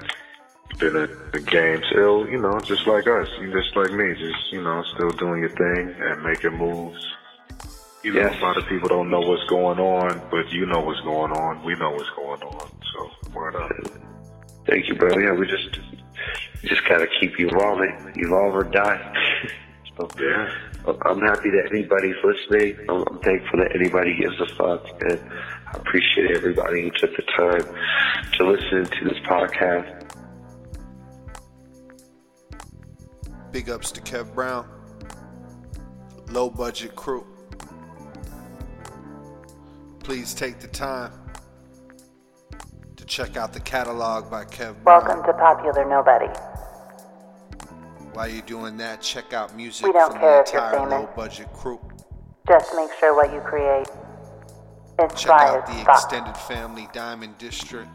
[0.78, 3.28] Been in the game still, you know, just like us.
[3.40, 7.06] You just like me, just you know, still doing your thing and making moves.
[8.02, 8.40] You know, Yes.
[8.40, 11.64] a lot of people don't know what's going on, but you know what's going on.
[11.64, 12.70] We know what's going on.
[12.92, 13.70] So word up.
[14.66, 15.16] Thank you, bro.
[15.18, 15.78] Yeah, we just
[16.64, 19.14] just gotta keep evolving, evolve or die.
[20.18, 20.50] Yeah.
[20.84, 22.76] I'm happy that anybody's listening.
[22.88, 25.20] I'm, I'm thankful that anybody gives a fuck, and
[25.68, 27.64] I appreciate everybody who took the time
[28.38, 29.98] to listen to this podcast.
[33.52, 34.66] Big ups to Kev Brown.
[36.30, 37.26] Low budget crew.
[40.00, 41.12] Please take the time
[42.96, 45.04] to check out the catalog by Kev Brown.
[45.06, 46.51] Welcome to Popular Nobody.
[48.12, 50.78] While you're doing that, check out music We don't from care the if you're entire
[50.80, 50.92] famous.
[50.92, 51.80] low budget crew.
[52.46, 53.86] Just make sure what you create
[55.02, 57.88] is Check out the extended family Diamond District.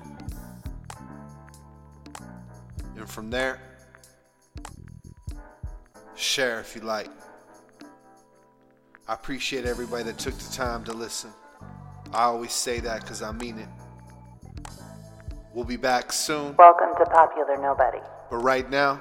[2.95, 3.59] And from there,
[6.15, 7.09] share if you like.
[9.07, 11.29] I appreciate everybody that took the time to listen.
[12.11, 13.69] I always say that because I mean it.
[15.53, 17.99] We'll be back soon, Welcome to Popular Nobody.
[18.29, 18.99] but right now,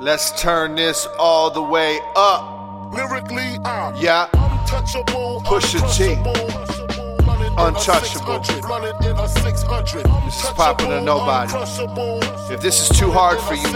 [0.00, 2.92] let's turn this all the way up.
[2.92, 5.42] Lyrically, I'm Yeah, untouchable.
[5.44, 6.14] Pusha T.
[7.58, 8.40] Untouchable.
[8.68, 10.06] Running in a 600.
[10.24, 11.52] This is Popular Nobody.
[12.52, 13.66] If this is too hard for you,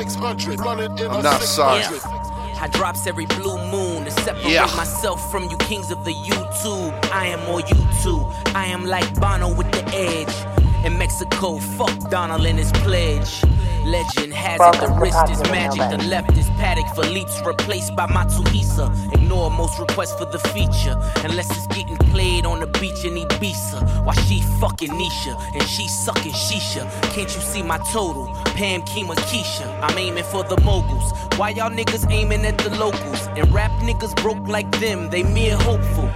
[1.10, 1.80] I'm not sorry.
[1.80, 2.60] Yeah.
[2.60, 4.66] I drops every blue moon to separate Yeah.
[4.74, 6.94] myself from you kings of the YouTube.
[7.12, 8.32] I am more U2.
[8.54, 10.63] I am like Bono with the edge.
[10.84, 13.42] In Mexico, fuck Donald and his pledge.
[13.84, 18.06] Legend has it, the wrist is magic, the left is Patek for leaps replaced by
[18.06, 19.14] Matsuhisa.
[19.14, 24.04] Ignore most requests for the feature, unless it's getting played on the beach in Ibiza.
[24.04, 26.90] Why she fucking Nisha and she sucking Shisha.
[27.14, 28.26] Can't you see my total?
[28.54, 29.66] Pam, Kima, Keisha.
[29.82, 31.12] I'm aiming for the moguls.
[31.36, 33.26] Why y'all niggas aiming at the locals?
[33.36, 36.10] And rap niggas broke like them, they mere hopeful.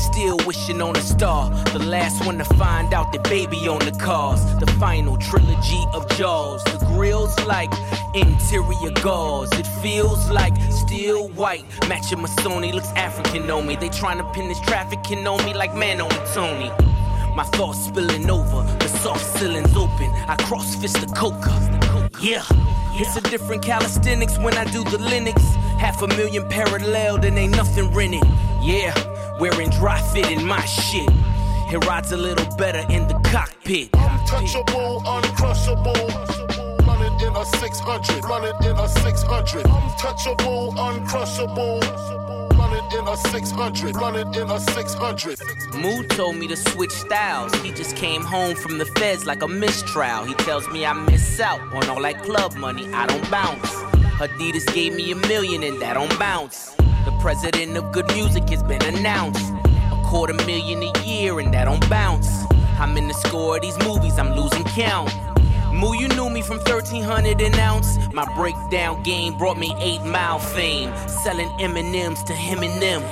[0.00, 1.50] Still wishing on a star.
[1.72, 4.40] The last one to find out the baby on the cars.
[4.58, 6.64] The final trilogy of Jaws.
[6.64, 7.72] The grill's like
[8.14, 9.52] interior gauze.
[9.52, 11.64] It feels like steel white.
[11.88, 13.76] Matching my Sony looks African on me.
[13.76, 16.70] They trying to pin this trafficking on me like man on Tony.
[17.34, 20.10] My thoughts spilling over, the soft ceilings open.
[20.26, 21.52] I cross fist the coca.
[22.20, 22.42] Yeah,
[22.94, 25.40] it's a different calisthenics when I do the Linux.
[25.78, 28.24] Half a million parallel, then ain't nothing rented.
[28.60, 28.92] Yeah,
[29.40, 31.08] wearing dry fit in my shit.
[31.72, 33.90] It rides a little better in the cockpit.
[33.94, 36.08] Untouchable, uncrushable.
[36.86, 38.24] Running in a 600.
[38.24, 39.66] Running in a 600.
[39.66, 41.80] Untouchable, uncrushable.
[42.58, 43.96] Running in a 600.
[43.96, 45.40] Running in a 600.
[45.74, 47.54] Moo told me to switch styles.
[47.62, 50.24] He just came home from the feds like a mistrial.
[50.24, 52.92] He tells me I miss out on all that club money.
[52.92, 53.70] I don't bounce.
[54.20, 56.76] Adidas gave me a million and that don't bounce.
[57.04, 59.52] The president of good music has been announced.
[59.90, 62.44] A quarter million a year and that don't bounce.
[62.78, 65.10] I'm in the score of these movies, I'm losing count.
[65.72, 67.96] Moo, you knew me from 1300 an ounce.
[68.12, 70.92] My breakdown game brought me 8 mile fame.
[71.08, 73.02] Selling M&M's to him and them.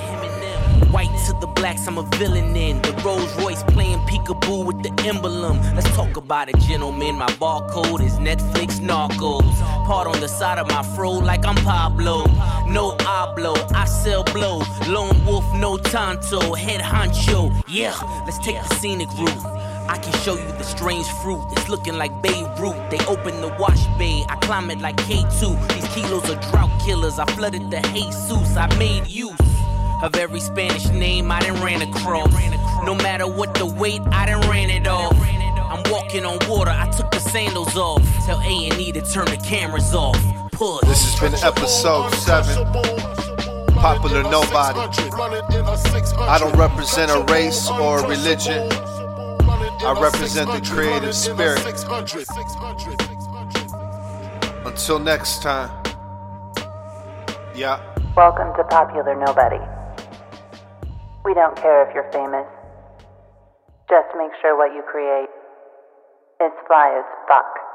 [0.91, 2.81] White to the blacks, I'm a villain in.
[2.81, 5.61] The Rolls Royce playing peekaboo with the emblem.
[5.75, 7.15] Let's talk about it, gentlemen.
[7.15, 9.43] My barcode is Netflix Narcos.
[9.85, 12.25] Part on the side of my fro like I'm Pablo.
[12.67, 14.63] No hablo, I sell blow.
[14.87, 16.57] Lone wolf, no tanto.
[16.57, 17.51] Head honcho.
[17.67, 17.93] Yeah,
[18.25, 19.45] let's take the scenic route.
[19.87, 21.43] I can show you the strange fruit.
[21.51, 22.89] It's looking like Beirut.
[22.89, 24.23] They open the wash bay.
[24.27, 25.73] I climb it like K2.
[25.73, 27.19] These kilos are drought killers.
[27.19, 28.57] I flooded the Jesus.
[28.57, 29.48] I made use
[30.01, 32.31] of every Spanish name I done ran across.
[32.85, 35.13] No matter what the weight, I done ran it off.
[35.13, 36.71] I'm walking on water.
[36.71, 38.01] I took the sandals off.
[38.25, 40.17] Tell A and E to turn the cameras off.
[40.51, 40.81] Push.
[40.87, 42.65] This has been episode 7.
[43.75, 44.79] Popular Nobody.
[44.79, 48.67] I don't represent a race or a religion.
[49.81, 51.65] I represent the creative spirit.
[54.65, 55.69] Until next time.
[57.55, 57.81] Yeah.
[58.15, 59.78] Welcome to Popular Nobody.
[61.29, 62.47] We don't care if you're famous.
[63.87, 65.29] Just make sure what you create
[66.41, 67.68] is fly as fuck.